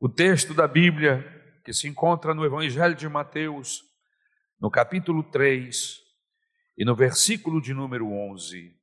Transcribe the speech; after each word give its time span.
O 0.00 0.08
texto 0.08 0.54
da 0.54 0.68
Bíblia 0.68 1.60
que 1.64 1.72
se 1.72 1.88
encontra 1.88 2.32
no 2.32 2.44
Evangelho 2.44 2.94
de 2.94 3.08
Mateus, 3.08 3.82
no 4.60 4.70
capítulo 4.70 5.24
3 5.24 6.00
e 6.76 6.84
no 6.84 6.94
versículo 6.94 7.60
de 7.60 7.74
número 7.74 8.08
11. 8.08 8.80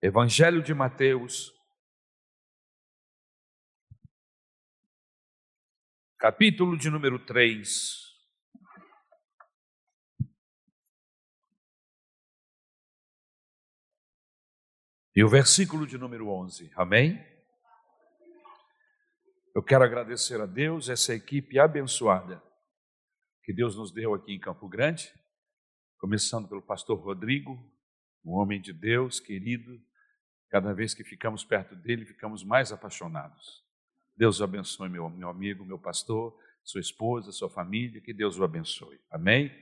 Evangelho 0.00 0.62
de 0.62 0.72
Mateus, 0.72 1.52
capítulo 6.16 6.78
de 6.78 6.88
número 6.88 7.18
3. 7.18 8.12
E 15.16 15.24
o 15.24 15.28
versículo 15.28 15.84
de 15.84 15.98
número 15.98 16.28
11, 16.28 16.70
amém? 16.76 17.31
Eu 19.54 19.62
quero 19.62 19.84
agradecer 19.84 20.40
a 20.40 20.46
Deus, 20.46 20.88
essa 20.88 21.14
equipe 21.14 21.58
abençoada 21.58 22.42
que 23.44 23.52
Deus 23.52 23.76
nos 23.76 23.92
deu 23.92 24.14
aqui 24.14 24.32
em 24.32 24.40
Campo 24.40 24.66
Grande, 24.66 25.12
começando 25.98 26.48
pelo 26.48 26.62
pastor 26.62 26.98
Rodrigo, 26.98 27.52
um 28.24 28.32
homem 28.32 28.62
de 28.62 28.72
Deus 28.72 29.20
querido. 29.20 29.78
Cada 30.48 30.72
vez 30.72 30.94
que 30.94 31.04
ficamos 31.04 31.44
perto 31.44 31.76
dele, 31.76 32.06
ficamos 32.06 32.42
mais 32.42 32.72
apaixonados. 32.72 33.62
Deus 34.16 34.40
o 34.40 34.44
abençoe, 34.44 34.88
meu, 34.88 35.10
meu 35.10 35.28
amigo, 35.28 35.66
meu 35.66 35.78
pastor, 35.78 36.34
sua 36.64 36.80
esposa, 36.80 37.30
sua 37.30 37.50
família, 37.50 38.00
que 38.00 38.14
Deus 38.14 38.38
o 38.38 38.44
abençoe. 38.44 39.00
Amém? 39.10 39.52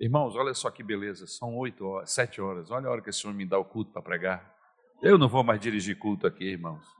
Irmãos, 0.00 0.36
olha 0.36 0.54
só 0.54 0.70
que 0.70 0.82
beleza, 0.82 1.26
são 1.26 1.54
oito 1.56 1.84
horas, 1.84 2.12
sete 2.12 2.40
horas, 2.40 2.70
olha 2.70 2.86
a 2.86 2.90
hora 2.90 3.02
que 3.02 3.10
esse 3.10 3.20
senhor 3.20 3.34
me 3.34 3.44
dá 3.44 3.58
o 3.58 3.64
culto 3.64 3.92
para 3.92 4.00
pregar. 4.00 4.56
Eu 5.02 5.18
não 5.18 5.28
vou 5.28 5.44
mais 5.44 5.60
dirigir 5.60 5.98
culto 5.98 6.26
aqui, 6.26 6.44
irmãos. 6.44 6.97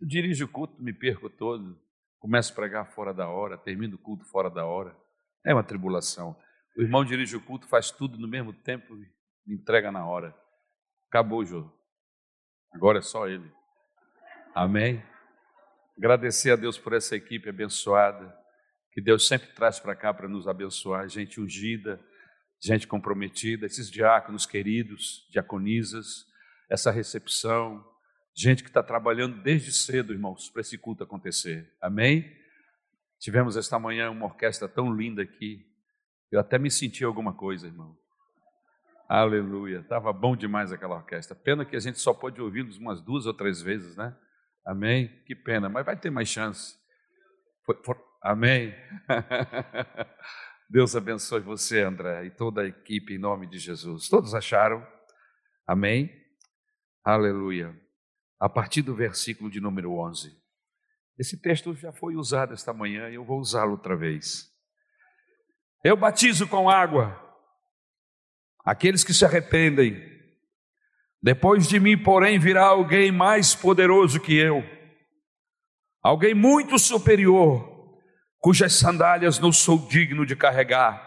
Eu 0.00 0.06
dirijo 0.06 0.46
o 0.46 0.48
culto, 0.48 0.82
me 0.82 0.92
perco 0.92 1.28
todo, 1.28 1.78
começo 2.18 2.52
a 2.52 2.54
pregar 2.54 2.90
fora 2.92 3.12
da 3.12 3.28
hora, 3.28 3.58
termino 3.58 3.96
o 3.96 3.98
culto 3.98 4.24
fora 4.24 4.48
da 4.48 4.64
hora. 4.64 4.96
É 5.44 5.52
uma 5.52 5.62
tribulação. 5.62 6.34
O 6.76 6.82
irmão 6.82 7.04
dirige 7.04 7.36
o 7.36 7.40
culto, 7.40 7.66
faz 7.66 7.90
tudo 7.90 8.18
no 8.18 8.26
mesmo 8.26 8.52
tempo 8.52 8.96
e 9.46 9.52
entrega 9.52 9.92
na 9.92 10.06
hora. 10.06 10.34
Acabou, 11.08 11.44
Jô. 11.44 11.70
Agora 12.72 12.98
é 12.98 13.02
só 13.02 13.28
ele. 13.28 13.52
Amém? 14.54 15.02
Agradecer 15.98 16.52
a 16.52 16.56
Deus 16.56 16.78
por 16.78 16.94
essa 16.94 17.14
equipe 17.14 17.50
abençoada, 17.50 18.34
que 18.92 19.02
Deus 19.02 19.28
sempre 19.28 19.48
traz 19.48 19.78
para 19.78 19.94
cá 19.94 20.14
para 20.14 20.28
nos 20.28 20.48
abençoar, 20.48 21.08
gente 21.08 21.40
ungida, 21.40 22.00
gente 22.58 22.86
comprometida, 22.86 23.66
esses 23.66 23.90
diáconos 23.90 24.46
queridos, 24.46 25.28
diaconisas, 25.30 26.24
essa 26.70 26.90
recepção, 26.90 27.84
gente 28.34 28.62
que 28.62 28.70
está 28.70 28.82
trabalhando 28.82 29.42
desde 29.42 29.72
cedo, 29.72 30.12
irmãos, 30.12 30.48
para 30.50 30.60
esse 30.60 30.78
culto 30.78 31.04
acontecer. 31.04 31.72
Amém? 31.80 32.30
Tivemos 33.18 33.56
esta 33.56 33.78
manhã 33.78 34.10
uma 34.10 34.26
orquestra 34.26 34.68
tão 34.68 34.94
linda 34.94 35.22
aqui, 35.22 35.66
eu 36.30 36.38
até 36.38 36.58
me 36.58 36.70
senti 36.70 37.04
alguma 37.04 37.34
coisa, 37.34 37.66
irmão. 37.66 37.98
Aleluia, 39.08 39.80
estava 39.80 40.12
bom 40.12 40.36
demais 40.36 40.72
aquela 40.72 40.94
orquestra. 40.94 41.34
Pena 41.34 41.64
que 41.64 41.74
a 41.74 41.80
gente 41.80 41.98
só 41.98 42.14
pode 42.14 42.40
ouvi-los 42.40 42.78
umas 42.78 43.02
duas 43.02 43.26
ou 43.26 43.34
três 43.34 43.60
vezes, 43.60 43.96
né? 43.96 44.16
Amém? 44.64 45.08
Que 45.26 45.34
pena, 45.34 45.68
mas 45.68 45.84
vai 45.84 45.96
ter 45.96 46.10
mais 46.10 46.28
chance. 46.28 46.78
For, 47.84 48.00
amém? 48.22 48.72
Deus 50.70 50.94
abençoe 50.94 51.40
você, 51.40 51.82
André, 51.82 52.26
e 52.26 52.30
toda 52.30 52.62
a 52.62 52.66
equipe 52.66 53.14
em 53.14 53.18
nome 53.18 53.48
de 53.48 53.58
Jesus. 53.58 54.08
Todos 54.08 54.32
acharam? 54.32 54.86
Amém? 55.66 56.08
Aleluia. 57.04 57.79
A 58.40 58.48
partir 58.48 58.82
do 58.82 58.94
versículo 58.94 59.50
de 59.50 59.60
número 59.60 59.92
11. 59.92 60.34
Esse 61.18 61.36
texto 61.36 61.74
já 61.74 61.92
foi 61.92 62.16
usado 62.16 62.54
esta 62.54 62.72
manhã 62.72 63.10
e 63.10 63.14
eu 63.14 63.24
vou 63.24 63.38
usá-lo 63.38 63.72
outra 63.72 63.94
vez. 63.94 64.50
Eu 65.84 65.96
batizo 65.96 66.48
com 66.48 66.70
água 66.70 67.20
aqueles 68.64 69.04
que 69.04 69.12
se 69.12 69.24
arrependem 69.24 70.10
depois 71.22 71.68
de 71.68 71.78
mim, 71.78 71.98
porém, 71.98 72.38
virá 72.38 72.64
alguém 72.64 73.12
mais 73.12 73.54
poderoso 73.54 74.18
que 74.18 74.34
eu, 74.34 74.64
alguém 76.02 76.34
muito 76.34 76.78
superior, 76.78 77.98
cujas 78.38 78.72
sandálias 78.72 79.38
não 79.38 79.52
sou 79.52 79.86
digno 79.86 80.24
de 80.24 80.34
carregar. 80.34 81.06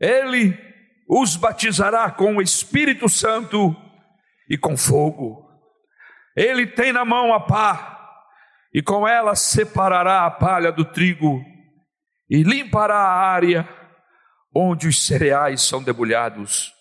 Ele 0.00 0.58
os 1.06 1.36
batizará 1.36 2.10
com 2.10 2.36
o 2.36 2.42
Espírito 2.42 3.06
Santo 3.08 3.76
e 4.48 4.56
com 4.56 4.74
fogo. 4.74 5.43
Ele 6.36 6.66
tem 6.66 6.92
na 6.92 7.04
mão 7.04 7.32
a 7.32 7.40
pá, 7.40 7.94
e 8.72 8.82
com 8.82 9.06
ela 9.06 9.36
separará 9.36 10.26
a 10.26 10.30
palha 10.30 10.72
do 10.72 10.84
trigo, 10.84 11.44
e 12.28 12.42
limpará 12.42 12.96
a 12.96 13.30
área 13.30 13.68
onde 14.54 14.88
os 14.88 15.04
cereais 15.04 15.62
são 15.62 15.82
debulhados. 15.82 16.72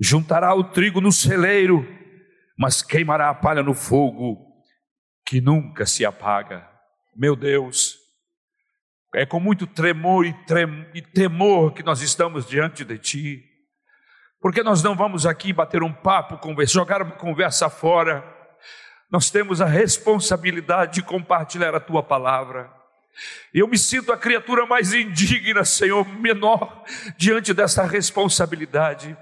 Juntará 0.00 0.54
o 0.54 0.64
trigo 0.64 1.00
no 1.00 1.10
celeiro, 1.10 1.86
mas 2.56 2.82
queimará 2.82 3.30
a 3.30 3.34
palha 3.34 3.62
no 3.62 3.74
fogo 3.74 4.46
que 5.26 5.40
nunca 5.40 5.84
se 5.84 6.04
apaga. 6.04 6.68
Meu 7.14 7.34
Deus, 7.34 7.96
é 9.14 9.26
com 9.26 9.40
muito 9.40 9.66
tremor 9.66 10.24
e, 10.24 10.32
trem, 10.44 10.86
e 10.94 11.02
temor 11.02 11.72
que 11.72 11.82
nós 11.82 12.00
estamos 12.00 12.46
diante 12.46 12.84
de 12.84 12.98
Ti, 12.98 13.44
porque 14.40 14.62
nós 14.62 14.82
não 14.82 14.94
vamos 14.94 15.26
aqui 15.26 15.52
bater 15.52 15.82
um 15.82 15.92
papo, 15.92 16.38
jogar 16.66 17.02
uma 17.02 17.16
conversa 17.16 17.68
fora, 17.68 18.37
nós 19.10 19.30
temos 19.30 19.60
a 19.60 19.66
responsabilidade 19.66 20.94
de 20.94 21.02
compartilhar 21.02 21.74
a 21.74 21.80
Tua 21.80 22.02
palavra. 22.02 22.70
Eu 23.52 23.66
me 23.66 23.78
sinto 23.78 24.12
a 24.12 24.16
criatura 24.16 24.66
mais 24.66 24.92
indigna, 24.92 25.64
Senhor, 25.64 26.06
menor 26.08 26.84
diante 27.16 27.52
dessa 27.52 27.84
responsabilidade 27.84 29.16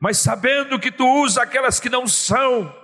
mas 0.00 0.16
sabendo 0.16 0.78
que 0.78 0.90
tu 0.90 1.06
usa 1.06 1.42
aquelas 1.42 1.78
que 1.78 1.90
não 1.90 2.06
são, 2.06 2.74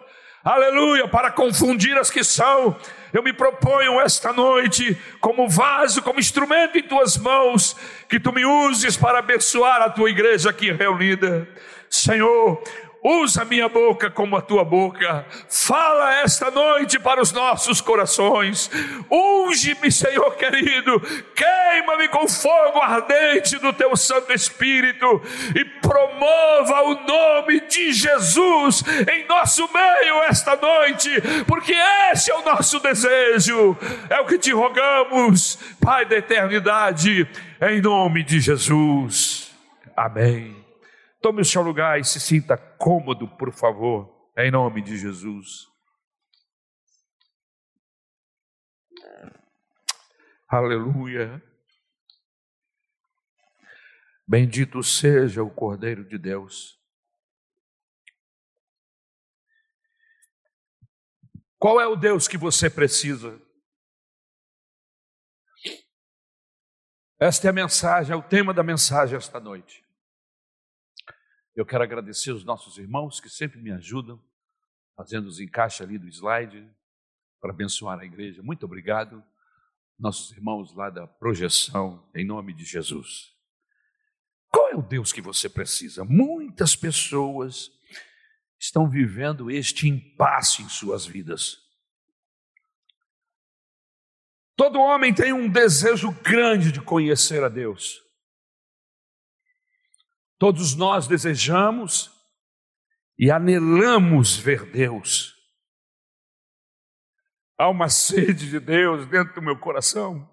aleluia, 0.45 1.09
para 1.09 1.31
confundir 1.31 1.97
as 1.97 2.11
que 2.11 2.23
são, 2.23 2.77
eu 3.11 3.23
me 3.23 3.33
proponho 3.33 3.99
esta 3.99 4.35
noite, 4.35 4.97
como 5.19 5.49
vaso, 5.49 6.03
como 6.03 6.21
instrumento 6.21 6.77
em 6.77 6.83
tuas 6.83 7.17
mãos, 7.17 7.75
que 8.07 8.21
tu 8.21 8.33
me 8.33 8.45
uses 8.45 8.99
para 8.99 9.21
abençoar 9.21 9.81
a 9.81 9.89
tua 9.89 10.11
igreja 10.11 10.51
aqui 10.51 10.71
reunida. 10.71 11.49
Senhor, 11.89 12.63
usa 13.07 13.45
minha 13.45 13.69
boca 13.69 14.11
como 14.11 14.37
a 14.37 14.43
tua 14.43 14.65
boca, 14.65 15.25
fala 15.49 16.13
esta 16.23 16.51
noite 16.51 16.99
para 16.99 17.23
os 17.23 17.31
nossos 17.31 17.81
corações, 17.81 18.69
unge-me, 19.09 19.93
Senhor 19.93 20.35
querido, 20.35 21.01
queima-me 21.35 22.09
com 22.09 22.27
fogo 22.27 22.81
ardente 22.81 23.59
do 23.59 23.73
teu 23.73 23.97
Santo 23.97 24.33
Espírito 24.33 25.23
e 25.55 25.65
promova 25.65 26.83
o 26.83 26.95
nome 27.07 27.61
de 27.61 27.93
Jesus 27.93 28.83
em 29.09 29.25
nosso 29.29 29.69
meio 29.73 30.25
esta 30.25 30.57
noite, 30.57 31.11
porque 31.47 31.75
esse 32.11 32.33
é 32.33 32.35
o 32.35 32.45
nosso 32.45 32.81
desejo, 32.81 33.77
é 34.11 34.21
o 34.21 34.27
que 34.27 34.37
te 34.37 34.53
rogamos, 34.53 35.59
Pai 35.81 36.05
da 36.05 36.17
eternidade, 36.17 37.29
em 37.61 37.81
nome 37.81 38.25
de 38.25 38.41
Jesus. 38.41 39.53
Amém. 39.97 40.66
Tome 41.27 41.43
o 41.43 41.45
seu 41.45 41.61
lugar 41.61 41.99
e 41.99 42.05
se 42.05 42.21
sinta 42.21 42.57
cômodo, 42.57 43.27
por 43.27 43.53
favor, 43.53 44.31
em 44.37 44.49
nome 44.49 44.81
de 44.81 44.97
Jesus. 44.97 45.67
Aleluia. 50.47 51.43
Bendito 54.25 54.85
seja 54.85 55.43
o 55.43 55.51
Cordeiro 55.51 56.05
de 56.05 56.17
Deus. 56.17 56.81
Qual 61.59 61.81
é 61.81 61.89
o 61.89 61.97
Deus 61.97 62.29
que 62.29 62.39
você 62.39 62.71
precisa? 62.71 63.43
Esta 67.19 67.49
é 67.49 67.51
a 67.51 67.53
mensagem, 67.53 68.13
é 68.13 68.17
o 68.17 68.23
tema 68.23 68.55
da 68.55 68.63
mensagem 68.63 69.17
esta 69.17 69.41
noite. 69.41 69.86
Eu 71.57 71.65
quero 71.65 71.83
agradecer 71.83 72.33
os 72.33 72.45
nossos 72.45 72.77
irmãos 72.77 73.19
que 73.19 73.31
sempre 73.31 73.59
me 73.59 73.73
ajudam, 73.73 74.23
fazendo 74.95 75.27
os 75.27 75.41
encaixes 75.41 75.81
ali 75.81 75.97
do 75.97 76.07
slide, 76.07 76.69
para 77.41 77.51
abençoar 77.51 77.99
a 77.99 78.05
igreja. 78.05 78.43
Muito 78.43 78.67
obrigado, 78.67 79.25
nossos 79.99 80.31
irmãos 80.33 80.75
lá 80.75 80.91
da 80.91 81.07
projeção, 81.07 82.07
em 82.15 82.27
nome 82.27 82.53
de 82.53 82.63
Jesus. 82.63 83.33
Qual 84.51 84.69
é 84.69 84.75
o 84.75 84.83
Deus 84.83 85.15
que 85.15 85.23
você 85.23 85.49
precisa? 85.49 86.05
Muitas 86.05 86.77
pessoas 86.77 87.71
estão 88.59 88.87
vivendo 88.87 89.51
este 89.51 89.89
impasse 89.89 90.63
em 90.63 90.69
suas 90.69 91.07
vidas. 91.07 91.59
Todo 94.55 94.79
homem 94.79 95.15
tem 95.15 95.33
um 95.33 95.49
desejo 95.49 96.13
grande 96.23 96.71
de 96.71 96.83
conhecer 96.83 97.43
a 97.43 97.49
Deus. 97.49 98.06
Todos 100.39 100.75
nós 100.75 101.07
desejamos 101.09 102.11
e 103.19 103.31
anelamos 103.31 104.37
ver 104.37 104.71
Deus. 104.71 105.35
Há 107.59 107.71
uma 107.71 107.89
sede 107.89 108.51
de 108.51 108.61
Deus 108.61 109.07
dentro 109.09 109.35
do 109.35 109.43
meu 109.43 109.59
coração. 109.59 110.31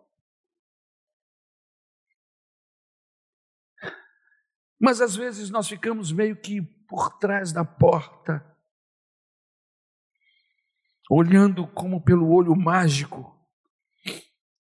Mas 4.79 4.99
às 4.99 5.15
vezes 5.15 5.49
nós 5.49 5.69
ficamos 5.69 6.11
meio 6.11 6.35
que 6.35 6.61
por 6.89 7.17
trás 7.17 7.53
da 7.53 7.63
porta, 7.63 8.45
olhando 11.09 11.65
como 11.65 12.03
pelo 12.03 12.29
olho 12.29 12.53
mágico, 12.53 13.33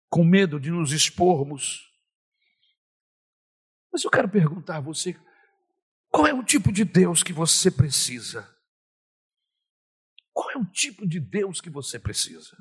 com 0.08 0.22
medo 0.25 0.61
de 0.61 0.70
nos 0.70 0.93
expormos. 0.93 1.95
Mas 3.96 4.04
eu 4.04 4.10
quero 4.10 4.28
perguntar 4.28 4.76
a 4.76 4.81
você: 4.81 5.19
qual 6.10 6.26
é 6.26 6.34
o 6.34 6.44
tipo 6.44 6.70
de 6.70 6.84
Deus 6.84 7.22
que 7.22 7.32
você 7.32 7.70
precisa? 7.70 8.46
Qual 10.34 10.50
é 10.50 10.58
o 10.58 10.66
tipo 10.66 11.08
de 11.08 11.19
Deus 11.19 11.62
que 11.62 11.70
você 11.70 11.98
precisa? 11.98 12.54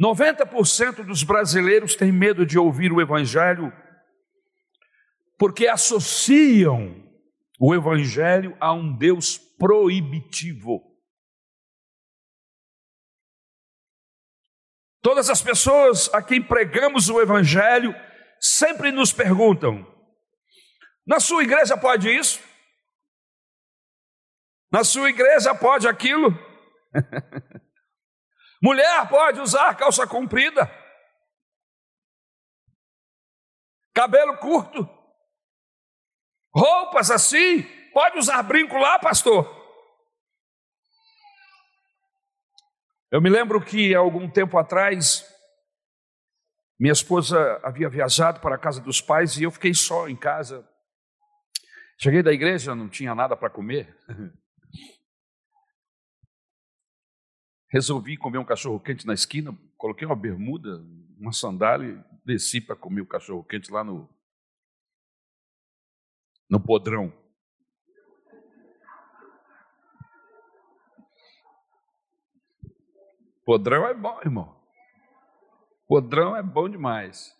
90% 0.00 1.04
dos 1.04 1.22
brasileiros 1.22 1.94
têm 1.94 2.10
medo 2.10 2.46
de 2.46 2.58
ouvir 2.58 2.90
o 2.90 2.98
Evangelho 2.98 3.70
porque 5.36 5.66
associam 5.66 7.06
o 7.60 7.74
Evangelho 7.74 8.56
a 8.58 8.72
um 8.72 8.96
Deus 8.96 9.36
proibitivo. 9.36 10.95
Todas 15.06 15.30
as 15.30 15.40
pessoas 15.40 16.12
a 16.12 16.20
quem 16.20 16.42
pregamos 16.42 17.08
o 17.08 17.20
Evangelho 17.20 17.94
sempre 18.40 18.90
nos 18.90 19.12
perguntam: 19.12 19.86
na 21.06 21.20
sua 21.20 21.44
igreja 21.44 21.76
pode 21.76 22.10
isso? 22.10 22.42
Na 24.68 24.82
sua 24.82 25.08
igreja 25.08 25.54
pode 25.54 25.86
aquilo? 25.86 26.30
Mulher 28.60 29.08
pode 29.08 29.38
usar 29.38 29.76
calça 29.76 30.08
comprida? 30.08 30.68
Cabelo 33.94 34.36
curto? 34.38 34.90
Roupas 36.52 37.12
assim? 37.12 37.62
Pode 37.92 38.18
usar 38.18 38.42
brinco 38.42 38.76
lá, 38.76 38.98
pastor? 38.98 39.55
Eu 43.10 43.22
me 43.22 43.30
lembro 43.30 43.64
que 43.64 43.94
algum 43.94 44.28
tempo 44.28 44.58
atrás, 44.58 45.24
minha 46.78 46.92
esposa 46.92 47.60
havia 47.62 47.88
viajado 47.88 48.40
para 48.40 48.56
a 48.56 48.58
casa 48.58 48.80
dos 48.80 49.00
pais 49.00 49.36
e 49.36 49.44
eu 49.44 49.50
fiquei 49.50 49.72
só 49.72 50.08
em 50.08 50.16
casa. 50.16 50.68
Cheguei 51.98 52.22
da 52.22 52.32
igreja, 52.32 52.74
não 52.74 52.88
tinha 52.88 53.14
nada 53.14 53.36
para 53.36 53.48
comer. 53.48 53.96
Resolvi 57.70 58.16
comer 58.16 58.38
um 58.38 58.44
cachorro 58.44 58.80
quente 58.80 59.06
na 59.06 59.14
esquina, 59.14 59.56
coloquei 59.76 60.06
uma 60.06 60.16
bermuda, 60.16 60.84
uma 61.16 61.32
sandália 61.32 61.88
e 61.88 62.04
desci 62.24 62.60
para 62.60 62.74
comer 62.74 63.02
o 63.02 63.06
cachorro 63.06 63.44
quente 63.44 63.70
lá 63.70 63.84
no 63.84 64.08
no 66.48 66.60
podrão. 66.60 67.12
Podrão 73.46 73.86
é 73.86 73.94
bom, 73.94 74.20
irmão. 74.22 74.60
Podrão 75.86 76.36
é 76.36 76.42
bom 76.42 76.68
demais. 76.68 77.32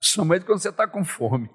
Principalmente 0.00 0.44
quando 0.44 0.58
você 0.58 0.70
está 0.70 0.88
com 0.88 1.04
fome. 1.04 1.48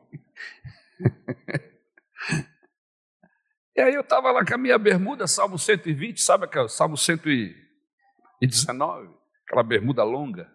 e 3.76 3.82
aí 3.82 3.94
eu 3.94 4.00
estava 4.00 4.32
lá 4.32 4.46
com 4.46 4.54
a 4.54 4.58
minha 4.58 4.78
bermuda, 4.78 5.28
Salmo 5.28 5.60
120, 5.60 6.22
sabe 6.22 6.46
aquele 6.46 6.70
Salmo 6.70 6.96
119? 6.96 9.14
Aquela 9.46 9.64
bermuda 9.64 10.06
longa. 10.06 10.50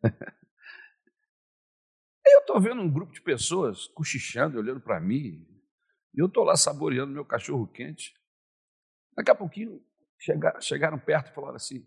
eu 2.24 2.38
estou 2.38 2.60
vendo 2.60 2.82
um 2.82 2.92
grupo 2.92 3.12
de 3.12 3.20
pessoas 3.20 3.88
cochichando, 3.88 4.60
olhando 4.60 4.80
para 4.80 5.00
mim, 5.00 5.44
e 6.14 6.20
eu 6.20 6.26
estou 6.26 6.44
lá 6.44 6.54
saboreando 6.54 7.12
meu 7.12 7.24
cachorro 7.24 7.66
quente. 7.66 8.14
Daqui 9.16 9.32
a 9.32 9.34
pouquinho 9.34 9.84
chegaram, 10.18 10.60
chegaram 10.60 10.98
perto 10.98 11.30
e 11.30 11.34
falaram 11.34 11.56
assim: 11.56 11.86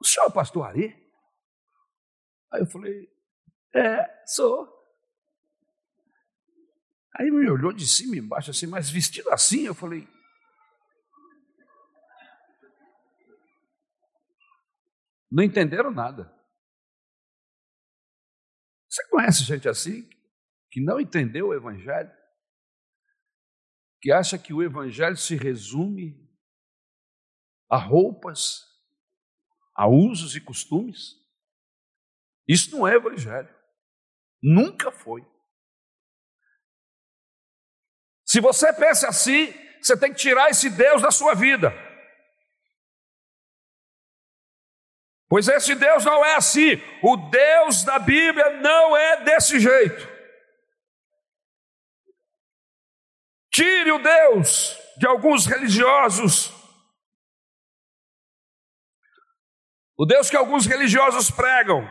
O 0.00 0.04
senhor 0.04 0.26
é 0.26 0.28
o 0.28 0.32
pastor 0.32 0.66
Ari? 0.66 0.94
Aí 2.52 2.60
eu 2.60 2.66
falei: 2.66 3.08
É, 3.74 4.24
sou. 4.26 4.76
Aí 7.16 7.30
me 7.30 7.50
olhou 7.50 7.72
de 7.72 7.86
cima 7.86 8.14
e 8.14 8.18
embaixo 8.20 8.50
assim, 8.50 8.66
mas 8.66 8.90
vestido 8.90 9.30
assim, 9.30 9.66
eu 9.66 9.74
falei. 9.74 10.06
Não 15.30 15.42
entenderam 15.42 15.90
nada. 15.90 16.32
Você 18.88 19.06
conhece 19.08 19.42
gente 19.42 19.68
assim 19.68 20.08
que 20.70 20.80
não 20.80 21.00
entendeu 21.00 21.48
o 21.48 21.54
Evangelho? 21.54 22.10
Que 24.00 24.12
acha 24.12 24.38
que 24.38 24.54
o 24.54 24.62
Evangelho 24.62 25.16
se 25.16 25.34
resume 25.34 26.27
a 27.68 27.76
roupas, 27.76 28.64
a 29.74 29.86
usos 29.86 30.34
e 30.34 30.40
costumes? 30.40 31.16
Isso 32.46 32.74
não 32.76 32.88
é 32.88 32.94
Evangelho. 32.94 33.54
Nunca 34.42 34.90
foi. 34.90 35.26
Se 38.24 38.40
você 38.40 38.72
pensa 38.72 39.08
assim, 39.08 39.52
você 39.82 39.96
tem 39.96 40.12
que 40.12 40.18
tirar 40.18 40.50
esse 40.50 40.70
Deus 40.70 41.02
da 41.02 41.10
sua 41.10 41.34
vida. 41.34 41.72
Pois 45.28 45.46
esse 45.46 45.74
Deus 45.74 46.04
não 46.04 46.24
é 46.24 46.36
assim. 46.36 46.76
O 47.02 47.16
Deus 47.16 47.82
da 47.84 47.98
Bíblia 47.98 48.60
não 48.60 48.96
é 48.96 49.24
desse 49.24 49.60
jeito. 49.60 50.08
Tire 53.52 53.92
o 53.92 54.02
Deus 54.02 54.78
de 54.96 55.06
alguns 55.06 55.44
religiosos. 55.44 56.57
O 59.98 60.06
Deus 60.06 60.30
que 60.30 60.36
alguns 60.36 60.64
religiosos 60.64 61.28
pregam, 61.28 61.84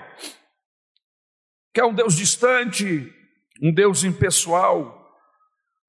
que 1.73 1.81
é 1.81 1.85
um 1.85 1.93
Deus 1.93 2.15
distante, 2.15 3.13
um 3.61 3.73
Deus 3.73 4.05
impessoal, 4.05 5.13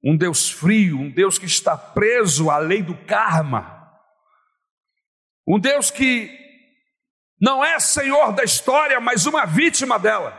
um 0.02 0.16
Deus 0.16 0.50
frio, 0.50 0.98
um 0.98 1.10
Deus 1.12 1.38
que 1.38 1.46
está 1.46 1.78
preso 1.78 2.50
à 2.50 2.58
lei 2.58 2.82
do 2.82 2.96
karma, 3.06 3.88
um 5.46 5.60
Deus 5.60 5.92
que 5.92 6.36
não 7.40 7.64
é 7.64 7.78
senhor 7.78 8.32
da 8.32 8.42
história, 8.42 8.98
mas 8.98 9.24
uma 9.24 9.46
vítima 9.46 9.96
dela. 9.96 10.36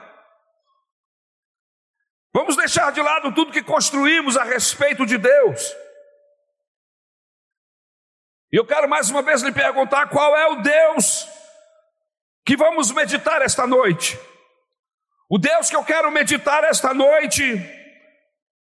Vamos 2.34 2.58
deixar 2.58 2.92
de 2.92 3.02
lado 3.02 3.34
tudo 3.34 3.54
que 3.54 3.64
construímos 3.64 4.36
a 4.36 4.44
respeito 4.44 5.06
de 5.06 5.18
Deus. 5.18 5.74
E 8.52 8.58
eu 8.58 8.66
quero 8.66 8.90
mais 8.90 9.10
uma 9.10 9.22
vez 9.22 9.42
lhe 9.42 9.54
perguntar 9.54 10.10
qual 10.10 10.36
é 10.36 10.48
o 10.48 10.62
Deus 10.62 11.39
que 12.50 12.58
vamos 12.58 12.90
meditar 12.90 13.44
esta 13.44 13.68
noite. 13.68 14.20
O 15.30 15.38
Deus 15.38 15.70
que 15.70 15.76
eu 15.76 15.84
quero 15.84 16.12
meditar 16.12 16.64
esta 16.64 16.96
noite 16.96 17.44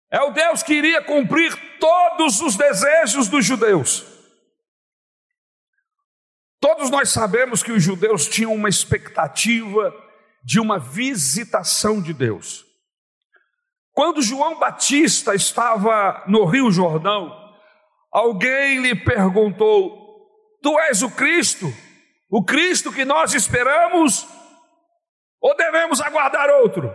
é 0.10 0.20
o 0.22 0.32
Deus 0.32 0.64
que 0.64 0.74
iria 0.74 1.04
cumprir 1.04 1.56
todos 1.80 2.42
os 2.42 2.56
desejos 2.56 3.28
dos 3.28 3.46
judeus. 3.46 4.04
Todos 6.60 6.90
nós 6.90 7.10
sabemos 7.10 7.62
que 7.62 7.72
os 7.72 7.84
judeus 7.84 8.28
tinham 8.28 8.56
uma 8.56 8.70
expectativa 8.70 9.94
de 10.44 10.60
uma 10.60 10.80
visitação 10.80 12.02
de 12.02 12.12
Deus. 12.12 12.66
Quando 13.94 14.24
João 14.24 14.58
Batista 14.58 15.36
estava 15.36 16.24
no 16.26 16.46
Rio 16.46 16.72
Jordão, 16.72 17.32
alguém 18.12 18.82
lhe 18.82 18.96
perguntou: 18.96 20.28
Tu 20.64 20.80
és 20.80 21.04
o 21.04 21.12
Cristo? 21.12 21.72
O 22.30 22.44
Cristo 22.44 22.92
que 22.92 23.06
nós 23.06 23.34
esperamos? 23.34 24.28
Ou 25.40 25.56
devemos 25.56 26.02
aguardar 26.02 26.50
outro? 26.50 26.94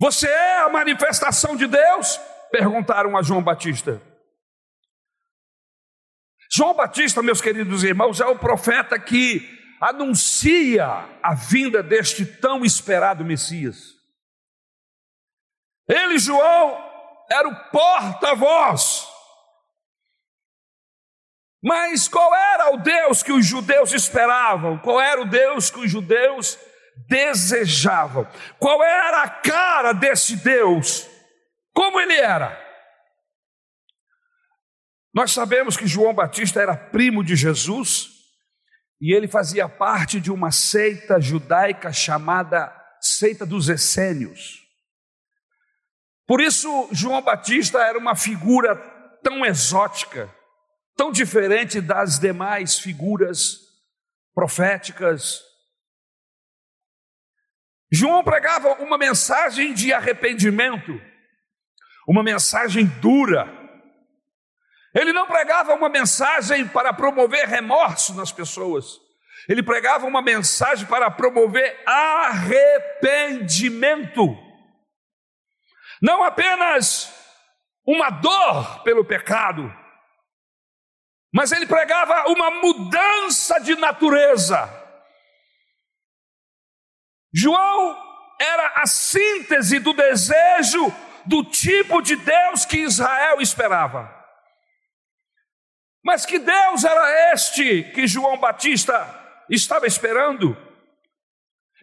Você 0.00 0.26
é 0.26 0.60
a 0.60 0.68
manifestação 0.68 1.54
de 1.54 1.66
Deus? 1.66 2.18
Perguntaram 2.50 3.16
a 3.16 3.22
João 3.22 3.42
Batista. 3.42 4.00
João 6.52 6.74
Batista, 6.74 7.22
meus 7.22 7.40
queridos 7.40 7.84
irmãos, 7.84 8.20
é 8.20 8.26
o 8.26 8.38
profeta 8.38 8.98
que 8.98 9.58
anuncia 9.80 10.84
a 11.22 11.34
vinda 11.34 11.82
deste 11.82 12.24
tão 12.24 12.64
esperado 12.64 13.24
Messias. 13.24 13.94
Ele, 15.88 16.18
João, 16.18 16.90
era 17.30 17.48
o 17.48 17.70
porta-voz. 17.70 19.09
Mas 21.62 22.08
qual 22.08 22.34
era 22.34 22.72
o 22.72 22.78
Deus 22.78 23.22
que 23.22 23.32
os 23.32 23.44
judeus 23.44 23.92
esperavam? 23.92 24.78
Qual 24.78 25.00
era 25.00 25.20
o 25.20 25.26
Deus 25.26 25.70
que 25.70 25.80
os 25.80 25.90
judeus 25.90 26.58
desejavam? 27.06 28.26
Qual 28.58 28.82
era 28.82 29.22
a 29.22 29.28
cara 29.28 29.92
desse 29.92 30.36
Deus? 30.36 31.06
Como 31.74 32.00
ele 32.00 32.14
era? 32.14 32.58
Nós 35.12 35.32
sabemos 35.32 35.76
que 35.76 35.86
João 35.86 36.14
Batista 36.14 36.60
era 36.62 36.76
primo 36.76 37.22
de 37.22 37.34
Jesus 37.36 38.08
e 39.00 39.14
ele 39.14 39.26
fazia 39.26 39.68
parte 39.68 40.20
de 40.20 40.30
uma 40.30 40.52
seita 40.52 41.20
judaica 41.20 41.92
chamada 41.92 42.74
Seita 43.00 43.46
dos 43.46 43.68
Essênios. 43.68 44.60
Por 46.26 46.40
isso, 46.40 46.88
João 46.92 47.20
Batista 47.22 47.80
era 47.80 47.98
uma 47.98 48.14
figura 48.14 48.76
tão 49.22 49.44
exótica, 49.44 50.32
tão 51.00 51.10
diferente 51.10 51.80
das 51.80 52.18
demais 52.18 52.78
figuras 52.78 53.60
proféticas. 54.34 55.40
João 57.90 58.22
pregava 58.22 58.74
uma 58.82 58.98
mensagem 58.98 59.72
de 59.72 59.94
arrependimento, 59.94 61.00
uma 62.06 62.22
mensagem 62.22 62.84
dura, 63.00 63.48
ele 64.94 65.14
não 65.14 65.26
pregava 65.26 65.72
uma 65.72 65.88
mensagem 65.88 66.68
para 66.68 66.92
promover 66.92 67.48
remorso 67.48 68.12
nas 68.12 68.30
pessoas. 68.30 69.00
Ele 69.48 69.62
pregava 69.62 70.04
uma 70.04 70.20
mensagem 70.20 70.86
para 70.86 71.10
promover 71.10 71.82
arrependimento. 71.86 74.36
Não 76.02 76.22
apenas 76.22 77.10
uma 77.86 78.10
dor 78.10 78.82
pelo 78.82 79.02
pecado, 79.02 79.79
mas 81.32 81.52
ele 81.52 81.66
pregava 81.66 82.28
uma 82.28 82.50
mudança 82.50 83.58
de 83.60 83.76
natureza. 83.76 84.68
João 87.32 87.96
era 88.40 88.68
a 88.76 88.86
síntese 88.86 89.78
do 89.78 89.92
desejo 89.92 90.92
do 91.26 91.44
tipo 91.44 92.00
de 92.02 92.16
Deus 92.16 92.64
que 92.64 92.78
Israel 92.78 93.40
esperava. 93.40 94.18
Mas 96.02 96.24
que 96.24 96.38
Deus 96.38 96.82
era 96.84 97.32
este 97.32 97.84
que 97.92 98.06
João 98.06 98.38
Batista 98.38 99.06
estava 99.48 99.86
esperando? 99.86 100.56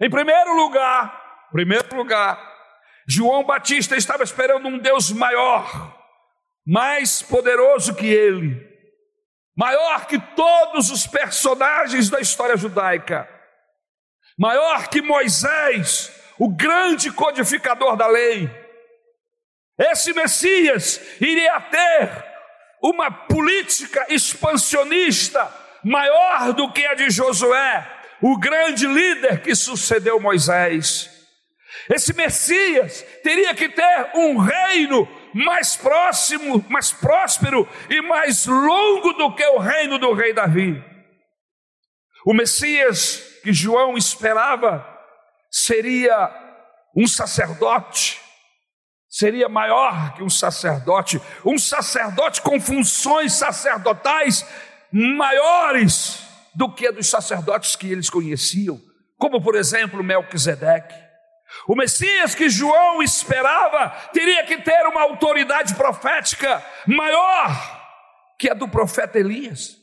Em 0.02 0.10
primeiro 0.10 0.56
lugar, 0.56 1.48
primeiro 1.52 1.96
lugar, 1.96 2.38
João 3.08 3.46
Batista 3.46 3.96
estava 3.96 4.24
esperando 4.24 4.68
um 4.68 4.78
Deus 4.78 5.12
maior, 5.12 5.96
mais 6.66 7.22
poderoso 7.22 7.96
que 7.96 8.08
ele, 8.08 8.77
maior 9.58 10.06
que 10.06 10.20
todos 10.20 10.92
os 10.92 11.08
personagens 11.08 12.10
da 12.12 12.22
história 12.22 12.56
judaica, 12.56 13.28
maior 14.38 14.88
que 14.88 15.02
Moisés, 15.02 16.12
o 16.38 16.48
grande 16.48 17.12
codificador 17.12 17.98
da 17.98 18.06
lei. 18.06 18.48
Esse 19.80 20.14
Messias 20.14 21.02
iria 21.20 21.60
ter 21.62 22.24
uma 22.84 23.10
política 23.10 24.06
expansionista 24.10 25.52
maior 25.84 26.54
do 26.54 26.72
que 26.72 26.86
a 26.86 26.94
de 26.94 27.10
Josué, 27.10 27.86
o 28.22 28.38
grande 28.38 28.86
líder 28.86 29.42
que 29.42 29.56
sucedeu 29.56 30.20
Moisés. 30.20 31.10
Esse 31.90 32.14
Messias 32.14 33.04
teria 33.24 33.56
que 33.56 33.70
ter 33.70 34.12
um 34.16 34.38
reino 34.38 35.08
mais 35.34 35.76
próximo, 35.76 36.64
mais 36.70 36.92
próspero 36.92 37.68
e 37.90 38.02
mais 38.02 38.46
longo 38.46 39.14
do 39.14 39.34
que 39.36 39.46
o 39.46 39.60
reino 39.60 39.98
do 39.98 40.14
rei 40.14 40.34
Davi. 40.34 40.84
O 42.26 42.34
Messias 42.34 43.40
que 43.44 43.54
João 43.54 43.98
esperava 43.98 44.86
seria 45.50 46.30
um 46.96 47.08
sacerdote 47.08 48.20
seria 49.18 49.50
maior 49.50 50.14
que 50.14 50.22
um 50.22 50.30
sacerdote, 50.30 51.20
um 51.44 51.58
sacerdote 51.58 52.40
com 52.42 52.60
funções 52.60 53.34
sacerdotais 53.34 54.46
maiores 54.92 56.24
do 56.54 56.72
que 56.72 56.88
a 56.88 56.92
dos 56.92 57.10
sacerdotes 57.10 57.76
que 57.76 57.92
eles 57.92 58.10
conheciam, 58.12 58.80
como 59.18 59.42
por 59.42 59.56
exemplo 59.56 60.04
Melquisedeque. 60.04 61.07
O 61.66 61.76
Messias 61.76 62.36
que 62.36 62.50
João 62.50 63.02
esperava 63.02 63.90
teria 64.12 64.46
que 64.46 64.62
ter 64.62 64.86
uma 64.88 65.02
autoridade 65.02 65.74
profética 65.76 66.64
maior 66.86 67.78
que 68.38 68.50
a 68.50 68.54
do 68.54 68.68
profeta 68.68 69.18
Elias, 69.18 69.78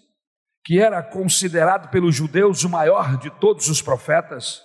que 0.64 0.80
era 0.80 1.02
considerado 1.02 1.90
pelos 1.90 2.14
judeus 2.14 2.62
o 2.64 2.68
maior 2.68 3.16
de 3.16 3.30
todos 3.30 3.68
os 3.68 3.82
profetas. 3.82 4.62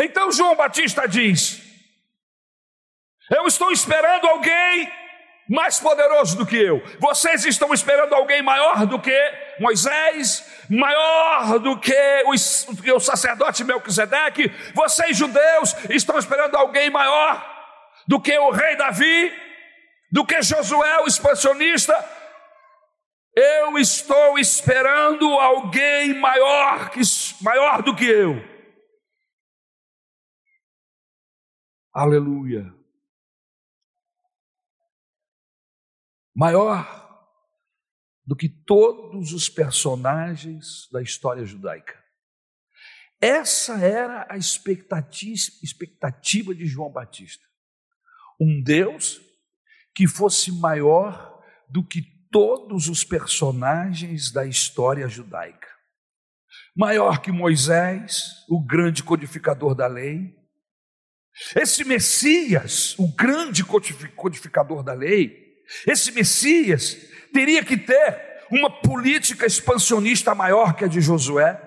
Então 0.00 0.30
João 0.30 0.54
Batista 0.54 1.06
diz: 1.08 1.66
eu 3.30 3.46
estou 3.46 3.70
esperando 3.70 4.26
alguém 4.26 4.90
mais 5.48 5.80
poderoso 5.80 6.36
do 6.36 6.46
que 6.46 6.56
eu. 6.56 6.82
Vocês 7.00 7.44
estão 7.44 7.72
esperando 7.72 8.14
alguém 8.14 8.42
maior 8.42 8.86
do 8.86 9.00
que 9.00 9.18
Moisés, 9.58 10.44
maior 10.68 11.58
do 11.58 11.78
que 11.80 12.22
o, 12.26 13.00
sacerdote 13.00 13.64
Melquisedeque. 13.64 14.52
Vocês, 14.74 15.16
judeus, 15.16 15.74
estão 15.88 16.18
esperando 16.18 16.56
alguém 16.56 16.90
maior 16.90 17.56
do 18.06 18.20
que 18.20 18.36
o 18.38 18.50
rei 18.50 18.76
Davi, 18.76 19.32
do 20.12 20.24
que 20.24 20.42
Josué, 20.42 20.98
o 21.00 21.06
expansionista. 21.06 21.94
Eu 23.34 23.78
estou 23.78 24.38
esperando 24.38 25.24
alguém 25.32 26.12
maior, 26.14 26.90
que, 26.90 27.00
maior 27.40 27.82
do 27.82 27.94
que 27.94 28.04
eu. 28.04 28.42
Aleluia. 31.94 32.77
Maior 36.38 37.18
do 38.24 38.36
que 38.36 38.48
todos 38.48 39.32
os 39.32 39.48
personagens 39.48 40.88
da 40.92 41.02
história 41.02 41.44
judaica. 41.44 41.98
Essa 43.20 43.76
era 43.78 44.24
a 44.30 44.36
expectativa 44.36 46.54
de 46.54 46.64
João 46.64 46.92
Batista. 46.92 47.42
Um 48.40 48.62
Deus 48.62 49.20
que 49.92 50.06
fosse 50.06 50.52
maior 50.52 51.42
do 51.68 51.84
que 51.84 52.02
todos 52.30 52.88
os 52.88 53.02
personagens 53.02 54.30
da 54.30 54.46
história 54.46 55.08
judaica. 55.08 55.66
Maior 56.76 57.20
que 57.20 57.32
Moisés, 57.32 58.44
o 58.48 58.64
grande 58.64 59.02
codificador 59.02 59.74
da 59.74 59.88
lei. 59.88 60.38
Esse 61.56 61.82
Messias, 61.82 62.96
o 62.96 63.08
grande 63.08 63.64
codificador 63.64 64.84
da 64.84 64.92
lei, 64.92 65.47
esse 65.86 66.12
Messias 66.12 66.96
teria 67.32 67.64
que 67.64 67.76
ter 67.76 68.46
uma 68.50 68.80
política 68.80 69.46
expansionista 69.46 70.34
maior 70.34 70.74
que 70.74 70.84
a 70.84 70.88
de 70.88 71.00
Josué. 71.00 71.64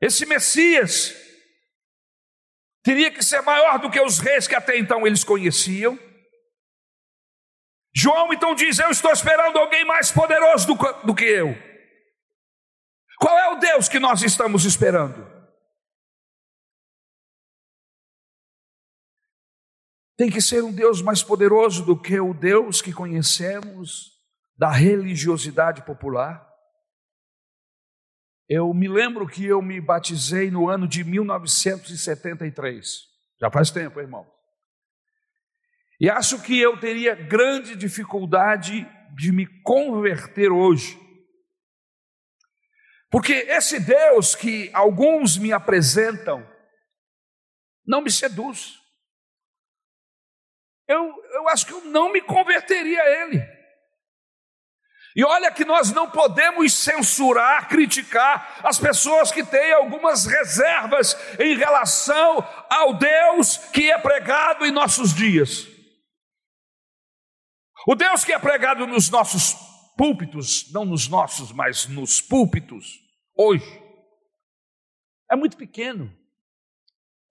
Esse 0.00 0.24
Messias 0.26 1.14
teria 2.82 3.10
que 3.10 3.22
ser 3.22 3.42
maior 3.42 3.78
do 3.78 3.90
que 3.90 4.00
os 4.00 4.18
reis 4.18 4.46
que 4.46 4.54
até 4.54 4.78
então 4.78 5.06
eles 5.06 5.24
conheciam. 5.24 5.98
João 7.94 8.32
então 8.32 8.54
diz: 8.54 8.78
Eu 8.78 8.90
estou 8.90 9.10
esperando 9.10 9.58
alguém 9.58 9.84
mais 9.84 10.12
poderoso 10.12 10.66
do, 10.66 10.74
do 11.04 11.14
que 11.14 11.24
eu. 11.24 11.56
Qual 13.18 13.38
é 13.38 13.48
o 13.48 13.56
Deus 13.56 13.88
que 13.88 13.98
nós 13.98 14.22
estamos 14.22 14.64
esperando? 14.64 15.35
Tem 20.16 20.30
que 20.30 20.40
ser 20.40 20.64
um 20.64 20.72
Deus 20.72 21.02
mais 21.02 21.22
poderoso 21.22 21.84
do 21.84 22.00
que 22.00 22.18
o 22.18 22.32
Deus 22.32 22.80
que 22.80 22.92
conhecemos 22.92 24.12
da 24.56 24.70
religiosidade 24.70 25.82
popular. 25.82 26.46
Eu 28.48 28.72
me 28.72 28.88
lembro 28.88 29.26
que 29.26 29.44
eu 29.44 29.60
me 29.60 29.78
batizei 29.80 30.50
no 30.50 30.70
ano 30.70 30.88
de 30.88 31.04
1973. 31.04 33.02
Já 33.38 33.50
faz 33.50 33.70
tempo, 33.70 34.00
irmão. 34.00 34.26
E 36.00 36.08
acho 36.08 36.42
que 36.42 36.58
eu 36.58 36.80
teria 36.80 37.14
grande 37.14 37.76
dificuldade 37.76 38.88
de 39.14 39.32
me 39.32 39.46
converter 39.62 40.50
hoje. 40.50 40.98
Porque 43.10 43.32
esse 43.32 43.78
Deus 43.80 44.34
que 44.34 44.70
alguns 44.72 45.36
me 45.36 45.52
apresentam 45.52 46.46
não 47.86 48.00
me 48.00 48.10
seduz 48.10 48.85
eu, 50.88 51.12
eu 51.32 51.48
acho 51.48 51.66
que 51.66 51.72
eu 51.72 51.84
não 51.84 52.12
me 52.12 52.20
converteria 52.20 53.02
a 53.02 53.10
ele. 53.22 53.56
E 55.16 55.24
olha 55.24 55.50
que 55.50 55.64
nós 55.64 55.90
não 55.92 56.10
podemos 56.10 56.74
censurar, 56.74 57.68
criticar 57.68 58.60
as 58.62 58.78
pessoas 58.78 59.32
que 59.32 59.42
têm 59.42 59.72
algumas 59.72 60.26
reservas 60.26 61.16
em 61.40 61.56
relação 61.56 62.46
ao 62.68 62.92
Deus 62.92 63.56
que 63.56 63.90
é 63.90 63.98
pregado 63.98 64.66
em 64.66 64.70
nossos 64.70 65.14
dias. 65.14 65.66
O 67.86 67.94
Deus 67.94 68.26
que 68.26 68.32
é 68.32 68.38
pregado 68.38 68.86
nos 68.86 69.08
nossos 69.08 69.54
púlpitos, 69.96 70.70
não 70.72 70.84
nos 70.84 71.08
nossos, 71.08 71.50
mas 71.50 71.86
nos 71.86 72.20
púlpitos, 72.20 73.00
hoje, 73.34 73.82
é 75.30 75.34
muito 75.34 75.56
pequeno, 75.56 76.14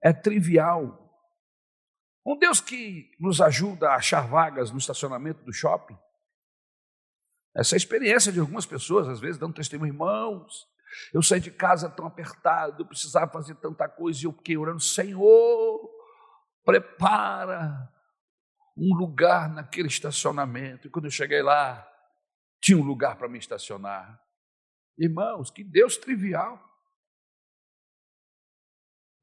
é 0.03 0.11
trivial, 0.11 1.04
Um 2.25 2.37
Deus 2.37 2.59
que 2.59 3.11
nos 3.19 3.39
ajuda 3.39 3.89
a 3.89 3.95
achar 3.95 4.27
vagas 4.27 4.71
no 4.71 4.77
estacionamento 4.77 5.43
do 5.43 5.53
shopping. 5.53 5.97
Essa 7.55 7.75
é 7.75 7.77
a 7.77 7.77
experiência 7.77 8.31
de 8.31 8.39
algumas 8.39 8.65
pessoas, 8.65 9.07
às 9.07 9.19
vezes, 9.19 9.37
dando 9.37 9.53
testemunho, 9.53 9.93
irmãos. 9.93 10.67
Eu 11.13 11.21
saí 11.21 11.39
de 11.39 11.51
casa 11.51 11.89
tão 11.89 12.07
apertado, 12.07 12.81
eu 12.81 12.85
precisava 12.85 13.31
fazer 13.31 13.55
tanta 13.55 13.87
coisa, 13.87 14.21
e 14.21 14.25
eu 14.25 14.33
fiquei 14.33 14.57
orando, 14.57 14.79
Senhor, 14.79 15.89
prepara 16.65 17.89
um 18.75 18.93
lugar 18.95 19.49
naquele 19.49 19.87
estacionamento. 19.87 20.87
E 20.87 20.89
quando 20.89 21.05
eu 21.05 21.11
cheguei 21.11 21.41
lá, 21.41 21.87
tinha 22.59 22.77
um 22.77 22.83
lugar 22.83 23.15
para 23.17 23.29
me 23.29 23.37
estacionar. 23.37 24.19
Irmãos, 24.97 25.51
que 25.51 25.63
Deus 25.63 25.95
trivial. 25.97 26.61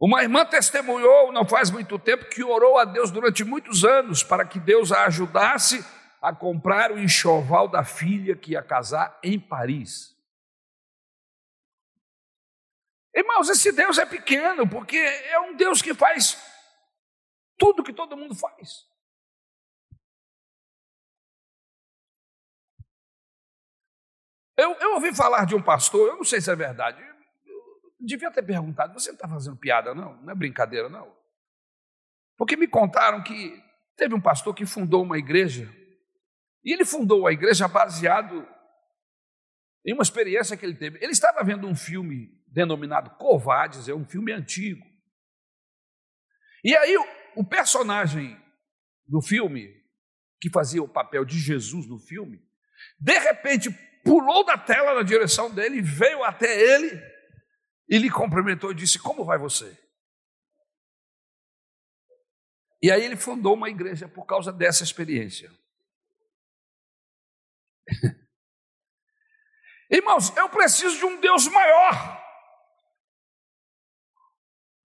Uma 0.05 0.21
irmã 0.21 0.45
testemunhou, 0.45 1.31
não 1.31 1.47
faz 1.47 1.71
muito 1.71 1.97
tempo, 1.97 2.29
que 2.29 2.43
orou 2.43 2.77
a 2.77 2.85
Deus 2.85 3.13
durante 3.13 3.45
muitos 3.45 3.85
anos 3.85 4.25
para 4.25 4.45
que 4.45 4.59
Deus 4.59 4.91
a 4.91 5.05
ajudasse 5.05 5.79
a 6.21 6.35
comprar 6.35 6.91
o 6.91 6.99
enxoval 6.99 7.69
da 7.69 7.85
filha 7.85 8.35
que 8.35 8.51
ia 8.51 8.63
casar 8.65 9.17
em 9.23 9.39
Paris. 9.39 10.13
Irmãos, 13.15 13.49
esse 13.49 13.71
Deus 13.71 13.97
é 13.97 14.05
pequeno, 14.05 14.69
porque 14.69 14.97
é 14.97 15.39
um 15.39 15.55
Deus 15.55 15.81
que 15.81 15.95
faz 15.95 16.37
tudo 17.57 17.85
que 17.85 17.93
todo 17.93 18.17
mundo 18.17 18.35
faz. 18.35 18.85
Eu, 24.57 24.73
eu 24.81 24.95
ouvi 24.95 25.15
falar 25.15 25.47
de 25.47 25.55
um 25.55 25.63
pastor, 25.63 26.09
eu 26.09 26.17
não 26.17 26.25
sei 26.25 26.41
se 26.41 26.51
é 26.51 26.57
verdade, 26.57 27.12
devia 28.05 28.31
ter 28.31 28.43
perguntado, 28.43 28.93
você 28.93 29.11
não 29.11 29.17
está 29.17 29.29
fazendo 29.29 29.57
piada, 29.57 29.95
não? 29.95 30.21
Não 30.23 30.33
é 30.33 30.35
brincadeira, 30.35 30.89
não? 30.89 31.15
Porque 32.37 32.57
me 32.57 32.67
contaram 32.67 33.23
que 33.23 33.63
teve 33.97 34.15
um 34.15 34.21
pastor 34.21 34.55
que 34.55 34.67
fundou 34.67 35.03
uma 35.03 35.19
igreja 35.19 35.73
e 36.65 36.73
ele 36.73 36.85
fundou 36.85 37.27
a 37.27 37.33
igreja 37.33 37.69
baseado 37.69 38.47
em 39.85 39.93
uma 39.93 40.03
experiência 40.03 40.57
que 40.57 40.65
ele 40.65 40.75
teve. 40.75 40.99
Ele 41.03 41.13
estava 41.13 41.43
vendo 41.45 41.67
um 41.67 41.75
filme 41.75 42.31
denominado 42.47 43.11
Covades, 43.11 43.89
é 43.89 43.95
um 43.95 44.05
filme 44.05 44.33
antigo. 44.33 44.85
E 46.65 46.77
aí 46.77 46.97
o, 47.35 47.45
personagem 47.45 48.41
do 49.07 49.21
filme, 49.21 49.69
que 50.41 50.51
fazia 50.51 50.83
o 50.83 50.89
papel 50.89 51.25
de 51.25 51.39
Jesus 51.39 51.89
no 51.89 51.99
filme, 51.99 52.41
de 52.99 53.19
repente 53.19 53.71
pulou 54.05 54.45
da 54.45 54.57
tela 54.57 54.95
na 54.95 55.03
direção 55.03 55.53
dele, 55.53 55.81
veio 55.81 56.23
até 56.23 56.61
ele 56.61 57.12
e 57.93 57.99
lhe 57.99 58.11
cumprimentou 58.11 58.73
e 58.73 58.75
disse: 58.75 58.99
Como 58.99 59.23
vai 59.23 59.37
você? 59.37 59.79
E 62.83 62.91
aí 62.91 63.05
ele 63.05 63.17
fundou 63.17 63.53
uma 63.53 63.69
igreja 63.69 64.09
por 64.09 64.25
causa 64.25 64.51
dessa 64.51 64.83
experiência. 64.83 65.53
Irmãos, 69.91 70.35
eu 70.35 70.49
preciso 70.49 70.97
de 70.97 71.05
um 71.05 71.21
Deus 71.21 71.47
maior. 71.49 72.19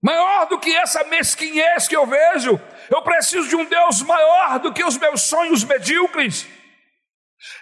Maior 0.02 0.46
do 0.48 0.60
que 0.60 0.76
essa 0.76 1.06
mesquinhez 1.06 1.88
que 1.88 1.96
eu 1.96 2.06
vejo. 2.06 2.60
Eu 2.90 3.02
preciso 3.04 3.48
de 3.48 3.56
um 3.56 3.64
Deus 3.64 4.02
maior 4.02 4.60
do 4.60 4.74
que 4.74 4.84
os 4.84 4.98
meus 4.98 5.22
sonhos 5.22 5.64
medíocres. 5.64 6.46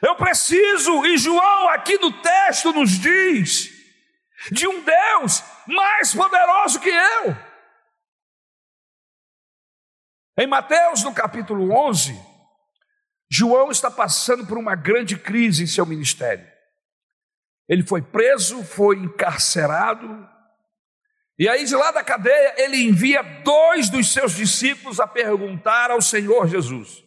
Eu 0.01 0.15
preciso, 0.15 1.05
e 1.05 1.19
João 1.19 1.69
aqui 1.69 1.99
no 1.99 2.11
texto 2.21 2.73
nos 2.73 2.99
diz, 2.99 3.74
de 4.51 4.67
um 4.67 4.83
Deus 4.83 5.43
mais 5.67 6.13
poderoso 6.13 6.79
que 6.79 6.89
eu. 6.89 7.35
Em 10.37 10.47
Mateus, 10.47 11.03
no 11.03 11.13
capítulo 11.13 11.73
11, 11.73 12.19
João 13.29 13.71
está 13.71 13.89
passando 13.89 14.45
por 14.45 14.57
uma 14.57 14.75
grande 14.75 15.17
crise 15.17 15.63
em 15.63 15.67
seu 15.67 15.85
ministério. 15.85 16.45
Ele 17.67 17.83
foi 17.83 18.01
preso, 18.01 18.63
foi 18.63 18.97
encarcerado, 18.97 20.29
e 21.37 21.49
aí 21.49 21.65
de 21.65 21.75
lá 21.75 21.91
da 21.91 22.03
cadeia 22.03 22.55
ele 22.57 22.83
envia 22.83 23.21
dois 23.43 23.89
dos 23.89 24.11
seus 24.13 24.33
discípulos 24.33 24.99
a 24.99 25.07
perguntar 25.07 25.91
ao 25.91 26.01
Senhor 26.01 26.47
Jesus: 26.47 27.03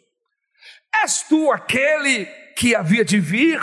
És 1.02 1.22
tu 1.22 1.50
aquele 1.50 2.26
que 2.54 2.74
havia 2.74 3.04
de 3.04 3.18
vir, 3.18 3.60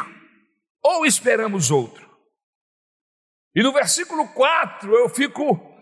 ou 0.81 1.05
esperamos 1.05 1.69
outro? 1.69 2.04
E 3.55 3.63
no 3.63 3.71
versículo 3.71 4.27
4 4.27 4.93
eu 4.93 5.07
fico 5.07 5.73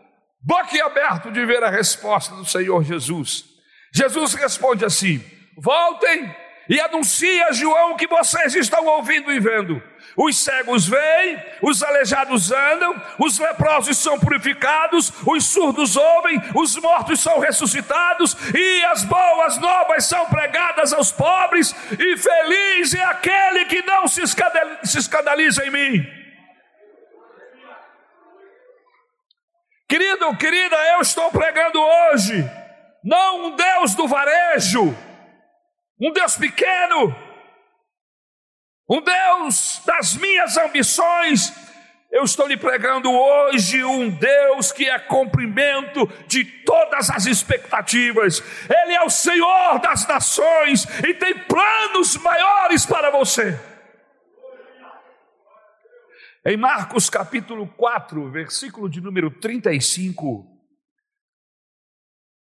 boquiaberto 0.42 1.32
de 1.32 1.46
ver 1.46 1.64
a 1.64 1.70
resposta 1.70 2.36
do 2.36 2.46
Senhor 2.46 2.84
Jesus. 2.84 3.46
Jesus 3.94 4.34
responde 4.36 4.86
assim: 4.86 5.24
Voltem 5.58 6.36
e 6.70 6.80
anuncia 6.80 7.48
a 7.48 7.52
João 7.52 7.98
que 7.98 8.08
vocês 8.08 8.56
estão 8.56 8.86
ouvindo 8.86 9.32
e 9.32 9.40
vendo. 9.40 9.82
Os 10.16 10.38
cegos 10.38 10.88
veem, 10.88 11.44
os 11.62 11.82
aleijados 11.82 12.52
andam, 12.52 13.02
os 13.18 13.40
leprosos 13.40 13.98
são 13.98 14.20
purificados, 14.20 15.12
os 15.26 15.46
surdos 15.46 15.96
ouvem, 15.96 16.40
os 16.56 16.76
mortos 16.78 17.20
são 17.20 17.40
ressuscitados 17.40 18.38
e 18.54 18.86
as 18.86 19.04
boas 19.04 19.58
novas 19.58 20.06
são 20.06 20.26
pregadas 20.28 20.94
aos 20.94 21.12
pobres. 21.12 21.76
E 22.00 22.18
feliz 22.18 22.94
é 22.94 23.04
aquele 23.04 23.66
que 23.66 23.82
não 23.82 24.08
se 24.08 24.22
escandaliza 24.22 25.66
em 25.66 25.72
mim. 25.72 26.23
Querido, 29.94 30.36
querida, 30.38 30.76
eu 30.94 31.02
estou 31.02 31.30
pregando 31.30 31.80
hoje, 31.80 32.44
não 33.04 33.46
um 33.46 33.56
Deus 33.56 33.94
do 33.94 34.08
varejo, 34.08 34.86
um 36.02 36.12
Deus 36.12 36.36
pequeno, 36.36 37.16
um 38.90 39.00
Deus 39.00 39.84
das 39.86 40.16
minhas 40.16 40.58
ambições. 40.58 41.54
Eu 42.12 42.24
estou 42.24 42.48
lhe 42.48 42.58
pregando 42.58 43.12
hoje 43.12 43.84
um 43.84 44.10
Deus 44.10 44.72
que 44.72 44.90
é 44.90 44.98
cumprimento 44.98 46.08
de 46.26 46.44
todas 46.44 47.12
as 47.12 47.28
expectativas. 47.28 48.42
Ele 48.68 48.96
é 48.96 49.04
o 49.04 49.12
Senhor 49.12 49.78
das 49.78 50.08
nações 50.08 50.88
e 51.08 51.14
tem 51.14 51.38
planos 51.38 52.18
maiores 52.18 52.84
para 52.84 53.12
você. 53.12 53.73
Em 56.46 56.58
Marcos 56.58 57.10
capítulo 57.10 57.66
4, 57.66 58.30
versículo 58.30 58.90
de 58.90 59.00
número 59.00 59.32
35, 59.32 60.46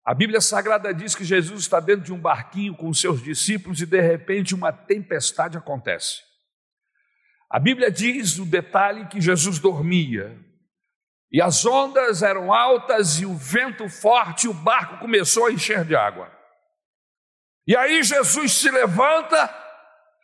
a 0.03 0.11
Bíblia 0.11 0.41
Sagrada 0.41 0.91
diz 0.91 1.13
que 1.13 1.23
Jesus 1.23 1.61
está 1.61 1.79
dentro 1.79 2.03
de 2.03 2.11
um 2.11 2.19
barquinho 2.19 2.75
com 2.75 2.91
seus 2.95 3.21
discípulos 3.21 3.79
e 3.81 3.85
de 3.85 4.01
repente 4.01 4.55
uma 4.55 4.73
tempestade 4.73 5.55
acontece. 5.55 6.23
A 7.47 7.59
Bíblia 7.59 7.91
diz 7.91 8.39
o 8.39 8.45
detalhe 8.45 9.07
que 9.07 9.21
Jesus 9.21 9.59
dormia 9.59 10.35
e 11.31 11.39
as 11.39 11.63
ondas 11.63 12.23
eram 12.23 12.51
altas 12.51 13.19
e 13.19 13.25
o 13.27 13.35
vento 13.35 13.87
forte 13.87 14.47
e 14.47 14.49
o 14.49 14.53
barco 14.53 14.97
começou 14.97 15.45
a 15.45 15.51
encher 15.51 15.85
de 15.85 15.95
água. 15.95 16.31
E 17.67 17.77
aí 17.77 18.01
Jesus 18.01 18.51
se 18.51 18.71
levanta, 18.71 19.47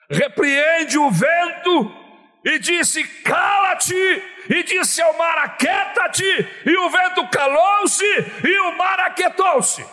repreende 0.09 0.97
o 0.97 1.11
vento 1.11 2.00
e 2.43 2.59
disse: 2.59 3.03
Cala-te! 3.23 4.23
E 4.49 4.63
disse 4.63 5.01
ao 5.01 5.17
mar: 5.17 5.37
Aquieta-te! 5.39 6.47
E 6.65 6.77
o 6.77 6.89
vento 6.89 7.27
calou-se 7.29 8.05
e 8.43 8.59
o 8.61 8.77
mar 8.77 8.99
aquietou-se. 9.01 9.85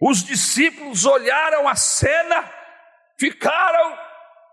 Os 0.00 0.24
discípulos 0.24 1.04
olharam 1.06 1.68
a 1.68 1.74
cena, 1.76 2.44
ficaram 3.18 3.98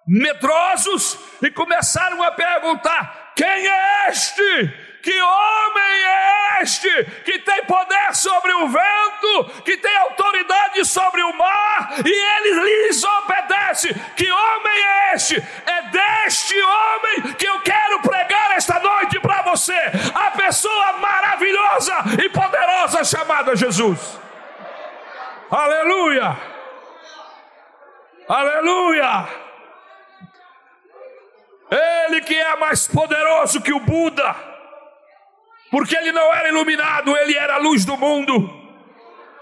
medrosos 0.07 1.17
e 1.41 1.51
começaram 1.51 2.21
a 2.23 2.31
perguntar: 2.31 3.33
Quem 3.35 3.67
é 3.67 4.09
este? 4.09 4.88
Que 5.01 5.21
homem 5.21 6.03
é 6.05 6.61
este 6.61 7.05
que 7.23 7.39
tem 7.39 7.63
poder 7.65 8.13
sobre 8.13 8.51
o 8.51 8.67
vento, 8.67 9.63
que 9.63 9.77
tem 9.77 9.95
autoridade 9.97 10.83
sobre 10.85 11.23
o 11.23 11.33
mar 11.37 11.93
e 12.05 12.09
ele 12.09 12.61
lhes 12.61 13.03
obedece? 13.03 13.93
Que 14.15 14.29
homem 14.29 14.85
é 14.85 15.13
este? 15.13 15.35
É 15.65 15.81
deste 15.83 16.61
homem 16.61 17.33
que 17.33 17.47
eu 17.47 17.61
quero 17.61 18.01
pregar 18.01 18.51
esta 18.51 18.79
noite 18.79 19.19
para 19.19 19.41
você, 19.43 19.79
a 20.13 20.31
pessoa 20.31 20.93
maravilhosa 20.93 21.95
e 22.23 22.29
poderosa 22.29 23.03
chamada 23.03 23.55
Jesus. 23.55 24.19
Aleluia! 25.49 26.37
Aleluia! 28.27 29.27
Ele 31.71 32.21
que 32.21 32.35
é 32.35 32.55
mais 32.57 32.87
poderoso 32.87 33.61
que 33.61 33.71
o 33.71 33.79
Buda 33.79 34.48
porque 35.69 35.95
ele 35.95 36.11
não 36.11 36.33
era 36.33 36.49
iluminado, 36.49 37.15
ele 37.15 37.37
era 37.37 37.55
a 37.55 37.59
luz 37.59 37.85
do 37.85 37.97
mundo. 37.97 38.59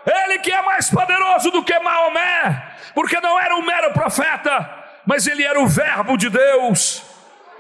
Ele 0.06 0.40
que 0.40 0.52
é 0.52 0.62
mais 0.62 0.90
poderoso 0.90 1.52
do 1.52 1.64
que 1.64 1.78
Maomé, 1.80 2.76
porque 2.94 3.20
não 3.20 3.40
era 3.40 3.56
um 3.56 3.62
mero 3.62 3.92
profeta, 3.92 4.86
mas 5.06 5.28
ele 5.28 5.44
era 5.44 5.60
o 5.60 5.68
Verbo 5.68 6.18
de 6.18 6.30
Deus. 6.30 7.04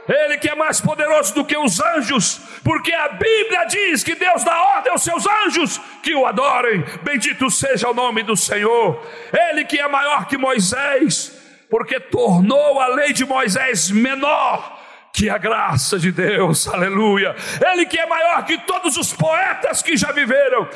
Ele 0.08 0.38
que 0.38 0.50
é 0.50 0.56
mais 0.56 0.80
poderoso 0.80 1.34
do 1.34 1.44
que 1.44 1.58
os 1.58 1.82
anjos, 1.82 2.40
porque 2.64 2.94
a 2.94 3.10
Bíblia 3.10 3.66
diz 3.66 4.04
que 4.04 4.16
Deus 4.16 4.42
dá 4.44 4.58
ordem 4.78 4.92
aos 4.94 5.04
seus 5.04 5.28
anjos 5.28 5.82
que 6.02 6.16
o 6.16 6.26
adorem. 6.26 6.82
Bendito 7.04 7.50
seja 7.50 7.90
o 7.90 7.94
nome 7.94 8.24
do 8.24 8.38
Senhor. 8.38 9.06
Ele 9.50 9.66
que 9.66 9.78
é 9.78 9.88
maior 9.88 10.26
que 10.26 10.38
Moisés, 10.38 11.38
porque 11.70 12.00
tornou 12.00 12.80
a 12.80 12.88
lei 12.88 13.12
de 13.12 13.26
Moisés 13.26 13.92
menor 13.92 14.77
que 15.18 15.32
a 15.32 15.38
graça 15.40 15.98
de 15.98 16.12
Deus, 16.12 16.68
aleluia. 16.68 17.36
Ele 17.72 17.88
que 17.88 18.00
é 18.00 18.06
maior 18.06 18.46
que 18.46 18.56
todos 18.60 18.96
os 18.98 19.12
poetas 19.12 19.82
que 19.82 19.98
já 19.98 20.12
viveram, 20.12 20.70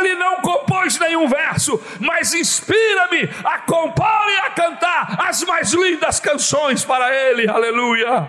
ele 0.00 0.16
não 0.16 0.40
compôs 0.40 0.98
nenhum 0.98 1.28
verso, 1.28 1.80
mas 2.00 2.34
inspira-me 2.34 3.30
a 3.44 3.58
compor 3.60 4.28
e 4.28 4.40
a 4.40 4.50
cantar 4.50 5.24
as 5.28 5.44
mais 5.44 5.72
lindas 5.72 6.18
canções 6.18 6.84
para 6.84 7.14
ele, 7.14 7.48
aleluia. 7.48 8.28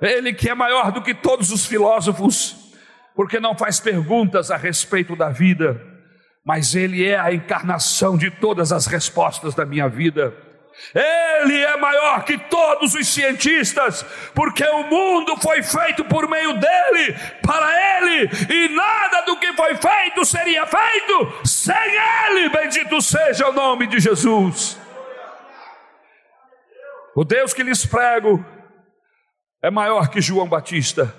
Ele 0.00 0.32
que 0.32 0.48
é 0.48 0.54
maior 0.54 0.92
do 0.92 1.02
que 1.02 1.14
todos 1.14 1.50
os 1.50 1.66
filósofos, 1.66 2.54
porque 3.16 3.40
não 3.40 3.56
faz 3.56 3.80
perguntas 3.80 4.52
a 4.52 4.56
respeito 4.56 5.16
da 5.16 5.30
vida, 5.30 5.84
mas 6.46 6.76
ele 6.76 7.04
é 7.04 7.18
a 7.18 7.34
encarnação 7.34 8.16
de 8.16 8.30
todas 8.30 8.70
as 8.70 8.86
respostas 8.86 9.52
da 9.52 9.66
minha 9.66 9.88
vida. 9.88 10.32
Ele 10.94 11.60
é 11.60 11.76
maior 11.76 12.24
que 12.24 12.38
todos 12.38 12.94
os 12.94 13.08
cientistas, 13.08 14.02
porque 14.34 14.64
o 14.64 14.84
mundo 14.84 15.36
foi 15.36 15.62
feito 15.62 16.04
por 16.04 16.28
meio 16.28 16.52
dele, 16.54 17.14
para 17.42 17.98
ele, 17.98 18.30
e 18.48 18.68
nada 18.68 19.22
do 19.22 19.36
que 19.36 19.52
foi 19.54 19.76
feito 19.76 20.24
seria 20.24 20.66
feito 20.66 21.46
sem 21.46 21.74
ele. 22.26 22.48
Bendito 22.48 23.00
seja 23.00 23.48
o 23.48 23.52
nome 23.52 23.86
de 23.86 23.98
Jesus. 23.98 24.78
O 27.16 27.24
Deus 27.24 27.52
que 27.52 27.62
lhes 27.62 27.86
prego 27.86 28.44
é 29.62 29.70
maior 29.70 30.08
que 30.08 30.20
João 30.20 30.48
Batista, 30.48 31.14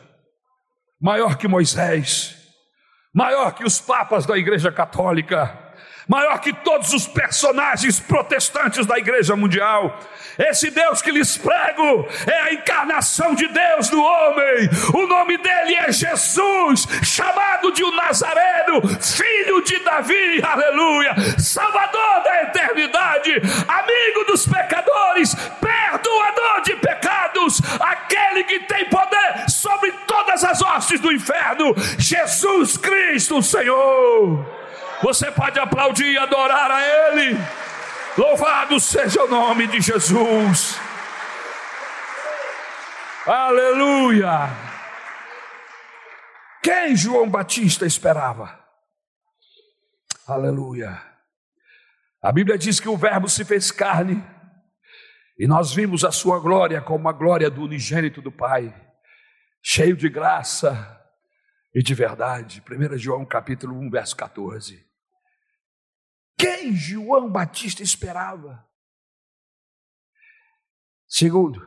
maior 1.02 1.38
que 1.38 1.48
Moisés, 1.48 2.36
maior 3.14 3.54
que 3.54 3.66
os 3.66 3.80
papas 3.80 4.26
da 4.26 4.38
Igreja 4.38 4.72
Católica 4.72 5.65
maior 6.08 6.40
que 6.40 6.54
todos 6.54 6.94
os 6.94 7.08
personagens 7.08 8.00
protestantes 8.00 8.86
da 8.86 8.98
igreja 8.98 9.36
mundial. 9.36 10.00
Esse 10.38 10.70
Deus 10.70 11.02
que 11.02 11.12
lhes 11.12 11.38
prego 11.38 12.08
é 12.28 12.40
a 12.42 12.54
encarnação 12.54 13.34
de 13.34 13.48
Deus 13.48 13.90
no 13.90 14.04
homem. 14.04 14.70
O 14.94 15.08
nome 15.08 15.38
dele 15.38 15.76
é 15.76 15.92
Jesus, 15.92 16.88
chamado 17.04 17.72
de 17.72 17.84
um 17.84 17.96
Nazareno, 17.96 18.82
filho 19.00 19.64
de 19.64 19.80
Davi, 19.80 20.44
aleluia, 20.44 21.16
Salvador 21.40 22.24
da 22.24 22.44
eternidade, 22.44 23.32
amigo 23.68 24.26
dos 24.28 24.46
pecadores, 24.46 25.36
perdoador 25.62 26.62
de 26.64 26.76
pecados, 26.76 27.62
aquele 27.80 28.44
que 28.44 28.60
tem 28.62 28.86
poder 28.86 29.50
sobre 29.50 29.92
todas 30.06 30.44
as 30.44 30.62
hostes 30.62 31.00
do 31.00 31.12
inferno, 31.12 31.74
Jesus 31.98 32.78
Cristo, 32.78 33.42
Senhor. 33.42 34.65
Você 35.02 35.32
pode 35.32 35.60
aplaudir 35.60 36.12
e 36.12 36.18
adorar 36.18 36.72
a 36.72 36.82
Ele. 36.82 37.38
Louvado 38.18 38.80
seja 38.80 39.24
o 39.24 39.28
nome 39.28 39.68
de 39.68 39.82
Jesus. 39.82 40.80
Aleluia. 43.26 44.50
Quem 46.64 46.96
João 46.96 47.30
Batista 47.30 47.86
esperava? 47.86 48.58
Aleluia. 50.28 51.02
A 52.22 52.32
Bíblia 52.32 52.58
diz 52.58 52.80
que 52.80 52.90
o 52.90 52.98
Verbo 52.98 53.28
se 53.30 53.44
fez 53.44 53.72
carne 53.72 54.24
e 55.38 55.46
nós 55.46 55.74
vimos 55.74 56.06
a 56.06 56.12
sua 56.12 56.40
glória 56.40 56.82
como 56.82 57.10
a 57.10 57.14
glória 57.14 57.50
do 57.50 57.62
unigênito 57.62 58.22
do 58.22 58.32
Pai, 58.32 58.74
cheio 59.62 59.96
de 59.96 60.08
graça 60.08 61.00
e 61.74 61.84
de 61.84 61.94
verdade. 61.94 62.64
1 62.68 62.98
João 62.98 63.26
capítulo 63.26 63.78
1, 63.78 63.90
verso 63.90 64.16
14. 64.16 64.85
Quem 66.38 66.74
João 66.76 67.32
Batista 67.32 67.82
esperava? 67.82 68.68
Segundo, 71.08 71.66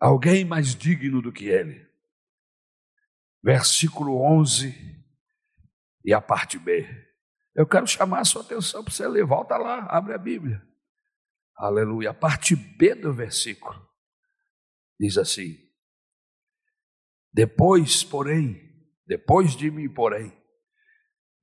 alguém 0.00 0.44
mais 0.44 0.74
digno 0.74 1.20
do 1.20 1.32
que 1.32 1.46
ele. 1.46 1.84
Versículo 3.42 4.22
11 4.22 5.04
e 6.04 6.12
a 6.12 6.20
parte 6.20 6.58
B. 6.58 6.86
Eu 7.54 7.66
quero 7.66 7.86
chamar 7.86 8.20
a 8.20 8.24
sua 8.24 8.42
atenção 8.42 8.82
para 8.82 8.92
você 8.92 9.06
ler. 9.06 9.24
Volta 9.24 9.56
lá, 9.56 9.86
abre 9.90 10.14
a 10.14 10.18
Bíblia. 10.18 10.66
Aleluia. 11.56 12.10
A 12.10 12.14
parte 12.14 12.56
B 12.56 12.94
do 12.94 13.12
versículo 13.12 13.86
diz 14.98 15.18
assim: 15.18 15.64
depois, 17.34 18.04
porém, 18.04 18.60
depois 19.04 19.56
de 19.56 19.68
mim, 19.68 19.88
porém, 19.88 20.32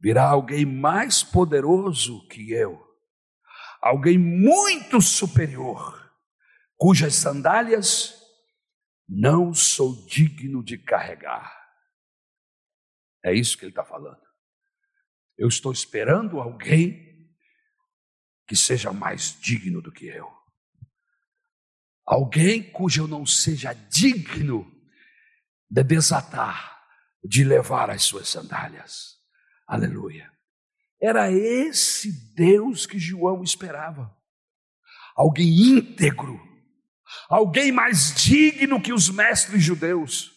virá 0.01 0.27
alguém 0.27 0.65
mais 0.65 1.23
poderoso 1.23 2.27
que 2.27 2.51
eu, 2.51 2.81
alguém 3.79 4.17
muito 4.17 4.99
superior, 4.99 6.11
cujas 6.75 7.13
sandálias 7.13 8.19
não 9.07 9.53
sou 9.53 10.05
digno 10.07 10.63
de 10.63 10.77
carregar. 10.77 11.55
É 13.23 13.31
isso 13.33 13.57
que 13.57 13.65
ele 13.65 13.71
está 13.71 13.85
falando. 13.85 14.21
Eu 15.37 15.47
estou 15.47 15.71
esperando 15.71 16.39
alguém 16.39 17.29
que 18.47 18.55
seja 18.55 18.91
mais 18.91 19.39
digno 19.39 19.81
do 19.81 19.91
que 19.91 20.07
eu. 20.07 20.31
Alguém 22.05 22.63
cujo 22.71 23.03
eu 23.03 23.07
não 23.07 23.25
seja 23.25 23.73
digno 23.73 24.65
de 25.69 25.83
desatar, 25.83 26.83
de 27.23 27.43
levar 27.43 27.89
as 27.89 28.03
suas 28.03 28.27
sandálias. 28.27 29.20
Aleluia. 29.71 30.29
Era 31.01 31.31
esse 31.31 32.11
Deus 32.35 32.85
que 32.85 32.99
João 32.99 33.41
esperava. 33.41 34.13
Alguém 35.15 35.47
íntegro, 35.47 36.37
alguém 37.29 37.71
mais 37.71 38.13
digno 38.13 38.81
que 38.81 38.91
os 38.91 39.09
mestres 39.09 39.63
judeus. 39.63 40.29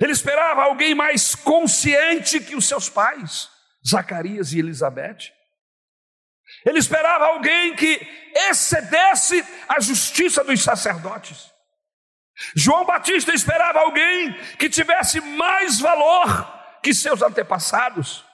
Ele 0.00 0.10
esperava 0.10 0.64
alguém 0.64 0.96
mais 0.96 1.36
consciente 1.36 2.40
que 2.40 2.56
os 2.56 2.66
seus 2.66 2.88
pais, 2.88 3.48
Zacarias 3.86 4.52
e 4.52 4.58
Elizabeth. 4.58 5.32
Ele 6.66 6.80
esperava 6.80 7.26
alguém 7.26 7.76
que 7.76 8.00
excedesse 8.50 9.46
a 9.68 9.78
justiça 9.78 10.42
dos 10.42 10.60
sacerdotes. 10.60 11.52
João 12.56 12.84
Batista 12.84 13.32
esperava 13.32 13.78
alguém 13.78 14.34
que 14.56 14.68
tivesse 14.68 15.20
mais 15.20 15.78
valor 15.78 16.61
que 16.82 16.92
seus 16.92 17.22
antepassados. 17.22 18.24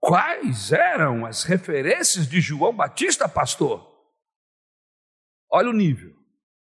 Quais 0.00 0.70
eram 0.70 1.26
as 1.26 1.42
referências 1.42 2.28
de 2.28 2.40
João 2.40 2.74
Batista, 2.74 3.28
pastor? 3.28 3.86
Olha 5.50 5.70
o 5.70 5.72
nível, 5.72 6.14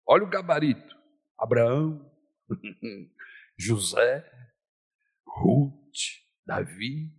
olha 0.07 0.23
o 0.23 0.29
gabarito: 0.29 0.95
Abraão, 1.37 2.09
José, 3.59 4.25
Ruth, 5.27 6.23
Davi. 6.45 7.13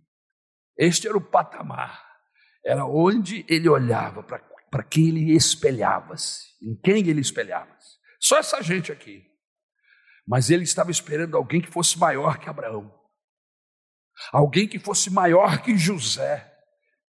Este 0.77 1.07
era 1.07 1.17
o 1.17 1.21
patamar, 1.21 2.05
era 2.65 2.85
onde 2.85 3.45
ele 3.47 3.69
olhava, 3.69 4.23
para 4.23 4.83
quem 4.83 5.09
ele 5.09 5.35
espelhava-se, 5.35 6.55
em 6.61 6.75
quem 6.75 7.07
ele 7.07 7.21
espelhava-se. 7.21 7.97
Só 8.19 8.37
essa 8.37 8.61
gente 8.61 8.91
aqui. 8.91 9.25
Mas 10.27 10.49
ele 10.49 10.63
estava 10.63 10.91
esperando 10.91 11.35
alguém 11.35 11.59
que 11.59 11.71
fosse 11.71 11.97
maior 11.97 12.37
que 12.37 12.49
Abraão, 12.49 12.98
alguém 14.31 14.67
que 14.67 14.79
fosse 14.79 15.09
maior 15.09 15.61
que 15.61 15.77
José, 15.77 16.45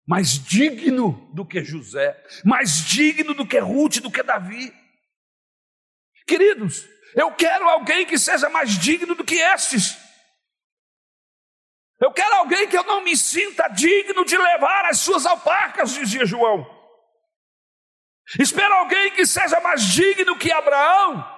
mais 0.07 0.38
digno 0.38 1.31
do 1.35 1.44
que 1.44 1.62
José, 1.62 2.16
mais 2.44 2.85
digno 2.85 3.35
do 3.35 3.47
que 3.47 3.59
Ruth, 3.59 3.99
do 3.99 4.11
que 4.11 4.23
Davi. 4.23 4.73
Queridos, 6.27 6.87
eu 7.14 7.33
quero 7.33 7.68
alguém 7.68 8.07
que 8.07 8.18
seja 8.18 8.49
mais 8.49 8.79
digno 8.79 9.14
do 9.14 9.25
que 9.25 9.37
estes. 9.37 9.97
Eu 12.01 12.12
quero 12.12 12.35
alguém 12.37 12.68
que 12.68 12.77
eu 12.77 12.85
não 12.85 13.03
me 13.03 13.16
sinta 13.16 13.68
digno 13.68 14.25
de 14.25 14.37
levar 14.37 14.87
as 14.87 14.99
suas 14.99 15.27
alpacas, 15.27 15.94
dizia 15.94 16.25
João. 16.25 16.66
Espero 18.38 18.73
alguém 18.75 19.11
que 19.12 19.27
seja 19.27 19.59
mais 19.61 19.83
digno 19.83 20.38
que 20.38 20.53
Abraão, 20.53 21.38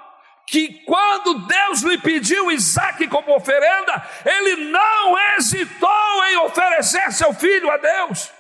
que 0.51 0.83
quando 0.85 1.47
Deus 1.47 1.83
lhe 1.83 1.97
pediu 1.97 2.51
Isaac 2.51 3.07
como 3.07 3.37
oferenda, 3.37 4.05
ele 4.27 4.65
não 4.65 5.17
hesitou 5.37 6.25
em 6.27 6.39
oferecer 6.39 7.13
seu 7.13 7.33
filho 7.33 7.71
a 7.71 7.77
Deus. 7.77 8.33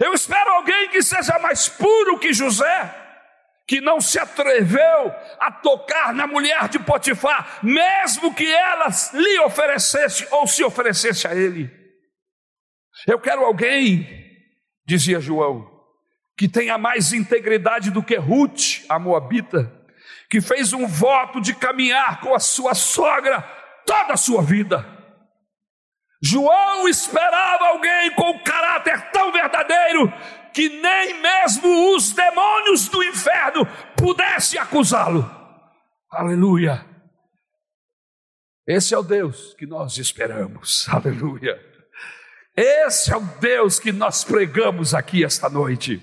Eu 0.00 0.14
espero 0.14 0.50
alguém 0.50 0.88
que 0.88 1.02
seja 1.02 1.38
mais 1.38 1.68
puro 1.68 2.18
que 2.18 2.32
José, 2.32 2.90
que 3.68 3.82
não 3.82 4.00
se 4.00 4.18
atreveu 4.18 5.14
a 5.38 5.52
tocar 5.52 6.14
na 6.14 6.26
mulher 6.26 6.70
de 6.70 6.78
Potifar, 6.78 7.58
mesmo 7.62 8.34
que 8.34 8.50
ela 8.50 8.86
lhe 9.12 9.40
oferecesse 9.40 10.26
ou 10.30 10.46
se 10.46 10.64
oferecesse 10.64 11.28
a 11.28 11.34
ele. 11.34 11.70
Eu 13.06 13.20
quero 13.20 13.44
alguém, 13.44 14.08
dizia 14.86 15.20
João, 15.20 15.70
que 16.34 16.48
tenha 16.48 16.78
mais 16.78 17.12
integridade 17.12 17.90
do 17.90 18.02
que 18.02 18.16
Ruth, 18.16 18.86
a 18.88 18.98
Moabita, 18.98 19.81
que 20.32 20.40
fez 20.40 20.72
um 20.72 20.86
voto 20.86 21.42
de 21.42 21.54
caminhar 21.54 22.22
com 22.22 22.34
a 22.34 22.40
sua 22.40 22.74
sogra 22.74 23.42
toda 23.84 24.14
a 24.14 24.16
sua 24.16 24.40
vida. 24.40 24.82
João 26.22 26.88
esperava 26.88 27.66
alguém 27.66 28.14
com 28.14 28.38
caráter 28.38 29.10
tão 29.10 29.30
verdadeiro 29.30 30.10
que 30.54 30.70
nem 30.70 31.20
mesmo 31.20 31.94
os 31.94 32.12
demônios 32.12 32.88
do 32.88 33.04
inferno 33.04 33.66
pudessem 33.94 34.58
acusá-lo. 34.58 35.30
Aleluia. 36.10 36.82
Esse 38.66 38.94
é 38.94 38.98
o 38.98 39.02
Deus 39.02 39.52
que 39.52 39.66
nós 39.66 39.98
esperamos. 39.98 40.88
Aleluia. 40.88 41.60
Esse 42.56 43.12
é 43.12 43.16
o 43.18 43.20
Deus 43.38 43.78
que 43.78 43.92
nós 43.92 44.24
pregamos 44.24 44.94
aqui 44.94 45.26
esta 45.26 45.50
noite. 45.50 46.00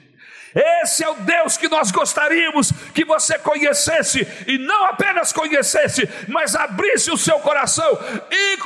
Esse 0.56 1.04
é 1.04 1.10
o 1.10 1.16
Deus 1.16 1.58
que 1.58 1.68
nós 1.68 1.92
gostaríamos 1.92 2.72
que 2.94 3.06
você 3.06 3.38
conhecesse, 3.40 4.28
e 4.48 4.58
não 4.58 4.86
apenas 4.86 5.32
conhecesse, 5.32 6.08
mas 6.28 6.56
abrisse 6.56 7.12
o 7.12 7.18
seu 7.18 7.40
coração 7.40 7.98
e 8.32 8.58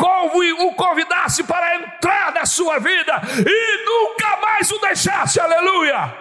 o 0.63 0.73
convidasse 0.75 1.43
para 1.43 1.75
entrar 1.75 2.33
na 2.33 2.45
sua 2.45 2.79
vida 2.79 3.21
e 3.45 3.85
nunca 3.85 4.37
mais 4.41 4.71
o 4.71 4.79
deixasse. 4.79 5.39
Aleluia! 5.39 6.17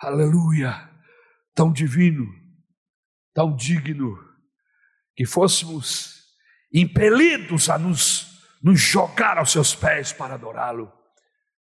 Aleluia! 0.00 0.90
Tão 1.54 1.72
divino, 1.72 2.26
tão 3.34 3.54
digno, 3.54 4.18
que 5.14 5.24
fôssemos 5.24 6.16
impelidos 6.72 7.70
a 7.70 7.78
nos, 7.78 8.42
nos 8.62 8.78
jogar 8.78 9.38
aos 9.38 9.50
seus 9.50 9.74
pés 9.74 10.12
para 10.12 10.34
adorá-lo. 10.34 10.95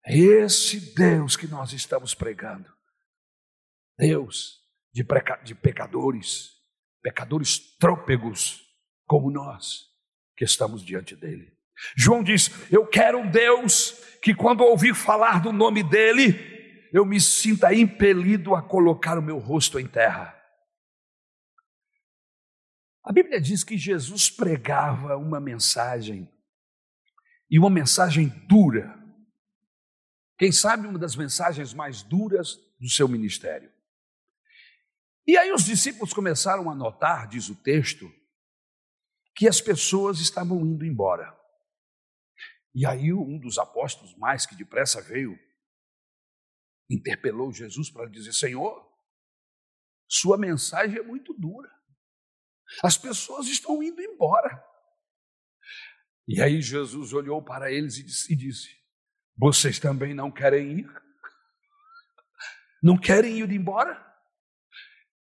É 0.06 0.16
esse 0.16 0.94
Deus 0.94 1.36
que 1.36 1.48
nós 1.48 1.72
estamos 1.72 2.14
pregando. 2.14 2.72
Deus 3.98 4.60
de, 4.92 5.04
de 5.44 5.54
pecadores, 5.54 6.52
pecadores 7.02 7.58
trôpegos 7.76 8.64
como 9.04 9.30
nós, 9.30 9.84
que 10.36 10.44
estamos 10.44 10.84
diante 10.84 11.16
dele. 11.16 11.52
João 11.96 12.22
diz: 12.22 12.50
Eu 12.70 12.86
quero 12.86 13.18
um 13.18 13.30
Deus 13.30 13.92
que, 14.22 14.34
quando 14.34 14.62
ouvir 14.62 14.94
falar 14.94 15.42
do 15.42 15.52
nome 15.52 15.82
dele, 15.82 16.88
eu 16.92 17.04
me 17.04 17.20
sinta 17.20 17.74
impelido 17.74 18.54
a 18.54 18.62
colocar 18.62 19.18
o 19.18 19.22
meu 19.22 19.38
rosto 19.38 19.78
em 19.78 19.86
terra. 19.86 20.34
A 23.04 23.12
Bíblia 23.12 23.40
diz 23.40 23.62
que 23.62 23.76
Jesus 23.76 24.30
pregava 24.30 25.16
uma 25.16 25.40
mensagem, 25.40 26.28
e 27.50 27.58
uma 27.58 27.70
mensagem 27.70 28.28
dura, 28.48 28.95
quem 30.38 30.52
sabe 30.52 30.86
uma 30.86 30.98
das 30.98 31.16
mensagens 31.16 31.72
mais 31.72 32.02
duras 32.02 32.56
do 32.78 32.88
seu 32.88 33.08
ministério. 33.08 33.72
E 35.26 35.36
aí 35.36 35.52
os 35.52 35.64
discípulos 35.64 36.12
começaram 36.12 36.70
a 36.70 36.74
notar, 36.74 37.26
diz 37.26 37.48
o 37.48 37.56
texto, 37.56 38.06
que 39.34 39.48
as 39.48 39.60
pessoas 39.60 40.20
estavam 40.20 40.60
indo 40.60 40.84
embora. 40.84 41.36
E 42.74 42.86
aí 42.86 43.12
um 43.12 43.38
dos 43.38 43.58
apóstolos, 43.58 44.14
mais 44.16 44.46
que 44.46 44.54
depressa 44.54 45.00
veio, 45.00 45.38
interpelou 46.90 47.52
Jesus 47.52 47.90
para 47.90 48.08
dizer: 48.08 48.32
Senhor, 48.32 48.86
sua 50.08 50.38
mensagem 50.38 50.98
é 50.98 51.02
muito 51.02 51.34
dura. 51.34 51.70
As 52.82 52.96
pessoas 52.96 53.46
estão 53.46 53.82
indo 53.82 54.00
embora. 54.00 54.64
E 56.28 56.40
aí 56.40 56.60
Jesus 56.60 57.12
olhou 57.12 57.42
para 57.42 57.72
eles 57.72 57.96
e 57.96 58.36
disse: 58.36 58.76
vocês 59.36 59.78
também 59.78 60.14
não 60.14 60.30
querem 60.30 60.80
ir? 60.80 60.88
Não 62.82 62.96
querem 62.96 63.38
ir 63.38 63.50
embora? 63.52 64.04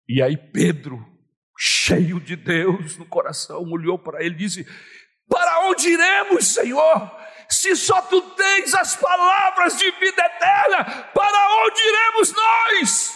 E 0.07 0.21
aí 0.21 0.37
Pedro, 0.37 1.03
cheio 1.57 2.19
de 2.19 2.35
Deus 2.35 2.97
no 2.97 3.05
coração, 3.05 3.63
olhou 3.63 3.97
para 3.97 4.23
ele 4.23 4.35
e 4.35 4.39
disse: 4.39 4.67
Para 5.27 5.67
onde 5.67 5.89
iremos, 5.89 6.45
Senhor? 6.47 7.11
Se 7.49 7.75
só 7.75 8.01
tu 8.03 8.21
tens 8.31 8.73
as 8.73 8.95
palavras 8.95 9.77
de 9.77 9.89
vida 9.91 10.25
eterna, 10.25 10.83
para 11.13 11.65
onde 11.65 11.81
iremos 11.81 12.33
nós? 12.33 13.14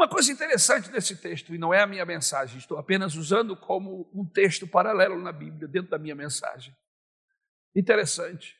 Uma 0.00 0.08
coisa 0.08 0.32
interessante 0.32 0.90
nesse 0.90 1.14
texto, 1.14 1.54
e 1.54 1.58
não 1.58 1.74
é 1.74 1.82
a 1.82 1.86
minha 1.86 2.06
mensagem, 2.06 2.56
estou 2.56 2.78
apenas 2.78 3.16
usando 3.16 3.54
como 3.54 4.10
um 4.14 4.24
texto 4.24 4.66
paralelo 4.66 5.20
na 5.20 5.30
Bíblia, 5.30 5.68
dentro 5.68 5.90
da 5.90 5.98
minha 5.98 6.14
mensagem. 6.14 6.74
Interessante. 7.76 8.56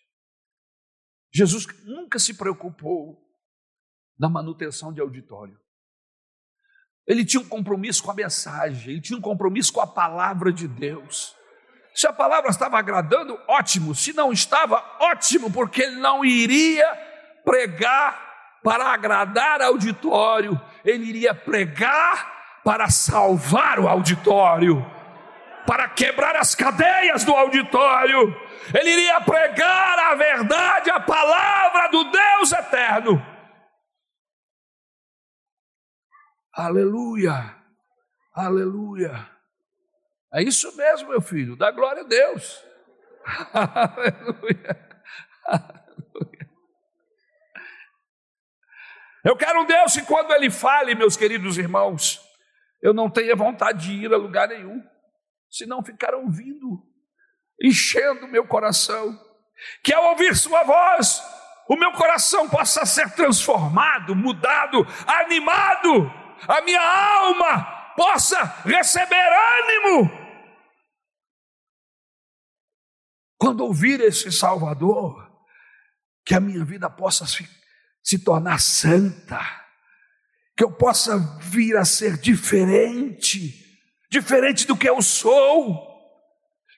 Jesus 1.33 1.66
nunca 1.83 2.18
se 2.18 2.35
preocupou 2.35 3.26
na 4.18 4.29
manutenção 4.29 4.92
de 4.92 5.00
auditório. 5.00 5.59
Ele 7.07 7.24
tinha 7.24 7.40
um 7.40 7.48
compromisso 7.48 8.03
com 8.03 8.11
a 8.11 8.14
mensagem, 8.14 8.92
ele 8.92 9.00
tinha 9.00 9.18
um 9.18 9.22
compromisso 9.22 9.72
com 9.72 9.81
a 9.81 9.87
palavra 9.87 10.53
de 10.53 10.68
Deus. 10.68 11.35
Se 11.94 12.07
a 12.07 12.12
palavra 12.12 12.50
estava 12.50 12.79
agradando, 12.79 13.40
ótimo. 13.48 13.94
Se 13.94 14.12
não 14.12 14.31
estava, 14.31 14.76
ótimo, 15.00 15.50
porque 15.50 15.85
ele 15.85 15.96
não 15.96 16.22
iria 16.22 16.87
pregar 17.46 18.30
para 18.62 18.92
agradar 18.92 19.62
auditório, 19.62 20.61
ele 20.85 21.05
iria 21.05 21.35
pregar 21.35 22.61
para 22.62 22.90
salvar 22.90 23.79
o 23.79 23.88
auditório, 23.88 24.85
para 25.66 25.88
quebrar 25.88 26.37
as 26.37 26.55
cadeias 26.55 27.25
do 27.25 27.35
auditório. 27.35 28.35
Ele 28.75 28.90
iria 28.90 29.20
pregar 29.23 29.99
a 29.99 30.14
verdade, 30.14 30.90
a 30.90 31.01
palavra 31.01 31.88
do 31.88 32.05
Deus 32.05 32.53
eterno. 32.53 33.27
Aleluia, 36.53 37.57
aleluia. 38.35 39.29
É 40.33 40.42
isso 40.42 40.77
mesmo, 40.77 41.09
meu 41.09 41.20
filho, 41.20 41.57
dá 41.57 41.70
glória 41.70 42.03
a 42.03 42.07
Deus. 42.07 42.64
aleluia. 43.55 44.90
Eu 49.24 49.37
quero 49.37 49.62
um 49.62 49.66
Deus 49.66 49.94
que, 49.94 50.02
quando 50.02 50.33
Ele 50.33 50.50
fale, 50.50 50.94
meus 50.94 51.16
queridos 51.16 51.59
irmãos, 51.59 52.20
eu 52.83 52.94
não 52.94 53.11
tenha 53.11 53.37
vontade 53.37 53.87
de 53.87 54.04
ir 54.04 54.12
a 54.12 54.16
lugar 54.16 54.48
nenhum, 54.48 54.83
senão 55.50 55.85
ficar 55.85 56.14
ouvindo, 56.14 56.83
enchendo 57.62 58.26
meu 58.28 58.46
coração. 58.46 59.18
Que 59.85 59.92
ao 59.92 60.11
ouvir 60.11 60.35
Sua 60.35 60.64
voz, 60.64 61.22
o 61.68 61.76
meu 61.76 61.92
coração 61.92 62.48
possa 62.48 62.87
ser 62.87 63.11
transformado, 63.14 64.16
mudado, 64.16 64.87
animado, 65.06 66.11
a 66.48 66.62
minha 66.62 66.80
alma 66.80 67.94
possa 67.94 68.42
receber 68.64 69.14
ânimo. 69.14 70.11
Quando 73.37 73.64
ouvir 73.64 74.00
esse 74.00 74.33
Salvador, 74.33 75.30
que 76.24 76.35
a 76.35 76.40
minha 76.40 76.64
vida 76.64 76.88
possa 76.88 77.26
ficar 77.26 77.60
se 78.02 78.18
tornar 78.18 78.60
santa, 78.60 79.40
que 80.56 80.64
eu 80.64 80.72
possa 80.72 81.18
vir 81.40 81.76
a 81.76 81.84
ser 81.84 82.16
diferente, 82.18 83.80
diferente 84.10 84.66
do 84.66 84.76
que 84.76 84.88
eu 84.88 85.00
sou, 85.00 85.88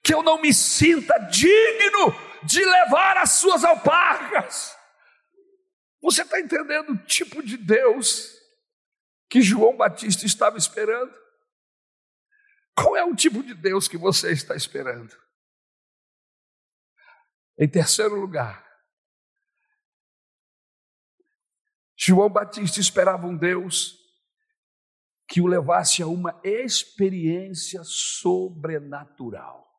que 0.03 0.13
eu 0.13 0.23
não 0.23 0.41
me 0.41 0.53
sinta 0.53 1.17
digno 1.19 2.15
de 2.45 2.65
levar 2.65 3.17
as 3.17 3.33
suas 3.33 3.65
alparcas. 3.65 4.77
Você 6.03 6.23
está 6.23 6.41
entendendo 6.41 6.91
o 6.91 7.07
tipo 7.07 7.43
de 7.43 7.57
Deus 7.57 8.37
que 9.31 9.41
João 9.41 9.77
Batista 9.77 10.27
estava 10.27 10.59
esperando? 10.59 11.13
Qual 12.75 12.97
é 12.97 13.05
o 13.05 13.15
tipo 13.15 13.43
de 13.43 13.55
Deus 13.55 13.87
que 13.87 13.97
você 13.97 14.33
está 14.33 14.57
esperando? 14.57 15.17
Em 17.59 17.69
terceiro 17.69 18.15
lugar, 18.15 18.67
João 22.05 22.29
Batista 22.29 22.81
esperava 22.81 23.29
um 23.29 23.37
Deus 23.37 23.97
que 25.29 25.41
o 25.41 25.47
levasse 25.47 26.03
a 26.03 26.09
uma 26.09 26.41
experiência 26.43 27.83
sobrenatural. 27.85 29.71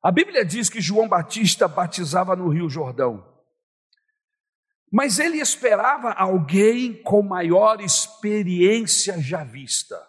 A 0.00 0.12
Bíblia 0.12 0.44
diz 0.44 0.70
que 0.70 0.80
João 0.80 1.08
Batista 1.08 1.66
batizava 1.66 2.36
no 2.36 2.48
Rio 2.48 2.70
Jordão, 2.70 3.28
mas 4.90 5.18
ele 5.18 5.38
esperava 5.38 6.12
alguém 6.12 7.02
com 7.02 7.20
maior 7.20 7.80
experiência 7.80 9.20
já 9.20 9.42
vista, 9.42 10.00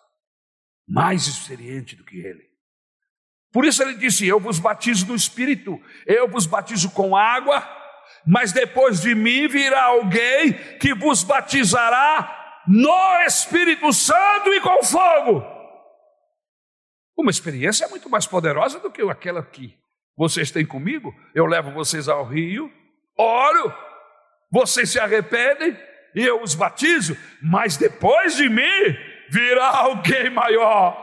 mais 0.87 1.25
experiente 1.25 1.95
do 1.95 2.05
que 2.05 2.17
ele. 2.17 2.47
Por 3.51 3.65
isso 3.65 3.81
ele 3.81 3.95
disse: 3.95 4.27
Eu 4.27 4.39
vos 4.39 4.59
batizo 4.59 5.07
no 5.07 5.15
Espírito, 5.15 5.81
eu 6.05 6.27
vos 6.27 6.45
batizo 6.45 6.91
com 6.91 7.15
água 7.15 7.82
mas 8.25 8.51
depois 8.51 9.01
de 9.01 9.13
mim 9.13 9.47
virá 9.47 9.83
alguém 9.85 10.53
que 10.79 10.93
vos 10.93 11.23
batizará 11.23 12.61
no 12.67 13.21
Espírito 13.25 13.91
Santo 13.91 14.53
e 14.53 14.61
com 14.61 14.83
fogo. 14.83 15.45
Uma 17.17 17.31
experiência 17.31 17.87
muito 17.87 18.09
mais 18.09 18.25
poderosa 18.25 18.79
do 18.79 18.89
que 18.89 19.01
aquela 19.01 19.43
que 19.43 19.77
vocês 20.17 20.51
têm 20.51 20.65
comigo. 20.65 21.13
Eu 21.35 21.45
levo 21.45 21.71
vocês 21.71 22.07
ao 22.07 22.25
rio, 22.25 22.71
oro, 23.17 23.73
vocês 24.51 24.89
se 24.89 24.99
arrependem 24.99 25.77
e 26.15 26.23
eu 26.23 26.41
os 26.41 26.55
batizo, 26.55 27.17
mas 27.41 27.77
depois 27.77 28.35
de 28.35 28.49
mim 28.49 28.97
virá 29.29 29.67
alguém 29.69 30.29
maior. 30.29 31.02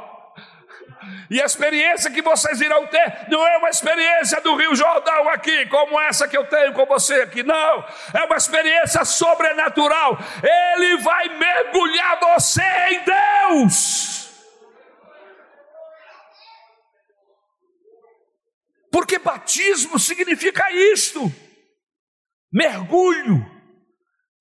E 1.31 1.41
a 1.41 1.45
experiência 1.45 2.11
que 2.11 2.23
vocês 2.23 2.61
irão 2.61 2.87
ter 2.87 3.27
não 3.29 3.47
é 3.47 3.59
uma 3.59 3.71
experiência 3.71 4.41
do 4.41 4.57
Rio 4.57 4.75
Jordão 4.75 5.29
aqui, 5.31 5.67
como 5.67 6.01
essa 6.01 6.29
que 6.29 6.37
eu 6.37 6.47
tenho 6.47 6.73
com 6.73 6.87
você 6.87 7.15
aqui, 7.23 7.43
não. 7.43 7.85
É 8.15 8.25
uma 8.25 8.37
experiência 8.37 9.05
sobrenatural. 9.05 10.19
Ele 10.43 10.99
vai 10.99 11.29
mergulhar 11.29 12.19
você 12.21 12.63
em 12.63 13.03
Deus. 13.05 14.21
Porque 18.91 19.19
batismo 19.19 19.99
significa 19.99 20.71
isto: 20.73 21.33
mergulho. 22.53 23.61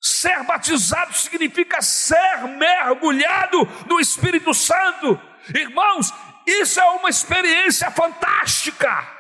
Ser 0.02 0.44
batizado 0.44 1.14
significa 1.14 1.82
ser 1.82 2.48
mergulhado 2.58 3.68
no 3.86 4.00
Espírito 4.00 4.54
Santo. 4.54 5.20
Irmãos, 5.54 6.14
isso 6.50 6.80
é 6.80 6.86
uma 6.92 7.10
experiência 7.10 7.90
fantástica. 7.92 9.20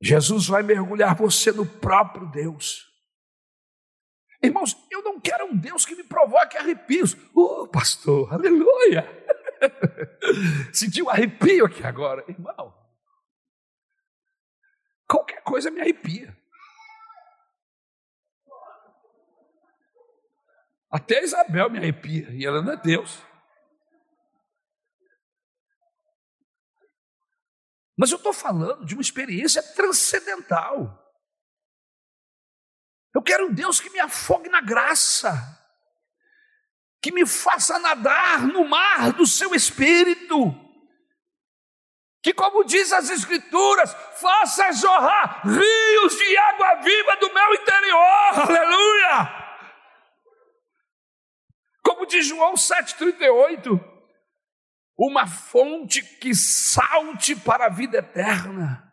Jesus 0.00 0.46
vai 0.46 0.62
mergulhar 0.62 1.14
você 1.14 1.50
no 1.50 1.66
próprio 1.66 2.26
Deus. 2.26 2.86
Irmãos, 4.42 4.76
eu 4.90 5.02
não 5.02 5.18
quero 5.18 5.46
um 5.46 5.56
Deus 5.56 5.84
que 5.84 5.96
me 5.96 6.04
provoque 6.04 6.56
arrepios. 6.56 7.16
Oh, 7.34 7.66
pastor, 7.66 8.32
aleluia! 8.32 9.04
Senti 10.72 11.02
um 11.02 11.10
arrepio 11.10 11.66
aqui 11.66 11.84
agora, 11.84 12.24
irmão. 12.28 12.72
Qualquer 15.08 15.42
coisa 15.42 15.70
me 15.70 15.80
arrepia. 15.80 16.36
Até 20.90 21.22
Isabel 21.22 21.68
me 21.68 21.78
arrepia, 21.78 22.30
e 22.30 22.46
ela 22.46 22.62
não 22.62 22.72
é 22.72 22.76
Deus. 22.76 23.22
Mas 27.98 28.12
eu 28.12 28.16
estou 28.16 28.32
falando 28.32 28.86
de 28.86 28.94
uma 28.94 29.02
experiência 29.02 29.60
transcendental. 29.60 31.04
Eu 33.12 33.20
quero 33.20 33.48
um 33.48 33.52
Deus 33.52 33.80
que 33.80 33.90
me 33.90 33.98
afogue 33.98 34.48
na 34.48 34.60
graça, 34.60 35.34
que 37.02 37.10
me 37.10 37.26
faça 37.26 37.76
nadar 37.80 38.46
no 38.46 38.68
mar 38.68 39.12
do 39.12 39.26
seu 39.26 39.52
espírito, 39.52 40.54
que, 42.22 42.32
como 42.32 42.62
diz 42.62 42.92
as 42.92 43.10
Escrituras, 43.10 43.92
faça 44.20 44.72
jorrar 44.72 45.42
rios 45.44 46.16
de 46.16 46.36
água 46.36 46.74
viva 46.76 47.16
do 47.16 47.34
meu 47.34 47.54
interior, 47.54 48.40
aleluia! 48.48 49.38
Como 51.82 52.06
diz 52.06 52.26
João 52.26 52.54
7,38, 52.54 53.97
uma 54.98 55.28
fonte 55.28 56.02
que 56.02 56.34
salte 56.34 57.36
para 57.36 57.66
a 57.66 57.70
vida 57.70 57.98
eterna. 57.98 58.84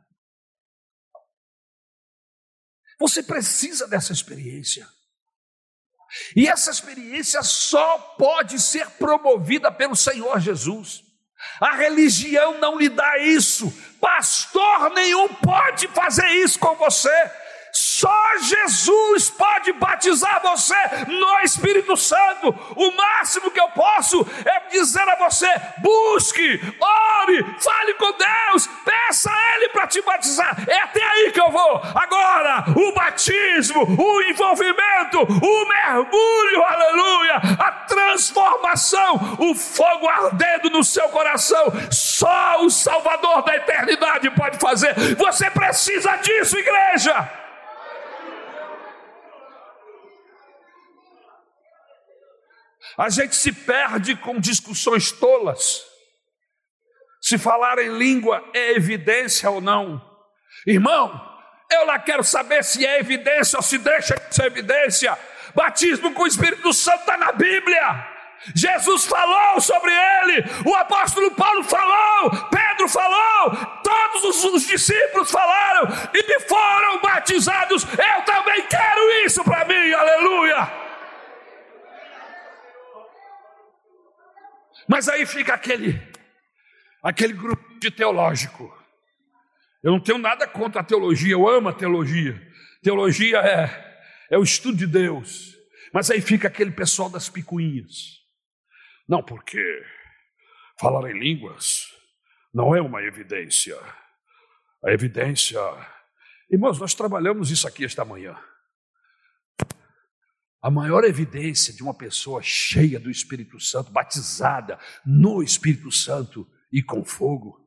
Você 3.00 3.24
precisa 3.24 3.88
dessa 3.88 4.14
experiência. 4.14 4.88
E 6.36 6.48
essa 6.48 6.70
experiência 6.70 7.42
só 7.42 7.98
pode 7.98 8.62
ser 8.62 8.90
promovida 8.92 9.72
pelo 9.72 9.96
Senhor 9.96 10.40
Jesus. 10.40 11.04
A 11.60 11.76
religião 11.76 12.60
não 12.60 12.78
lhe 12.78 12.88
dá 12.88 13.18
isso, 13.20 13.72
pastor 14.00 14.92
nenhum 14.92 15.28
pode 15.36 15.88
fazer 15.90 16.28
isso 16.30 16.58
com 16.58 16.76
você. 16.76 17.10
Só 17.98 18.38
Jesus 18.42 19.30
pode 19.30 19.72
batizar 19.72 20.42
você 20.42 20.76
no 21.08 21.40
Espírito 21.40 21.96
Santo. 21.96 22.54
O 22.76 22.92
máximo 22.92 23.50
que 23.50 23.60
eu 23.60 23.70
posso 23.70 24.28
é 24.44 24.70
dizer 24.70 25.08
a 25.08 25.16
você: 25.16 25.48
busque, 25.78 26.60
ore, 26.82 27.46
fale 27.58 27.94
com 27.94 28.12
Deus, 28.12 28.68
peça 28.84 29.32
a 29.32 29.56
Ele 29.56 29.70
para 29.70 29.88
te 29.88 30.02
batizar. 30.02 30.62
É 30.68 30.78
até 30.82 31.02
aí 31.02 31.32
que 31.32 31.40
eu 31.40 31.50
vou. 31.50 31.82
Agora, 31.96 32.66
o 32.76 32.92
batismo, 32.92 33.84
o 33.98 34.22
envolvimento, 34.24 35.22
o 35.22 35.66
mergulho, 35.66 36.64
aleluia, 36.66 37.36
a 37.58 37.72
transformação, 37.88 39.38
o 39.40 39.56
fogo 39.56 40.10
ardendo 40.10 40.70
no 40.70 40.84
seu 40.84 41.08
coração, 41.08 41.72
só 41.90 42.58
o 42.62 42.70
Salvador 42.70 43.42
da 43.44 43.56
eternidade 43.56 44.30
pode 44.32 44.60
fazer. 44.60 44.94
Você 45.16 45.50
precisa 45.50 46.18
disso, 46.18 46.58
igreja. 46.58 47.45
A 52.98 53.10
gente 53.10 53.36
se 53.36 53.52
perde 53.52 54.16
com 54.16 54.40
discussões 54.40 55.12
tolas. 55.12 55.84
Se 57.22 57.38
falar 57.38 57.80
em 57.80 57.98
língua 57.98 58.44
é 58.54 58.74
evidência 58.74 59.50
ou 59.50 59.60
não. 59.60 60.02
Irmão, 60.66 61.22
eu 61.72 61.86
lá 61.86 62.00
quero 62.00 62.24
saber 62.24 62.64
se 62.64 62.86
é 62.86 63.00
evidência 63.00 63.58
ou 63.58 63.64
se 63.64 63.78
deixa 63.78 64.16
de 64.16 64.36
ser 64.36 64.46
evidência. 64.46 65.18
Batismo 65.54 66.14
com 66.14 66.24
o 66.24 66.28
Espírito 66.28 66.72
Santo 66.74 67.00
está 67.00 67.18
na 67.18 67.32
Bíblia. 67.32 68.16
Jesus 68.54 69.06
falou 69.06 69.60
sobre 69.60 69.92
ele, 69.92 70.46
o 70.66 70.76
apóstolo 70.76 71.32
Paulo 71.32 71.64
falou, 71.64 72.30
Pedro 72.52 72.88
falou, 72.88 73.56
todos 73.82 74.44
os, 74.44 74.68
discípulos 74.68 75.32
falaram 75.32 75.88
e 76.14 76.40
foram 76.42 77.02
batizados. 77.02 77.84
Eu 77.84 78.22
também 78.24 78.62
quero 78.68 79.26
isso 79.26 79.44
para 79.44 79.66
mim, 79.66 79.92
aleluia. 79.94 80.85
Mas 84.88 85.10
aí 85.10 85.26
fica 85.26 85.54
aquele, 85.54 86.02
aquele 87.02 87.34
grupo 87.34 87.80
de 87.80 87.90
teológico. 87.90 88.72
Eu 89.84 89.92
não 89.92 90.00
tenho 90.00 90.18
nada 90.18 90.48
contra 90.48 90.82
a 90.82 90.84
teologia, 90.84 91.34
eu 91.34 91.48
amo 91.48 91.70
a 91.70 91.74
teologia. 91.74 92.42
Teologia 92.82 93.40
é, 93.40 94.00
é 94.32 94.38
o 94.38 94.44
estudo 94.44 94.78
de 94.78 94.88
Deus. 94.88 95.56
Mas 95.94 96.10
aí 96.12 96.22
fica 96.22 96.48
aquele 96.48 96.72
pessoal 96.72 97.10
das 97.10 97.30
picuinhas. 97.30 98.22
Não, 99.08 99.24
porque 99.24 99.64
falar 100.80 101.10
em 101.10 101.20
línguas 101.20 101.88
não 102.54 102.76
é 102.76 102.82
uma 102.82 103.02
evidência. 103.04 103.78
A 104.84 104.92
evidência. 104.92 105.60
Irmãos, 106.50 106.80
nós 106.80 106.94
trabalhamos 106.94 107.52
isso 107.52 107.68
aqui 107.68 107.86
esta 107.86 108.04
manhã. 108.04 108.38
A 110.66 110.72
maior 110.72 111.04
evidência 111.04 111.72
de 111.72 111.84
uma 111.84 111.94
pessoa 111.94 112.42
cheia 112.42 113.00
do 113.00 113.12
Espírito 113.12 113.60
Santo, 113.60 113.92
batizada 113.92 114.80
no 115.06 115.44
Espírito 115.44 115.92
Santo 115.92 116.50
e 116.74 116.82
com 116.82 117.06
fogo, 117.06 117.64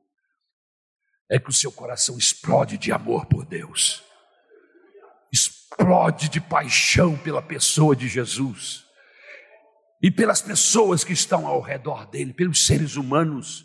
é 1.31 1.39
que 1.39 1.49
o 1.49 1.53
seu 1.53 1.71
coração 1.71 2.19
explode 2.19 2.77
de 2.77 2.91
amor 2.91 3.27
por 3.27 3.47
Deus, 3.47 4.03
explode 5.33 6.29
de 6.29 6.41
paixão 6.41 7.17
pela 7.17 7.41
pessoa 7.41 7.95
de 7.95 8.09
Jesus 8.09 8.85
e 10.03 10.11
pelas 10.11 10.43
pessoas 10.43 11.05
que 11.05 11.13
estão 11.13 11.47
ao 11.47 11.61
redor 11.61 12.05
dele, 12.05 12.33
pelos 12.33 12.67
seres 12.67 12.97
humanos 12.97 13.65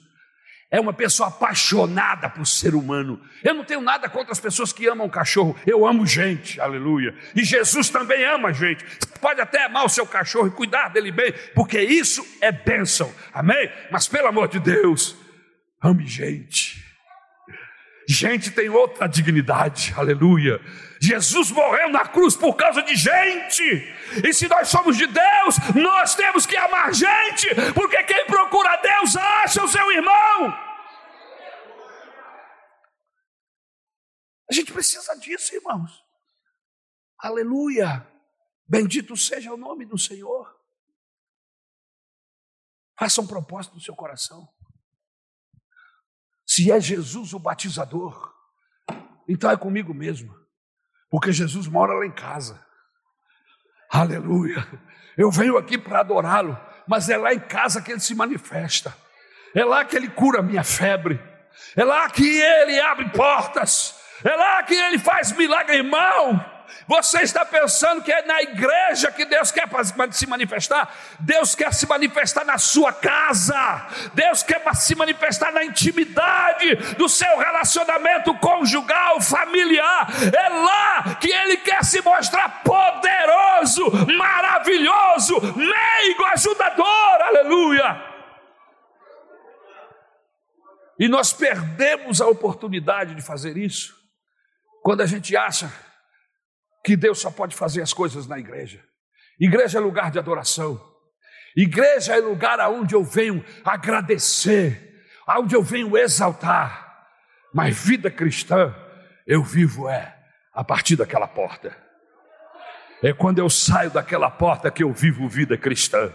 é 0.73 0.79
uma 0.79 0.91
pessoa 0.91 1.29
apaixonada 1.29 2.27
por 2.27 2.47
ser 2.47 2.73
humano. 2.73 3.21
Eu 3.43 3.53
não 3.53 3.63
tenho 3.63 3.79
nada 3.79 4.09
contra 4.09 4.31
as 4.31 4.39
pessoas 4.39 4.73
que 4.73 4.87
amam 4.87 5.07
cachorro, 5.07 5.55
eu 5.67 5.85
amo 5.85 6.03
gente, 6.03 6.59
aleluia. 6.59 7.13
E 7.35 7.43
Jesus 7.43 7.91
também 7.91 8.25
ama 8.25 8.51
gente. 8.51 8.83
Você 8.83 9.19
pode 9.21 9.39
até 9.39 9.65
amar 9.65 9.85
o 9.85 9.89
seu 9.89 10.07
cachorro 10.07 10.47
e 10.47 10.51
cuidar 10.51 10.89
dele 10.89 11.11
bem, 11.11 11.31
porque 11.53 11.79
isso 11.79 12.25
é 12.41 12.51
bênção, 12.51 13.13
amém? 13.31 13.71
Mas 13.91 14.07
pelo 14.07 14.27
amor 14.27 14.47
de 14.47 14.59
Deus, 14.59 15.15
ame 15.79 16.07
gente. 16.07 16.83
Gente 18.09 18.49
tem 18.49 18.67
outra 18.67 19.07
dignidade, 19.07 19.93
aleluia. 19.95 20.59
Jesus 20.99 21.51
morreu 21.51 21.89
na 21.89 22.07
cruz 22.07 22.35
por 22.35 22.55
causa 22.55 22.81
de 22.81 22.95
gente, 22.95 23.93
e 24.23 24.33
se 24.33 24.47
nós 24.47 24.69
somos 24.69 24.97
de 24.97 25.05
Deus, 25.05 25.57
nós 25.75 26.15
temos 26.15 26.47
que 26.47 26.57
amar 26.57 26.93
gente, 26.93 27.47
porque 27.75 28.01
quem 28.03 28.25
procura 28.25 28.75
Deus 28.77 29.15
acha 29.15 29.63
o 29.63 29.67
seu 29.67 29.91
irmão. 29.91 30.62
A 34.53 34.55
gente 34.55 34.71
precisa 34.71 35.15
disso, 35.15 35.55
irmãos. 35.55 36.05
Aleluia. 37.17 38.07
Bendito 38.67 39.17
seja 39.17 39.51
o 39.51 39.57
nome 39.57 39.83
do 39.83 39.97
Senhor. 39.97 40.55
Faça 42.95 43.19
um 43.19 43.25
propósito 43.25 43.73
no 43.73 43.81
seu 43.81 43.95
coração. 43.95 44.47
Se 46.45 46.71
é 46.71 46.79
Jesus 46.79 47.33
o 47.33 47.39
batizador, 47.39 48.31
então 49.27 49.49
é 49.49 49.57
comigo 49.57 49.91
mesmo, 49.91 50.31
porque 51.09 51.31
Jesus 51.31 51.65
mora 51.65 51.95
lá 51.95 52.05
em 52.05 52.13
casa. 52.13 52.63
Aleluia. 53.89 54.57
Eu 55.17 55.31
venho 55.31 55.57
aqui 55.57 55.79
para 55.79 56.01
adorá-lo, 56.01 56.55
mas 56.87 57.09
é 57.09 57.17
lá 57.17 57.33
em 57.33 57.39
casa 57.39 57.81
que 57.81 57.91
ele 57.91 57.99
se 57.99 58.13
manifesta. 58.13 58.95
É 59.55 59.65
lá 59.65 59.83
que 59.83 59.95
ele 59.95 60.11
cura 60.11 60.41
a 60.41 60.43
minha 60.43 60.63
febre. 60.63 61.19
É 61.75 61.83
lá 61.83 62.07
que 62.07 62.23
ele 62.23 62.79
abre 62.79 63.09
portas. 63.09 64.02
É 64.23 64.35
lá 64.35 64.63
que 64.63 64.73
ele 64.73 64.97
faz 64.97 65.31
milagre, 65.33 65.77
irmão. 65.77 66.53
Você 66.87 67.21
está 67.21 67.45
pensando 67.45 68.01
que 68.01 68.11
é 68.11 68.25
na 68.25 68.41
igreja 68.41 69.11
que 69.11 69.25
Deus 69.25 69.51
quer 69.51 69.67
se 70.11 70.27
manifestar? 70.27 70.93
Deus 71.19 71.55
quer 71.55 71.73
se 71.73 71.87
manifestar 71.87 72.45
na 72.45 72.57
sua 72.57 72.91
casa, 72.91 73.87
Deus 74.13 74.43
quer 74.43 74.61
se 74.75 74.95
manifestar 74.95 75.51
na 75.51 75.63
intimidade 75.63 76.75
do 76.97 77.07
seu 77.07 77.37
relacionamento 77.37 78.33
conjugal, 78.35 79.21
familiar. 79.21 80.07
É 80.33 80.49
lá 80.49 81.15
que 81.15 81.31
Ele 81.31 81.57
quer 81.57 81.83
se 81.85 82.01
mostrar 82.01 82.63
poderoso, 82.63 83.89
maravilhoso, 84.17 85.39
meigo, 85.55 86.25
ajudador. 86.33 87.21
Aleluia. 87.21 88.13
E 90.99 91.07
nós 91.07 91.33
perdemos 91.33 92.21
a 92.21 92.27
oportunidade 92.27 93.15
de 93.15 93.21
fazer 93.21 93.57
isso 93.57 94.02
quando 94.83 95.01
a 95.01 95.05
gente 95.05 95.35
acha 95.35 95.71
que 96.83 96.97
Deus 96.97 97.19
só 97.19 97.31
pode 97.31 97.55
fazer 97.55 97.81
as 97.81 97.93
coisas 97.93 98.27
na 98.27 98.37
igreja. 98.37 98.83
Igreja 99.39 99.77
é 99.77 99.81
lugar 99.81 100.11
de 100.11 100.19
adoração. 100.19 100.79
Igreja 101.55 102.15
é 102.15 102.19
lugar 102.19 102.59
aonde 102.59 102.93
eu 102.93 103.03
venho 103.03 103.43
agradecer, 103.63 105.01
aonde 105.25 105.55
eu 105.55 105.63
venho 105.63 105.97
exaltar. 105.97 107.07
Mas 107.53 107.77
vida 107.77 108.11
cristã 108.11 108.75
eu 109.25 109.41
vivo 109.41 109.87
é 109.87 110.21
a 110.53 110.63
partir 110.63 110.97
daquela 110.97 111.27
porta. 111.27 111.75
É 113.01 113.13
quando 113.13 113.39
eu 113.39 113.49
saio 113.49 113.89
daquela 113.89 114.29
porta 114.29 114.69
que 114.69 114.83
eu 114.83 114.91
vivo 114.91 115.29
vida 115.29 115.57
cristã. 115.57 116.13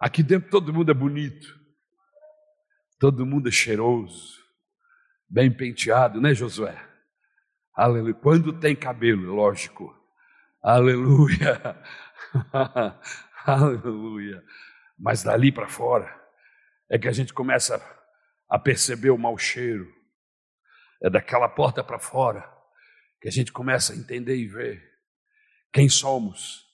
Aqui 0.00 0.22
dentro 0.22 0.50
todo 0.50 0.72
mundo 0.72 0.90
é 0.90 0.94
bonito. 0.94 1.54
Todo 2.98 3.26
mundo 3.26 3.48
é 3.48 3.52
cheiroso, 3.52 4.38
bem 5.28 5.52
penteado, 5.52 6.18
né, 6.20 6.34
Josué? 6.34 6.95
Aleluia. 7.76 8.14
Quando 8.14 8.58
tem 8.58 8.74
cabelo, 8.74 9.34
lógico. 9.34 9.94
Aleluia. 10.62 11.60
Aleluia. 13.44 14.42
Mas 14.98 15.22
dali 15.22 15.52
para 15.52 15.68
fora 15.68 16.10
é 16.90 16.98
que 16.98 17.06
a 17.06 17.12
gente 17.12 17.34
começa 17.34 17.78
a 18.48 18.58
perceber 18.58 19.10
o 19.10 19.18
mau 19.18 19.36
cheiro. 19.36 19.86
É 21.02 21.10
daquela 21.10 21.50
porta 21.50 21.84
para 21.84 21.98
fora 21.98 22.50
que 23.20 23.28
a 23.28 23.30
gente 23.30 23.52
começa 23.52 23.92
a 23.92 23.96
entender 23.96 24.36
e 24.36 24.46
ver 24.46 24.82
quem 25.70 25.86
somos, 25.86 26.64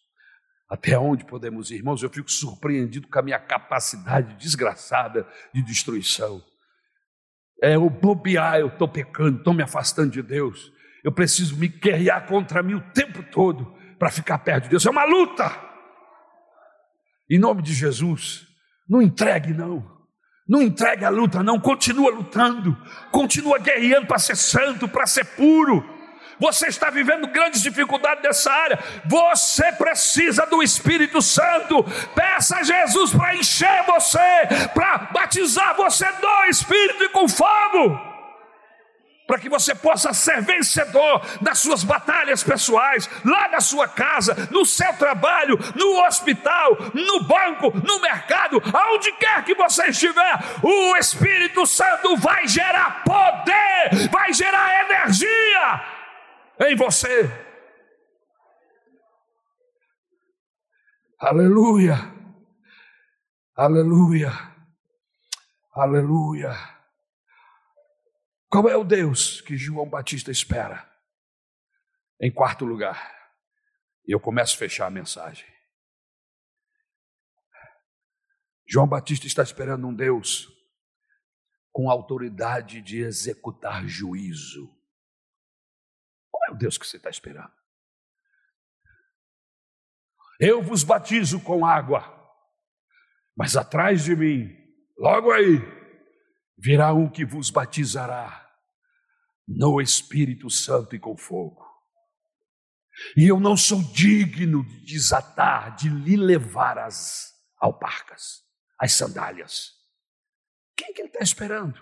até 0.69 0.97
onde 0.97 1.25
podemos 1.25 1.73
ir. 1.73 1.79
Irmãos, 1.79 2.01
eu 2.05 2.11
fico 2.11 2.31
surpreendido 2.31 3.09
com 3.09 3.19
a 3.19 3.23
minha 3.23 3.41
capacidade 3.41 4.37
desgraçada 4.37 5.27
de 5.53 5.63
destruição. 5.63 6.41
É 7.61 7.77
o 7.77 7.91
bobear, 7.91 8.61
eu 8.61 8.69
estou 8.69 8.87
pecando, 8.87 9.39
estou 9.39 9.53
me 9.53 9.65
afastando 9.65 10.13
de 10.13 10.23
Deus 10.23 10.73
eu 11.03 11.11
preciso 11.11 11.57
me 11.57 11.69
guerrear 11.69 12.27
contra 12.27 12.63
mim 12.63 12.75
o 12.75 12.93
tempo 12.93 13.23
todo 13.25 13.77
para 13.99 14.11
ficar 14.11 14.39
perto 14.39 14.65
de 14.65 14.71
Deus. 14.71 14.87
É 14.87 14.91
uma 14.91 15.05
luta. 15.05 15.51
Em 17.31 17.39
nome 17.39 17.63
de 17.63 17.73
Jesus, 17.73 18.47
não 18.89 19.03
entregue 19.03 19.53
não. 19.53 19.91
Não 20.49 20.61
entregue 20.61 21.05
a 21.05 21.09
luta, 21.09 21.43
não. 21.43 21.59
Continua 21.59 22.11
lutando. 22.11 22.77
Continua 23.11 23.59
guerreando 23.59 24.07
para 24.07 24.19
ser 24.19 24.37
santo, 24.37 24.89
para 24.89 25.07
ser 25.07 25.25
puro. 25.25 25.89
Você 26.39 26.67
está 26.67 26.91
vivendo 26.91 27.29
grandes 27.29 27.63
dificuldades 27.63 28.23
nessa 28.23 28.53
área. 28.53 28.79
Você 29.07 29.71
precisa 29.73 30.45
do 30.47 30.63
Espírito 30.63 31.23
Santo. 31.23 31.85
Peça 32.15 32.59
a 32.59 32.63
Jesus 32.63 33.13
para 33.13 33.37
encher 33.37 33.85
você, 33.87 34.69
para 34.75 35.11
batizar 35.13 35.77
você 35.77 36.05
do 36.05 36.45
Espírito 36.51 37.05
e 37.05 37.09
com 37.11 37.29
fogo 37.29 38.12
para 39.33 39.41
que 39.41 39.49
você 39.49 39.75
possa 39.75 40.13
ser 40.13 40.43
vencedor 40.43 41.23
das 41.41 41.59
suas 41.59 41.83
batalhas 41.83 42.45
pessoais, 42.45 43.09
lá 43.25 43.49
na 43.49 43.63
sua 43.63 43.89
casa, 43.89 44.35
no 44.51 44.67
seu 44.67 44.93
trabalho, 44.99 45.59
no 45.75 46.05
hospital, 46.05 46.77
no 46.93 47.25
banco, 47.25 47.73
no 47.79 47.99
mercado, 47.99 48.61
aonde 48.75 49.11
quer 49.13 49.43
que 49.43 49.55
você 49.55 49.87
estiver, 49.87 50.39
o 50.63 50.95
Espírito 50.99 51.65
Santo 51.65 52.15
vai 52.19 52.47
gerar 52.47 53.03
poder, 53.05 54.11
vai 54.11 54.35
gerar 54.35 54.85
energia 54.85 55.83
em 56.69 56.77
você. 56.77 57.31
Aleluia, 61.19 61.97
aleluia, 63.57 64.31
aleluia. 65.75 66.82
Qual 68.53 68.69
é 68.69 68.77
o 68.77 68.85
Deus 68.85 69.41
que 69.41 69.57
João 69.57 69.89
Batista 69.89 70.31
espera? 70.31 70.87
Em 72.21 72.31
quarto 72.31 72.67
lugar, 72.67 73.11
eu 74.07 74.21
começo 74.21 74.57
a 74.57 74.59
fechar 74.59 74.87
a 74.87 74.91
mensagem. 74.91 75.51
João 78.69 78.87
Batista 78.87 79.27
está 79.27 79.43
esperando 79.43 79.87
um 79.87 79.95
Deus 79.95 80.53
com 81.73 81.89
autoridade 81.89 82.83
de 82.83 82.99
executar 82.99 83.89
juízo. 83.89 84.69
Qual 86.31 86.45
é 86.51 86.53
o 86.53 86.59
Deus 86.59 86.77
que 86.77 86.87
você 86.87 86.99
está 86.99 87.09
esperando? 87.09 87.55
Eu 90.39 90.63
vos 90.63 90.85
batizo 90.85 91.41
com 91.41 91.65
água, 91.65 92.05
mas 93.35 93.57
atrás 93.57 94.05
de 94.05 94.15
mim, 94.15 94.55
logo 94.99 95.33
aí, 95.33 95.57
virá 96.59 96.93
um 96.93 97.09
que 97.09 97.25
vos 97.25 97.49
batizará 97.49 98.42
no 99.57 99.81
Espírito 99.81 100.49
Santo 100.49 100.97
e 100.97 100.99
com 100.99 101.17
fogo. 101.17 101.63
E 103.17 103.27
eu 103.27 103.41
não 103.41 103.57
sou 103.57 103.83
digno 103.83 104.65
de 104.65 104.81
desatar, 104.85 105.77
de 105.77 105.89
lhe 105.89 106.17
levar 106.17 106.79
as 106.79 107.33
alparcas, 107.59 108.43
as 108.79 108.93
sandálias. 108.93 109.73
Quem 110.77 110.93
que 110.93 111.03
ele 111.03 111.09
está 111.09 111.21
esperando? 111.21 111.81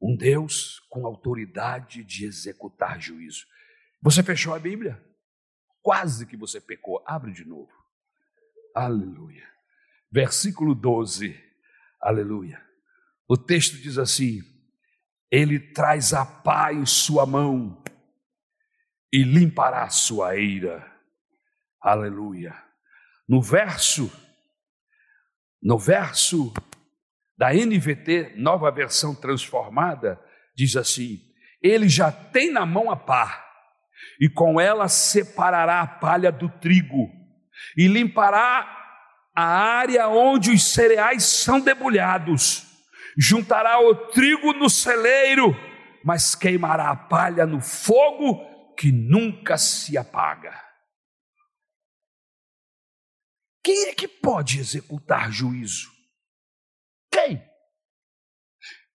Um 0.00 0.16
Deus 0.16 0.80
com 0.90 1.06
autoridade 1.06 2.04
de 2.04 2.24
executar 2.24 3.00
juízo. 3.00 3.46
Você 4.02 4.22
fechou 4.22 4.54
a 4.54 4.58
Bíblia? 4.58 5.02
Quase 5.82 6.26
que 6.26 6.36
você 6.36 6.60
pecou. 6.60 7.02
Abre 7.06 7.32
de 7.32 7.44
novo. 7.44 7.72
Aleluia. 8.74 9.48
Versículo 10.10 10.74
12. 10.74 11.34
Aleluia. 12.00 12.62
O 13.26 13.36
texto 13.36 13.76
diz 13.78 13.96
assim: 13.96 14.42
ele 15.30 15.58
traz 15.58 16.12
a 16.12 16.24
pá 16.24 16.72
em 16.72 16.86
sua 16.86 17.26
mão 17.26 17.82
e 19.12 19.22
limpará 19.22 19.84
a 19.84 19.90
sua 19.90 20.36
eira. 20.36 20.84
Aleluia. 21.80 22.54
No 23.28 23.42
verso, 23.42 24.10
no 25.62 25.78
verso 25.78 26.52
da 27.36 27.52
NVT, 27.52 28.34
nova 28.36 28.70
versão 28.70 29.14
transformada, 29.14 30.20
diz 30.54 30.76
assim: 30.76 31.20
Ele 31.62 31.88
já 31.88 32.10
tem 32.10 32.52
na 32.52 32.64
mão 32.64 32.90
a 32.90 32.96
pá, 32.96 33.44
e 34.20 34.28
com 34.28 34.60
ela 34.60 34.88
separará 34.88 35.80
a 35.80 35.86
palha 35.86 36.30
do 36.30 36.48
trigo, 36.48 37.10
e 37.76 37.88
limpará 37.88 38.72
a 39.34 39.44
área 39.44 40.08
onde 40.08 40.50
os 40.50 40.72
cereais 40.72 41.24
são 41.24 41.60
debulhados 41.60 42.65
juntará 43.16 43.80
o 43.80 43.94
trigo 44.10 44.52
no 44.52 44.68
celeiro, 44.68 45.54
mas 46.04 46.34
queimará 46.34 46.90
a 46.90 46.96
palha 46.96 47.46
no 47.46 47.60
fogo 47.60 48.74
que 48.76 48.92
nunca 48.92 49.56
se 49.56 49.96
apaga. 49.96 50.62
Quem 53.64 53.88
é 53.88 53.94
que 53.94 54.06
pode 54.06 54.60
executar 54.60 55.32
juízo? 55.32 55.90
Quem? 57.10 57.42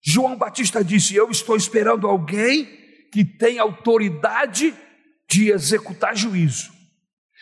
João 0.02 0.36
Batista 0.36 0.84
disse: 0.84 1.14
Eu 1.14 1.30
estou 1.30 1.56
esperando 1.56 2.06
alguém 2.06 2.66
que 3.10 3.24
tem 3.24 3.58
autoridade 3.58 4.76
de 5.28 5.50
executar 5.50 6.16
juízo. 6.16 6.72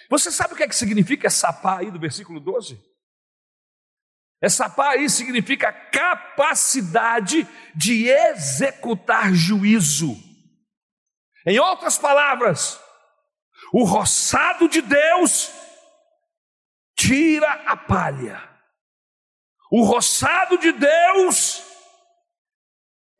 Você 0.08 0.30
sabe 0.30 0.54
o 0.54 0.56
que, 0.56 0.62
é 0.62 0.68
que 0.68 0.76
significa 0.76 1.26
essa 1.26 1.52
pá 1.52 1.78
aí 1.78 1.90
do 1.90 1.98
versículo 1.98 2.38
12? 2.38 2.80
Essa 4.40 4.68
pá 4.68 4.90
aí 4.90 5.08
significa 5.08 5.72
capacidade 5.72 7.46
de 7.74 8.08
executar 8.08 9.32
juízo. 9.32 10.14
Em 11.46 11.58
outras 11.58 11.96
palavras, 11.96 12.78
o 13.72 13.84
roçado 13.84 14.68
de 14.68 14.82
Deus 14.82 15.50
tira 16.96 17.50
a 17.66 17.76
palha. 17.76 18.42
O 19.70 19.84
roçado 19.84 20.58
de 20.58 20.72
Deus 20.72 21.62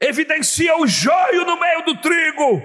evidencia 0.01 0.77
o 0.77 0.87
joio 0.87 1.45
no 1.45 1.59
meio 1.59 1.85
do 1.85 2.01
trigo. 2.01 2.62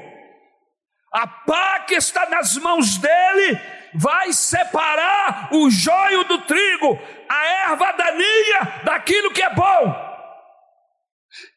A 1.14 1.28
pá 1.28 1.82
que 1.82 1.96
está 1.96 2.30
nas 2.30 2.56
mãos 2.58 2.98
dele 2.98 3.81
vai 3.94 4.34
separar 4.34 5.54
o 5.54 5.70
joio 5.70 6.24
do 6.26 6.42
trigo, 6.46 6.98
a 7.30 7.46
erva 7.70 7.92
daninha 7.94 8.84
daquilo 8.84 9.34
que 9.34 9.42
é 9.42 9.54
bom? 9.54 10.12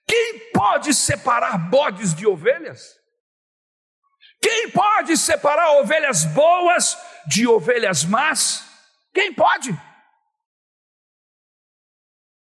Quem 0.07 0.51
pode 0.53 0.95
separar 0.95 1.59
bodes 1.59 2.14
de 2.14 2.26
ovelhas? 2.26 2.95
Quem 4.41 4.70
pode 4.70 5.16
separar 5.16 5.78
ovelhas 5.80 6.24
boas 6.26 6.97
de 7.26 7.47
ovelhas 7.47 8.05
más? 8.05 8.68
Quem 9.12 9.32
pode? 9.32 9.70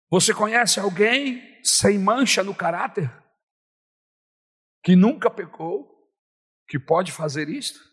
Você 0.10 0.34
conhece 0.34 0.80
alguém 0.80 1.60
sem 1.64 2.00
mancha 2.00 2.44
no 2.44 2.56
caráter? 2.56 3.12
Que 4.82 4.96
nunca 4.96 5.30
pecou? 5.30 5.88
Que 6.68 6.80
pode 6.80 7.12
fazer 7.12 7.50
isto? 7.50 7.89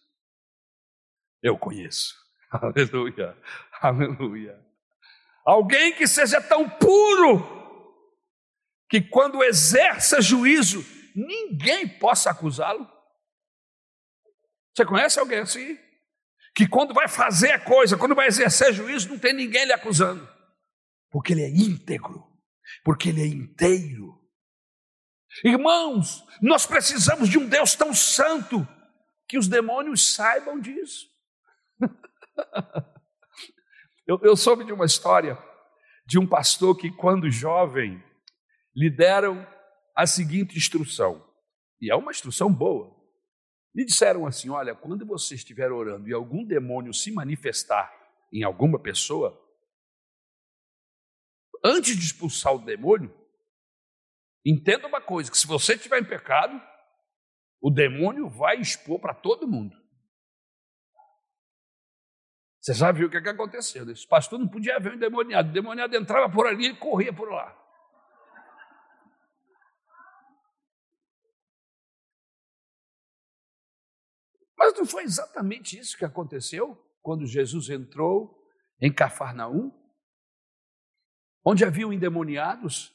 Eu 1.42 1.58
conheço. 1.58 2.14
Aleluia. 2.50 3.36
Aleluia. 3.80 4.66
Alguém 5.44 5.94
que 5.94 6.06
seja 6.06 6.40
tão 6.40 6.68
puro 6.68 7.56
que 8.88 9.00
quando 9.00 9.44
exerça 9.44 10.20
juízo, 10.20 10.84
ninguém 11.14 11.88
possa 11.88 12.30
acusá-lo. 12.30 12.90
Você 14.74 14.84
conhece 14.84 15.18
alguém 15.18 15.38
assim? 15.38 15.78
Que 16.54 16.68
quando 16.68 16.92
vai 16.92 17.08
fazer 17.08 17.52
a 17.52 17.60
coisa, 17.60 17.96
quando 17.96 18.14
vai 18.14 18.26
exercer 18.26 18.72
juízo, 18.72 19.08
não 19.08 19.18
tem 19.18 19.32
ninguém 19.32 19.64
lhe 19.64 19.72
acusando, 19.72 20.28
porque 21.10 21.32
ele 21.32 21.42
é 21.42 21.48
íntegro, 21.48 22.24
porque 22.84 23.10
ele 23.10 23.22
é 23.22 23.26
inteiro. 23.26 24.20
Irmãos, 25.44 26.24
nós 26.40 26.66
precisamos 26.66 27.28
de 27.28 27.38
um 27.38 27.48
Deus 27.48 27.74
tão 27.74 27.92
santo 27.92 28.66
que 29.28 29.38
os 29.38 29.48
demônios 29.48 30.14
saibam 30.14 30.58
disso. 30.58 31.06
eu, 34.06 34.18
eu 34.22 34.36
soube 34.36 34.64
de 34.64 34.72
uma 34.72 34.84
história 34.84 35.38
de 36.06 36.18
um 36.18 36.26
pastor 36.26 36.76
que, 36.76 36.90
quando 36.90 37.30
jovem, 37.30 38.02
lhe 38.74 38.88
deram 38.88 39.46
a 39.94 40.06
seguinte 40.06 40.56
instrução, 40.56 41.24
e 41.80 41.90
é 41.90 41.96
uma 41.96 42.10
instrução 42.10 42.52
boa. 42.52 42.94
Lhe 43.74 43.84
disseram 43.84 44.26
assim: 44.26 44.48
Olha, 44.48 44.74
quando 44.74 45.04
você 45.04 45.34
estiver 45.34 45.70
orando 45.70 46.08
e 46.08 46.12
algum 46.12 46.44
demônio 46.44 46.94
se 46.94 47.12
manifestar 47.12 47.92
em 48.32 48.42
alguma 48.42 48.78
pessoa, 48.78 49.38
antes 51.64 51.96
de 51.96 52.06
expulsar 52.06 52.54
o 52.54 52.64
demônio, 52.64 53.12
entenda 54.44 54.86
uma 54.86 55.00
coisa: 55.00 55.30
que 55.30 55.36
se 55.36 55.46
você 55.46 55.74
estiver 55.74 56.00
em 56.00 56.04
pecado, 56.04 56.60
o 57.60 57.70
demônio 57.70 58.28
vai 58.28 58.60
expor 58.60 59.00
para 59.00 59.12
todo 59.12 59.48
mundo. 59.48 59.76
Você 62.66 62.74
já 62.74 62.90
viu 62.90 63.06
o 63.06 63.10
que, 63.10 63.16
é 63.16 63.20
que 63.20 63.28
aconteceu? 63.28 63.88
Esse 63.88 64.04
pastor 64.04 64.40
não 64.40 64.48
podia 64.48 64.80
ver 64.80 64.90
o 64.90 64.94
endemoniado. 64.96 65.46
O 65.46 65.50
endemoniado 65.52 65.94
entrava 65.94 66.28
por 66.28 66.48
ali 66.48 66.66
e 66.66 66.76
corria 66.76 67.12
por 67.12 67.30
lá. 67.30 67.56
Mas 74.58 74.74
não 74.76 74.84
foi 74.84 75.04
exatamente 75.04 75.78
isso 75.78 75.96
que 75.96 76.04
aconteceu 76.04 76.76
quando 77.00 77.24
Jesus 77.24 77.70
entrou 77.70 78.36
em 78.80 78.92
Cafarnaum, 78.92 79.70
onde 81.44 81.64
haviam 81.64 81.92
endemoniados. 81.92 82.92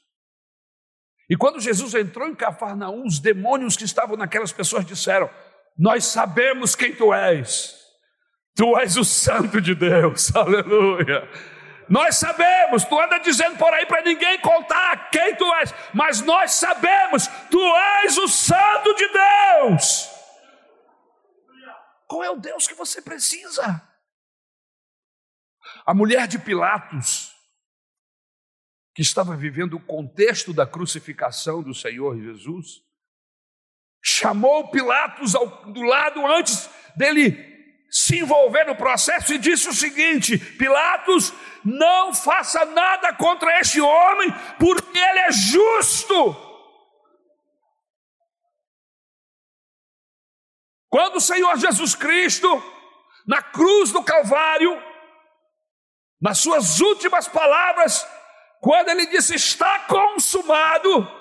E 1.30 1.38
quando 1.38 1.62
Jesus 1.62 1.94
entrou 1.94 2.28
em 2.28 2.36
Cafarnaum, 2.36 3.06
os 3.06 3.20
demônios 3.20 3.78
que 3.78 3.86
estavam 3.86 4.18
naquelas 4.18 4.52
pessoas 4.52 4.86
disseram: 4.86 5.30
Nós 5.78 6.04
sabemos 6.04 6.76
quem 6.76 6.94
tu 6.94 7.14
és, 7.14 7.81
tu 8.56 8.78
és 8.78 8.98
o 8.98 9.04
Santo 9.04 9.62
de 9.62 9.76
Deus, 9.76 10.34
aleluia. 10.36 11.28
Nós 11.90 12.16
sabemos, 12.16 12.86
tu 12.86 12.98
anda 12.98 13.18
dizendo 13.18 13.58
por 13.58 13.74
aí 13.74 13.86
para 13.86 14.02
ninguém 14.02 14.40
contar 14.40 15.10
quem 15.10 15.36
tu 15.36 15.54
és, 15.56 15.74
mas 15.94 16.22
nós 16.22 16.54
sabemos, 16.54 17.28
tu 17.50 17.60
és 18.04 18.18
o 18.18 18.28
Santo 18.30 18.94
de 18.96 19.08
Deus. 19.10 20.10
Qual 22.08 22.24
é 22.24 22.30
o 22.30 22.38
Deus 22.38 22.68
que 22.68 22.74
você 22.74 23.02
precisa? 23.02 23.82
A 25.86 25.94
mulher 25.94 26.28
de 26.28 26.40
Pilatos, 26.40 27.36
que 28.96 29.02
estava 29.02 29.36
vivendo 29.36 29.76
o 29.76 29.86
contexto 29.86 30.54
da 30.54 30.66
crucificação 30.66 31.62
do 31.62 31.74
Senhor 31.74 32.18
Jesus, 32.18 32.84
chamou 34.02 34.70
Pilatos 34.72 35.36
ao, 35.36 35.72
do 35.72 35.82
lado 35.82 36.26
antes 36.26 36.70
dele 36.96 37.51
se 37.92 38.20
envolver 38.20 38.64
no 38.64 38.76
processo 38.76 39.34
e 39.34 39.38
disse 39.38 39.68
o 39.68 39.74
seguinte: 39.74 40.38
Pilatos, 40.38 41.34
não 41.64 42.14
faça 42.14 42.64
nada 42.64 43.14
contra 43.14 43.60
este 43.60 43.82
homem, 43.82 44.34
porque 44.58 44.98
ele 44.98 45.20
é 45.20 45.32
justo. 45.32 46.50
Quando 50.90 51.18
o 51.18 51.22
Senhor 51.22 51.58
Jesus 51.58 51.94
Cristo, 51.94 52.48
na 53.28 53.42
cruz 53.42 53.92
do 53.92 54.04
Calvário, 54.04 54.82
nas 56.22 56.38
suas 56.38 56.80
últimas 56.80 57.28
palavras, 57.28 58.08
quando 58.62 58.90
ele 58.90 59.08
disse 59.08 59.36
está 59.36 59.80
consumado, 59.80 61.21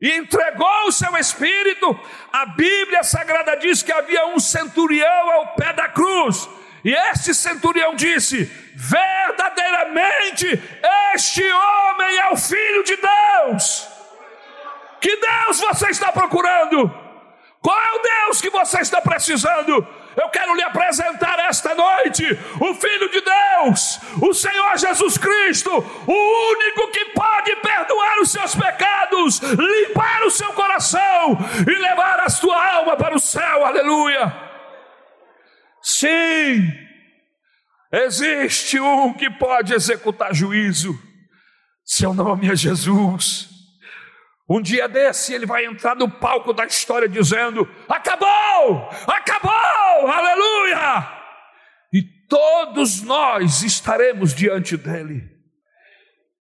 e 0.00 0.16
entregou 0.16 0.86
o 0.86 0.92
seu 0.92 1.16
espírito, 1.16 1.98
a 2.32 2.46
Bíblia 2.46 3.02
Sagrada 3.02 3.56
diz 3.56 3.82
que 3.82 3.92
havia 3.92 4.26
um 4.28 4.38
centurião 4.38 5.30
ao 5.30 5.54
pé 5.54 5.72
da 5.72 5.88
cruz, 5.88 6.48
e 6.82 6.94
este 6.94 7.34
centurião 7.34 7.94
disse: 7.94 8.44
verdadeiramente 8.74 10.46
este 11.14 11.42
homem 11.42 12.16
é 12.18 12.30
o 12.30 12.36
filho 12.36 12.82
de 12.84 12.96
Deus. 12.96 13.86
Que 15.00 15.16
Deus 15.16 15.60
você 15.60 15.90
está 15.90 16.12
procurando? 16.12 16.90
Qual 17.60 17.78
é 17.78 17.92
o 17.92 18.02
Deus 18.02 18.40
que 18.40 18.48
você 18.50 18.80
está 18.80 19.00
precisando? 19.02 19.86
Eu 20.16 20.28
quero 20.28 20.54
lhe 20.54 20.62
apresentar 20.62 21.38
esta 21.40 21.74
noite 21.74 22.24
o 22.60 22.74
Filho 22.74 23.10
de 23.10 23.20
Deus, 23.20 24.00
o 24.20 24.34
Senhor 24.34 24.76
Jesus 24.76 25.16
Cristo, 25.16 25.70
o 25.70 26.52
único 26.52 26.90
que 26.90 27.04
pode 27.06 27.54
perdoar 27.56 28.20
os 28.20 28.30
seus 28.30 28.54
pecados, 28.54 29.38
limpar 29.40 30.22
o 30.24 30.30
seu 30.30 30.52
coração 30.52 31.38
e 31.66 31.70
levar 31.70 32.20
a 32.20 32.28
sua 32.28 32.74
alma 32.74 32.96
para 32.96 33.14
o 33.14 33.20
céu. 33.20 33.64
Aleluia. 33.64 34.32
Sim, 35.82 36.70
existe 37.92 38.78
um 38.78 39.12
que 39.14 39.30
pode 39.30 39.72
executar 39.72 40.34
juízo. 40.34 40.98
Seu 41.84 42.12
nome 42.12 42.50
é 42.50 42.54
Jesus. 42.54 43.48
Um 44.48 44.60
dia 44.60 44.88
desse 44.88 45.32
ele 45.32 45.46
vai 45.46 45.64
entrar 45.64 45.94
no 45.94 46.10
palco 46.10 46.52
da 46.52 46.66
história 46.66 47.08
dizendo: 47.08 47.68
Acabou! 47.88 48.90
Acabou! 49.06 50.08
Aleluia! 50.08 51.08
E 51.92 52.02
todos 52.90 53.02
nós 53.02 53.62
estaremos 53.62 54.34
diante 54.34 54.76
dele. 54.76 55.30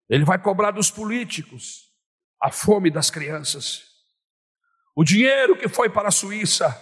Ele 0.09 0.25
vai 0.25 0.39
cobrar 0.39 0.71
dos 0.71 0.89
políticos 0.89 1.87
a 2.41 2.51
fome 2.51 2.89
das 2.89 3.09
crianças, 3.09 3.83
o 4.95 5.03
dinheiro 5.03 5.55
que 5.55 5.67
foi 5.67 5.89
para 5.89 6.07
a 6.07 6.11
Suíça. 6.11 6.75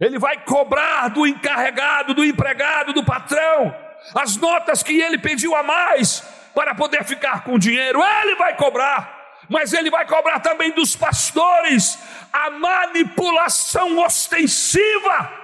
Ele 0.00 0.18
vai 0.18 0.42
cobrar 0.44 1.08
do 1.08 1.26
encarregado, 1.26 2.14
do 2.14 2.24
empregado, 2.24 2.94
do 2.94 3.04
patrão, 3.04 3.74
as 4.14 4.36
notas 4.36 4.82
que 4.82 4.98
ele 4.98 5.18
pediu 5.18 5.54
a 5.54 5.62
mais 5.62 6.20
para 6.54 6.74
poder 6.74 7.04
ficar 7.04 7.44
com 7.44 7.54
o 7.54 7.58
dinheiro. 7.58 8.00
Ele 8.02 8.36
vai 8.36 8.56
cobrar 8.56 9.20
mas 9.48 9.72
ele 9.72 9.90
vai 9.90 10.06
cobrar 10.06 10.38
também 10.38 10.70
dos 10.70 10.94
pastores 10.94 11.98
a 12.32 12.50
manipulação 12.50 13.98
ostensiva. 13.98 15.39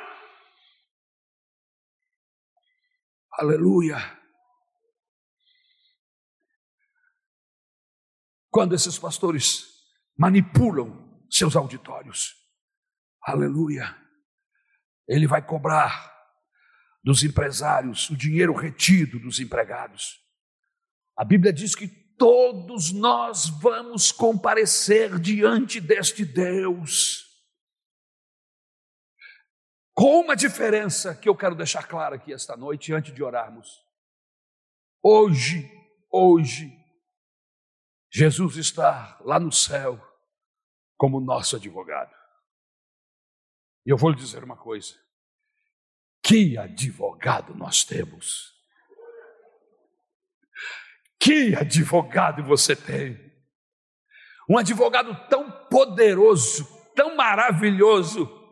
Aleluia. 3.39 3.99
Quando 8.51 8.75
esses 8.75 8.99
pastores 8.99 9.67
manipulam 10.17 11.21
seus 11.31 11.55
auditórios, 11.55 12.35
aleluia, 13.23 13.95
ele 15.07 15.27
vai 15.27 15.45
cobrar 15.45 16.15
dos 17.05 17.23
empresários 17.23 18.09
o 18.09 18.17
dinheiro 18.17 18.55
retido 18.55 19.21
dos 19.21 19.39
empregados. 19.39 20.19
A 21.15 21.23
Bíblia 21.23 21.53
diz 21.53 21.75
que 21.75 21.89
todos 22.17 22.91
nós 22.91 23.51
vamos 23.61 24.11
comparecer 24.11 25.19
diante 25.19 25.79
deste 25.79 26.25
Deus. 26.25 27.26
Com 29.97 30.21
uma 30.21 30.37
diferença 30.37 31.15
que 31.15 31.27
eu 31.27 31.35
quero 31.35 31.55
deixar 31.55 31.89
clara 31.89 32.17
aqui 32.17 32.31
esta 32.31 32.55
noite, 32.55 32.93
antes 32.93 33.15
de 33.15 33.23
orarmos. 33.23 33.83
Hoje, 35.03 35.73
hoje, 36.11 36.71
Jesus 38.13 38.59
está 38.59 39.19
lá 39.25 39.41
no 39.41 39.51
céu 39.51 39.99
como 40.99 41.19
nosso 41.19 41.57
advogado. 41.57 42.15
E 43.87 43.91
eu 43.91 43.97
vou 43.97 44.11
lhe 44.11 44.17
dizer 44.17 44.45
uma 44.45 44.59
coisa: 44.59 44.93
Que 46.23 46.59
advogado 46.59 47.55
nós 47.55 47.83
temos! 47.83 48.55
Que 51.19 51.57
advogado 51.57 52.45
você 52.45 52.77
tem! 52.77 53.19
Um 54.47 54.59
advogado 54.59 55.27
tão 55.31 55.51
poderoso, 55.71 56.67
tão 56.95 57.17
maravilhoso, 57.17 58.46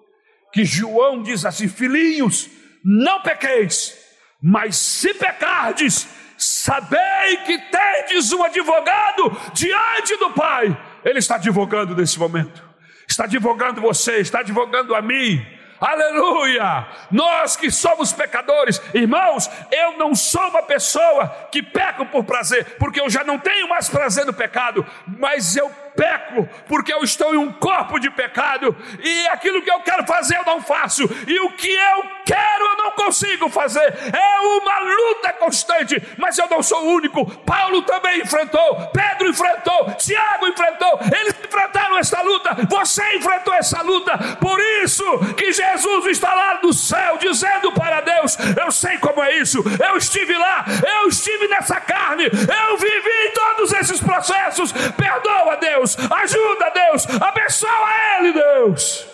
que 0.55 0.65
João 0.65 1.21
diz 1.21 1.45
assim: 1.45 1.67
Filhinhos, 1.67 2.49
não 2.85 3.21
pequeis, 3.21 3.99
mas 4.41 4.77
se 4.77 5.13
pecardes, 5.13 6.07
sabei 6.39 7.39
que 7.45 7.59
tendes 7.59 8.33
um 8.33 8.43
advogado 8.45 9.37
diante 9.53 10.17
do 10.17 10.31
Pai. 10.31 10.81
Ele 11.05 11.19
está 11.19 11.35
advogando 11.35 11.97
nesse 11.97 12.21
momento, 12.21 12.63
está 13.09 13.25
advogando 13.25 13.81
você, 13.81 14.19
está 14.19 14.39
advogando 14.39 14.95
a 14.95 15.03
mim. 15.03 15.45
Aleluia! 15.81 16.87
Nós 17.11 17.57
que 17.57 17.69
somos 17.69 18.13
pecadores, 18.13 18.81
irmãos, 18.95 19.51
eu 19.73 19.99
não 19.99 20.15
sou 20.15 20.49
uma 20.49 20.63
pessoa 20.63 21.29
que 21.51 21.65
peco 21.65 22.07
por 22.07 22.25
prazer, 22.25 22.77
porque 22.79 23.01
eu 23.01 23.11
já 23.11 23.25
não 23.25 23.41
tenho 23.41 23.69
mais 23.69 23.89
prazer 23.89 24.25
no 24.25 24.33
pecado, 24.33 24.87
mas 25.19 25.57
eu 25.57 25.69
peco 25.97 26.49
porque 26.67 26.93
eu 26.93 27.03
estou 27.03 27.35
em 27.35 27.39
um 27.39 27.53
corpo 27.53 27.99
de 27.99 28.11
pecado 28.11 28.77
e 29.03 29.29
aquilo 29.29 29.63
que 29.63 29.71
eu 29.71 29.81
quero 29.81 30.07
fazer 30.07 30.37
eu 30.37 30.45
não 30.45 30.61
faço, 30.61 31.03
e 31.27 31.41
o 31.41 31.51
que 31.53 31.71
eu 31.71 32.05
quero 32.25 32.65
eu 32.65 32.77
não 32.77 32.91
consigo 32.93 33.49
fazer. 33.49 33.83
É 33.83 34.41
uma 34.41 34.79
luta 34.81 35.33
constante, 35.35 36.03
mas 36.17 36.39
eu 36.39 36.49
não 36.49 36.63
sou 36.63 36.85
o 36.85 36.95
único. 36.95 37.27
Paulo 37.41 37.83
também 37.83 38.21
enfrentou, 38.21 38.91
Pedro 38.93 39.29
enfrentou, 39.29 39.93
Tiago 39.95 40.47
enfrentou, 40.47 41.01
eles 41.15 41.35
enfrentaram 41.45 41.99
essa 41.99 42.21
luta. 42.23 42.57
Você 42.69 43.17
enfrentou 43.17 43.55
essa 43.55 43.83
luta. 43.83 44.17
Por 44.41 44.59
isso 44.83 45.05
que 45.35 45.53
Jesus 45.53 46.07
está 46.07 46.35
lá 46.35 46.61
no 46.63 46.73
céu 46.73 47.19
dizendo 47.19 47.73
para 47.73 48.01
Deus: 48.01 48.37
Eu 48.61 48.71
sei 48.71 48.99
como 48.99 49.23
é 49.23 49.37
isso. 49.37 49.63
Eu 49.87 49.97
estive 49.97 50.37
lá, 50.37 50.65
eu 50.87 51.09
estive 51.09 51.49
nessa 51.49 51.81
carne, 51.81 52.25
eu 52.25 52.77
vivi 52.77 53.33
todos 53.35 53.73
esses 53.73 54.01
processos. 54.01 54.73
Perdoa, 54.97 55.57
Deus, 55.57 55.84
ajuda, 55.85 56.71
Deus, 56.71 57.07
abençoa 57.21 58.19
Ele, 58.19 58.33
Deus. 58.33 59.07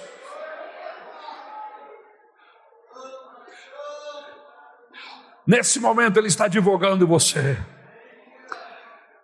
Nesse 5.47 5.81
momento 5.81 6.19
Ele 6.19 6.29
está 6.29 6.45
advogando 6.45 7.07
você. 7.07 7.59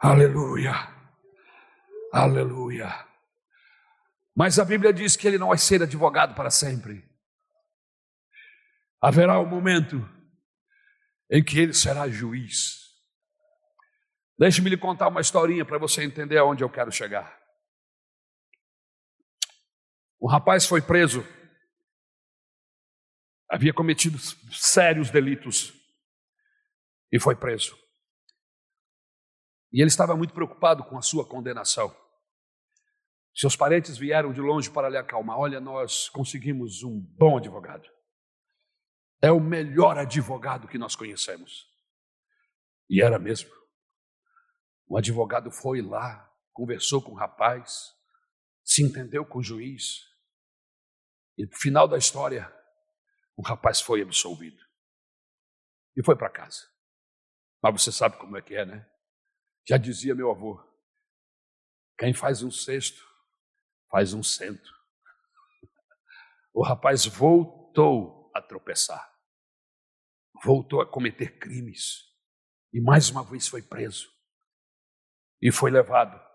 Aleluia. 0.01 0.88
Aleluia. 2.12 3.07
Mas 4.34 4.59
a 4.59 4.64
Bíblia 4.64 4.92
diz 4.92 5.16
que 5.16 5.26
ele 5.26 5.38
não 5.38 5.49
vai 5.49 5.59
ser 5.59 5.82
advogado 5.82 6.34
para 6.34 6.51
sempre. 6.51 7.05
Haverá 9.01 9.40
um 9.40 9.47
momento 9.47 10.07
em 11.30 11.42
que 11.42 11.59
ele 11.59 11.72
será 11.72 12.09
juiz. 12.09 12.86
Deixe-me 14.38 14.68
lhe 14.68 14.76
contar 14.76 15.09
uma 15.09 15.20
historinha 15.20 15.64
para 15.64 15.78
você 15.78 16.05
entender 16.05 16.36
aonde 16.36 16.62
eu 16.62 16.68
quero 16.68 16.92
chegar. 16.92 17.36
O 20.18 20.28
rapaz 20.28 20.66
foi 20.66 20.80
preso, 20.80 21.24
havia 23.50 23.72
cometido 23.72 24.18
sérios 24.50 25.10
delitos 25.10 25.72
e 27.12 27.20
foi 27.20 27.36
preso. 27.36 27.76
E 29.72 29.80
ele 29.80 29.88
estava 29.88 30.16
muito 30.16 30.32
preocupado 30.32 30.84
com 30.84 30.96
a 30.96 31.02
sua 31.02 31.26
condenação. 31.26 31.94
Seus 33.34 33.54
parentes 33.54 33.98
vieram 33.98 34.32
de 34.32 34.40
longe 34.40 34.70
para 34.70 34.88
lhe 34.88 34.96
acalmar. 34.96 35.38
Olha, 35.38 35.60
nós 35.60 36.08
conseguimos 36.08 36.82
um 36.82 36.98
bom 36.98 37.36
advogado. 37.36 37.86
É 39.20 39.30
o 39.30 39.40
melhor 39.40 39.98
advogado 39.98 40.66
que 40.66 40.78
nós 40.78 40.96
conhecemos. 40.96 41.66
E 42.88 43.02
era 43.02 43.18
mesmo. 43.18 43.50
O 44.88 44.96
advogado 44.96 45.50
foi 45.50 45.82
lá, 45.82 46.32
conversou 46.52 47.02
com 47.02 47.12
o 47.12 47.16
rapaz, 47.16 47.95
se 48.77 48.83
entendeu 48.83 49.24
com 49.24 49.39
o 49.39 49.43
juiz. 49.43 50.03
E 51.39 51.47
no 51.47 51.57
final 51.57 51.89
da 51.89 51.97
história, 51.97 52.53
o 53.35 53.43
rapaz 53.43 53.81
foi 53.81 54.03
absolvido. 54.03 54.62
E 55.97 56.05
foi 56.05 56.14
para 56.14 56.29
casa. 56.29 56.68
Mas 57.62 57.83
você 57.83 57.91
sabe 57.91 58.18
como 58.18 58.37
é 58.37 58.43
que 58.43 58.55
é, 58.55 58.66
né? 58.66 58.87
Já 59.66 59.79
dizia 59.79 60.14
meu 60.14 60.31
avô: 60.31 60.62
quem 61.99 62.12
faz 62.12 62.43
um 62.43 62.51
cesto, 62.51 63.03
faz 63.91 64.12
um 64.12 64.22
cento. 64.22 64.70
O 66.53 66.62
rapaz 66.62 67.07
voltou 67.07 68.31
a 68.35 68.43
tropeçar, 68.43 69.11
voltou 70.45 70.83
a 70.83 70.87
cometer 70.87 71.39
crimes, 71.39 72.05
e 72.74 72.81
mais 72.81 73.09
uma 73.09 73.24
vez 73.24 73.49
foi 73.49 73.62
preso, 73.62 74.11
e 75.41 75.51
foi 75.51 75.70
levado 75.70 76.26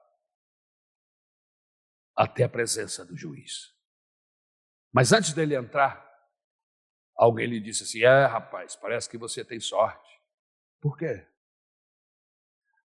até 2.22 2.44
a 2.44 2.50
presença 2.50 3.04
do 3.04 3.18
juiz. 3.18 3.76
Mas 4.94 5.12
antes 5.12 5.34
dele 5.34 5.56
entrar, 5.56 6.08
alguém 7.16 7.48
lhe 7.48 7.60
disse 7.60 7.82
assim: 7.84 8.04
É, 8.04 8.26
rapaz, 8.26 8.76
parece 8.76 9.10
que 9.10 9.18
você 9.18 9.44
tem 9.44 9.60
sorte. 9.60 10.22
Por 10.80 10.96
quê? 10.96 11.28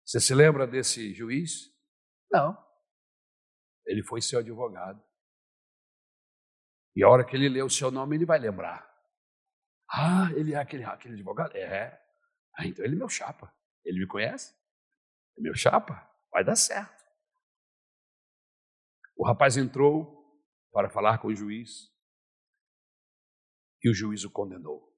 Você 0.04 0.20
se 0.20 0.34
lembra 0.34 0.66
desse 0.66 1.14
juiz? 1.14 1.74
Não. 2.30 2.62
Ele 3.86 4.02
foi 4.02 4.20
seu 4.20 4.40
advogado. 4.40 5.02
E 6.94 7.02
a 7.02 7.08
hora 7.08 7.24
que 7.24 7.34
ele 7.34 7.48
lê 7.48 7.62
o 7.62 7.70
seu 7.70 7.90
nome, 7.90 8.16
ele 8.16 8.26
vai 8.26 8.38
lembrar. 8.38 8.86
Ah, 9.90 10.30
ele 10.36 10.52
é 10.52 10.58
aquele, 10.58 10.84
aquele 10.84 11.14
advogado? 11.14 11.56
É. 11.56 11.98
Ah, 12.54 12.66
então 12.66 12.84
ele 12.84 12.94
é 12.94 12.98
meu 12.98 13.08
chapa. 13.08 13.50
Ele 13.84 14.00
me 14.00 14.06
conhece? 14.06 14.54
É 15.38 15.40
meu 15.40 15.54
chapa? 15.54 16.06
Vai 16.30 16.44
dar 16.44 16.56
certo. 16.56 16.93
O 19.16 19.26
rapaz 19.26 19.56
entrou 19.56 20.14
para 20.72 20.90
falar 20.90 21.18
com 21.18 21.28
o 21.28 21.34
juiz 21.34 21.92
e 23.82 23.88
o 23.88 23.94
juiz 23.94 24.24
o 24.24 24.30
condenou. 24.30 24.92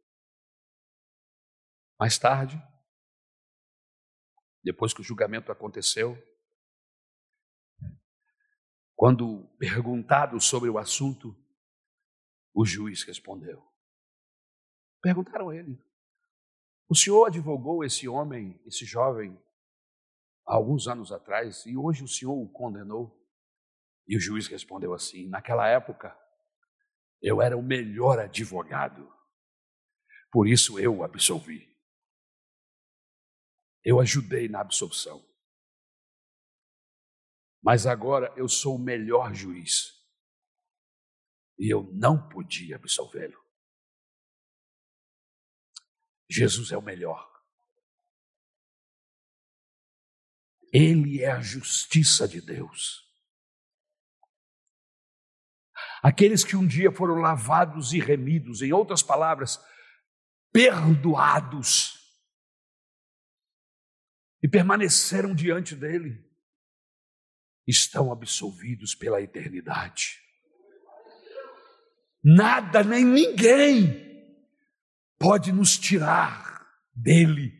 Mais 1.99 2.19
tarde, 2.19 2.57
depois 4.62 4.95
que 4.95 5.01
o 5.01 5.05
julgamento 5.05 5.53
aconteceu, 5.53 6.17
quando 8.95 9.47
perguntado 9.59 10.41
sobre 10.41 10.71
o 10.71 10.79
assunto, 10.79 11.37
o 12.55 12.64
juiz 12.64 13.03
respondeu. 13.03 13.62
Perguntaram 15.03 15.51
a 15.51 15.57
ele: 15.57 15.79
O 16.89 16.95
senhor 16.95 17.27
advogou 17.27 17.85
esse 17.85 18.09
homem, 18.09 18.59
esse 18.64 18.87
jovem, 18.87 19.39
há 20.47 20.55
alguns 20.55 20.89
anos 20.89 21.12
atrás, 21.12 21.67
e 21.67 21.77
hoje 21.77 22.03
o 22.03 22.09
senhor 22.09 22.35
o 22.35 22.49
condenou? 22.49 23.26
E 24.07 24.17
o 24.17 24.21
juiz 24.21 24.47
respondeu 24.47 24.95
assim: 24.95 25.29
Naquela 25.29 25.67
época, 25.69 26.17
eu 27.21 27.43
era 27.43 27.57
o 27.57 27.63
melhor 27.63 28.19
advogado, 28.19 29.13
por 30.31 30.47
isso 30.47 30.79
eu 30.79 30.99
o 30.99 31.05
absolvi. 31.05 31.75
Eu 33.83 34.01
ajudei 34.01 34.49
na 34.49 34.61
absolução. 34.61 35.25
Mas 37.63 37.87
agora 37.87 38.33
eu 38.37 38.49
sou 38.49 38.77
o 38.77 38.79
melhor 38.79 39.35
juiz. 39.35 39.97
E 41.59 41.73
eu 41.73 41.85
não 41.95 42.29
podia 42.29 42.77
absolvê-lo. 42.77 43.43
Jesus 46.29 46.73
é 46.73 46.77
o 46.77 46.83
melhor. 46.83 47.33
Ele 50.73 51.23
é 51.23 51.31
a 51.31 51.41
justiça 51.41 52.29
de 52.29 52.41
Deus. 52.41 53.06
Aqueles 56.03 56.45
que 56.45 56.57
um 56.57 56.67
dia 56.67 56.93
foram 56.93 57.17
lavados 57.17 57.93
e 57.93 57.99
remidos, 57.99 58.63
em 58.63 58.73
outras 58.73 59.03
palavras, 59.03 59.59
perdoados 60.53 61.99
e 64.43 64.49
permaneceram 64.49 65.35
diante 65.35 65.75
dele, 65.75 66.25
estão 67.67 68.13
absolvidos 68.13 68.95
pela 68.95 69.21
eternidade. 69.21 70.21
Nada 72.23 72.83
nem 72.83 73.05
ninguém 73.05 74.07
pode 75.19 75.53
nos 75.53 75.79
tirar 75.79 76.67
dele, 76.95 77.53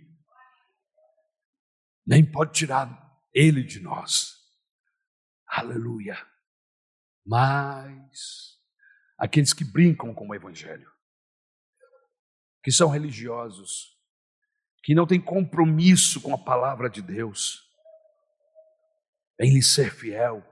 nem 2.07 2.25
pode 2.25 2.53
tirar 2.53 3.21
ele 3.33 3.63
de 3.63 3.81
nós. 3.81 4.35
Aleluia. 5.47 6.17
Mas 7.27 8.57
aqueles 9.19 9.53
que 9.53 9.65
brincam 9.65 10.15
com 10.15 10.29
o 10.29 10.35
Evangelho, 10.35 10.91
que 12.63 12.71
são 12.71 12.89
religiosos, 12.89 13.97
que 14.83 14.95
não 14.95 15.07
tem 15.07 15.21
compromisso 15.21 16.21
com 16.21 16.33
a 16.33 16.39
palavra 16.39 16.89
de 16.89 17.03
Deus, 17.03 17.65
em 19.41 19.53
lhe 19.53 19.63
ser 19.63 19.93
fiel, 19.93 20.45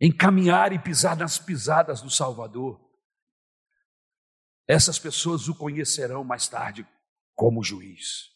em 0.00 0.14
caminhar 0.14 0.72
e 0.72 0.78
pisar 0.78 1.16
nas 1.16 1.38
pisadas 1.38 2.02
do 2.02 2.10
Salvador, 2.10 2.84
essas 4.68 4.98
pessoas 4.98 5.48
o 5.48 5.54
conhecerão 5.54 6.24
mais 6.24 6.48
tarde 6.48 6.86
como 7.34 7.62
juiz. 7.62 8.30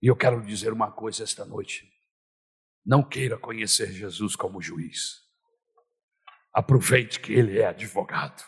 E 0.00 0.06
eu 0.06 0.16
quero 0.16 0.44
dizer 0.44 0.72
uma 0.72 0.90
coisa 0.90 1.22
esta 1.22 1.44
noite. 1.44 1.92
Não 2.84 3.06
queira 3.06 3.38
conhecer 3.38 3.92
Jesus 3.92 4.34
como 4.34 4.62
juiz. 4.62 5.21
Aproveite 6.52 7.20
que 7.20 7.32
ele 7.32 7.58
é 7.58 7.66
advogado. 7.66 8.42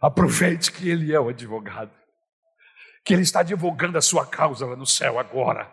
Aproveite 0.00 0.72
que 0.72 0.88
ele 0.88 1.14
é 1.14 1.20
o 1.20 1.28
advogado. 1.28 1.92
Que 3.04 3.12
ele 3.12 3.22
está 3.22 3.40
advogando 3.40 3.98
a 3.98 4.02
sua 4.02 4.26
causa 4.26 4.66
lá 4.66 4.76
no 4.76 4.86
céu 4.86 5.18
agora. 5.18 5.70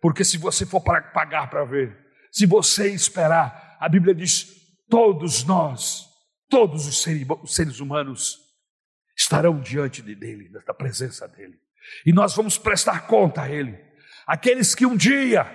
Porque 0.00 0.24
se 0.24 0.36
você 0.36 0.66
for 0.66 0.80
para 0.80 1.00
pagar 1.00 1.48
para 1.48 1.64
ver, 1.64 1.96
se 2.30 2.44
você 2.44 2.92
esperar, 2.92 3.76
a 3.80 3.88
Bíblia 3.88 4.14
diz: 4.14 4.46
todos 4.88 5.44
nós, 5.44 6.06
todos 6.48 6.86
os 6.86 7.02
seres 7.54 7.80
humanos 7.80 8.38
estarão 9.16 9.60
diante 9.60 10.02
de 10.02 10.14
dele, 10.14 10.50
da 10.66 10.74
presença 10.74 11.26
dele. 11.26 11.58
E 12.04 12.12
nós 12.12 12.34
vamos 12.34 12.58
prestar 12.58 13.06
conta 13.06 13.42
a 13.42 13.50
ele. 13.50 13.78
Aqueles 14.26 14.74
que 14.74 14.84
um 14.84 14.96
dia 14.96 15.46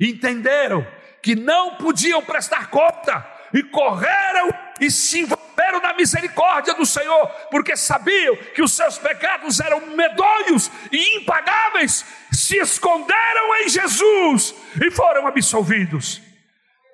entenderam 0.00 0.86
que 1.22 1.34
não 1.34 1.76
podiam 1.76 2.22
prestar 2.22 2.70
conta 2.70 3.26
e 3.52 3.62
correram 3.62 4.50
e 4.80 4.90
se 4.90 5.20
envolveram 5.20 5.80
na 5.80 5.94
misericórdia 5.94 6.74
do 6.74 6.86
Senhor, 6.86 7.26
porque 7.50 7.76
sabiam 7.76 8.36
que 8.54 8.62
os 8.62 8.72
seus 8.72 8.98
pecados 8.98 9.60
eram 9.60 9.94
medonhos 9.94 10.70
e 10.90 11.18
impagáveis, 11.18 12.04
se 12.32 12.56
esconderam 12.56 13.56
em 13.56 13.68
Jesus 13.68 14.54
e 14.80 14.90
foram 14.90 15.26
absolvidos. 15.26 16.20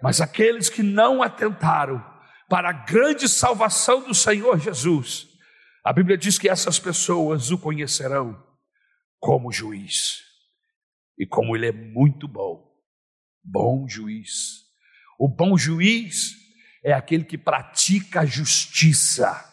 Mas 0.03 0.21
aqueles 0.21 0.69
que 0.69 0.83
não 0.83 1.23
atentaram 1.23 2.05
para 2.49 2.71
a 2.71 2.73
grande 2.73 3.29
salvação 3.29 4.03
do 4.03 4.15
Senhor 4.15 4.59
Jesus, 4.59 5.29
a 5.85 5.93
Bíblia 5.93 6.19
diz 6.19 6.39
que 6.39 6.49
essas 6.49 6.79
pessoas 6.79 7.51
o 7.51 7.59
conhecerão 7.59 8.43
como 9.21 9.53
juiz. 9.53 10.23
E 11.19 11.27
como 11.27 11.57
ele 11.57 11.69
é 11.69 11.73
muito 11.73 12.29
bom, 12.29 12.66
bom 13.47 13.89
juiz. 13.89 14.65
O 15.19 15.29
bom 15.29 15.57
juiz 15.57 16.35
é 16.85 16.93
aquele 16.93 17.25
que 17.25 17.39
pratica 17.39 18.21
a 18.21 18.27
justiça, 18.27 19.45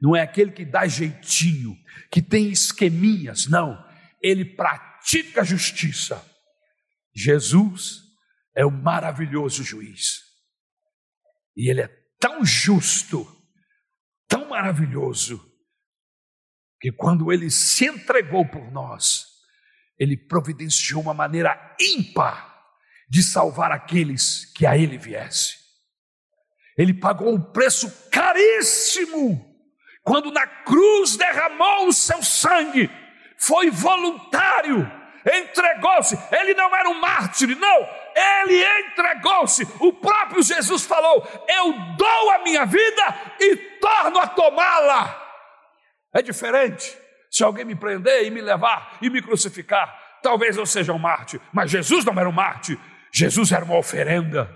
não 0.00 0.14
é 0.16 0.20
aquele 0.20 0.52
que 0.52 0.64
dá 0.64 0.86
jeitinho, 0.86 1.76
que 2.10 2.20
tem 2.20 2.50
esqueminhas, 2.50 3.46
não. 3.46 3.82
Ele 4.20 4.44
pratica 4.44 5.40
a 5.40 5.44
justiça. 5.44 6.24
Jesus 7.14 8.00
é 8.54 8.64
o 8.64 8.70
maravilhoso 8.70 9.62
juiz. 9.62 10.22
E 11.56 11.70
ele 11.70 11.82
é 11.82 11.88
tão 12.18 12.44
justo, 12.44 13.26
tão 14.28 14.48
maravilhoso, 14.48 15.40
que 16.80 16.90
quando 16.90 17.32
ele 17.32 17.50
se 17.50 17.86
entregou 17.86 18.48
por 18.48 18.70
nós, 18.72 19.26
ele 19.98 20.16
providenciou 20.16 21.00
uma 21.00 21.14
maneira 21.14 21.76
ímpar 21.78 22.51
de 23.12 23.22
salvar 23.22 23.70
aqueles 23.70 24.46
que 24.54 24.64
a 24.64 24.74
ele 24.74 24.96
viesse. 24.96 25.58
Ele 26.78 26.94
pagou 26.94 27.30
um 27.30 27.38
preço 27.38 28.08
caríssimo 28.10 29.38
quando 30.02 30.32
na 30.32 30.46
cruz 30.46 31.14
derramou 31.18 31.88
o 31.88 31.92
seu 31.92 32.22
sangue, 32.22 32.90
foi 33.36 33.68
voluntário, 33.68 34.90
entregou-se. 35.30 36.18
Ele 36.32 36.54
não 36.54 36.74
era 36.74 36.88
um 36.88 36.98
mártir, 37.00 37.54
não, 37.54 37.88
ele 38.16 38.64
entregou-se. 38.80 39.68
O 39.78 39.92
próprio 39.92 40.42
Jesus 40.42 40.86
falou: 40.86 41.22
Eu 41.46 41.74
dou 41.98 42.30
a 42.30 42.38
minha 42.38 42.64
vida 42.64 43.34
e 43.38 43.56
torno 43.78 44.20
a 44.20 44.26
tomá-la. 44.26 45.22
É 46.14 46.22
diferente. 46.22 46.96
Se 47.30 47.44
alguém 47.44 47.66
me 47.66 47.74
prender 47.74 48.24
e 48.24 48.30
me 48.30 48.40
levar 48.40 48.96
e 49.02 49.10
me 49.10 49.20
crucificar, 49.20 50.18
talvez 50.22 50.56
eu 50.56 50.64
seja 50.64 50.94
um 50.94 50.98
Marte, 50.98 51.38
mas 51.52 51.70
Jesus 51.70 52.06
não 52.06 52.18
era 52.18 52.28
um 52.28 52.32
Marte. 52.32 52.80
Jesus 53.12 53.52
era 53.52 53.64
uma 53.64 53.76
oferenda. 53.76 54.50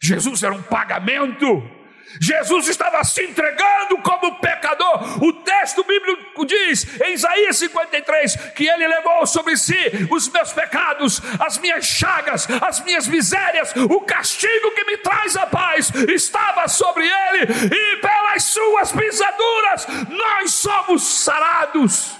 Jesus 0.00 0.42
era 0.42 0.54
um 0.54 0.62
pagamento. 0.62 1.78
Jesus 2.20 2.68
estava 2.68 3.04
se 3.04 3.22
entregando 3.22 3.98
como 3.98 4.36
pecador. 4.36 5.22
O 5.22 5.32
texto 5.34 5.84
bíblico 5.84 6.46
diz 6.46 7.00
em 7.02 7.12
Isaías 7.12 7.58
53 7.58 8.36
que 8.56 8.66
ele 8.66 8.88
levou 8.88 9.26
sobre 9.26 9.56
si 9.58 9.76
os 10.10 10.28
meus 10.30 10.52
pecados, 10.52 11.20
as 11.38 11.58
minhas 11.58 11.84
chagas, 11.84 12.48
as 12.62 12.80
minhas 12.80 13.06
misérias, 13.06 13.74
o 13.76 14.00
castigo 14.00 14.70
que 14.72 14.84
me 14.84 14.96
traz 14.98 15.36
a 15.36 15.46
paz 15.46 15.92
estava 16.08 16.66
sobre 16.66 17.06
ele 17.06 17.46
e 17.74 17.96
pelas 17.98 18.44
suas 18.44 18.90
pisaduras 18.90 19.86
nós 20.08 20.52
somos 20.52 21.02
sarados. 21.02 22.16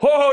Oh, 0.00 0.32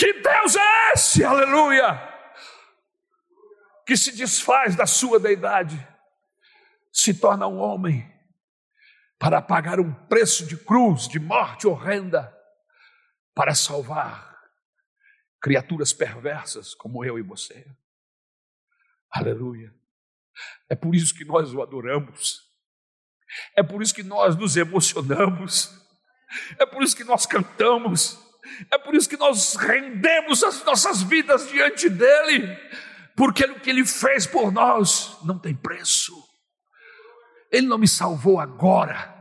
que 0.00 0.12
Deus 0.14 0.56
é 0.56 0.92
esse? 0.92 1.22
Aleluia! 1.24 2.10
que 3.90 3.96
se 3.96 4.12
desfaz 4.12 4.76
da 4.76 4.86
sua 4.86 5.18
deidade, 5.18 5.76
se 6.92 7.12
torna 7.12 7.48
um 7.48 7.58
homem 7.58 8.08
para 9.18 9.42
pagar 9.42 9.80
um 9.80 9.92
preço 10.06 10.46
de 10.46 10.56
cruz, 10.56 11.08
de 11.08 11.18
morte 11.18 11.66
horrenda, 11.66 12.32
para 13.34 13.52
salvar 13.52 14.40
criaturas 15.40 15.92
perversas 15.92 16.72
como 16.72 17.04
eu 17.04 17.18
e 17.18 17.22
você. 17.22 17.66
Aleluia. 19.10 19.74
É 20.68 20.76
por 20.76 20.94
isso 20.94 21.12
que 21.12 21.24
nós 21.24 21.52
o 21.52 21.60
adoramos. 21.60 22.48
É 23.56 23.62
por 23.64 23.82
isso 23.82 23.92
que 23.92 24.04
nós 24.04 24.36
nos 24.36 24.56
emocionamos. 24.56 25.68
É 26.60 26.64
por 26.64 26.80
isso 26.84 26.96
que 26.96 27.02
nós 27.02 27.26
cantamos. 27.26 28.24
É 28.70 28.78
por 28.78 28.94
isso 28.94 29.08
que 29.08 29.16
nós 29.16 29.54
rendemos 29.56 30.42
as 30.42 30.64
nossas 30.64 31.02
vidas 31.02 31.48
diante 31.48 31.88
dele 31.88 32.56
porque 33.20 33.44
o 33.44 33.60
que 33.60 33.68
Ele 33.68 33.84
fez 33.84 34.26
por 34.26 34.50
nós 34.50 35.18
não 35.22 35.38
tem 35.38 35.54
preço. 35.54 36.14
Ele 37.52 37.66
não 37.66 37.76
me 37.76 37.86
salvou 37.86 38.40
agora, 38.40 39.14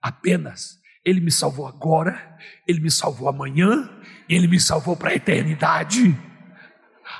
apenas. 0.00 0.78
Ele 1.04 1.20
me 1.20 1.32
salvou 1.32 1.66
agora, 1.66 2.38
Ele 2.64 2.78
me 2.78 2.92
salvou 2.92 3.28
amanhã, 3.28 3.90
Ele 4.28 4.46
me 4.46 4.60
salvou 4.60 4.96
para 4.96 5.10
a 5.10 5.14
eternidade. 5.16 6.16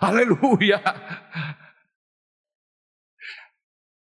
Aleluia! 0.00 0.80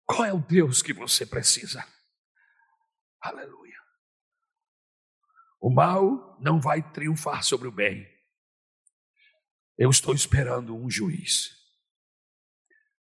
Qual 0.06 0.24
é 0.24 0.32
o 0.32 0.38
Deus 0.38 0.80
que 0.80 0.94
você 0.94 1.26
precisa? 1.26 1.84
Aleluia! 3.20 3.67
O 5.60 5.70
mal 5.70 6.36
não 6.40 6.60
vai 6.60 6.82
triunfar 6.92 7.42
sobre 7.42 7.68
o 7.68 7.72
bem. 7.72 8.06
Eu 9.76 9.90
estou 9.90 10.14
esperando 10.14 10.76
um 10.76 10.90
juiz. 10.90 11.56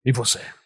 E 0.05 0.11
você? 0.11 0.60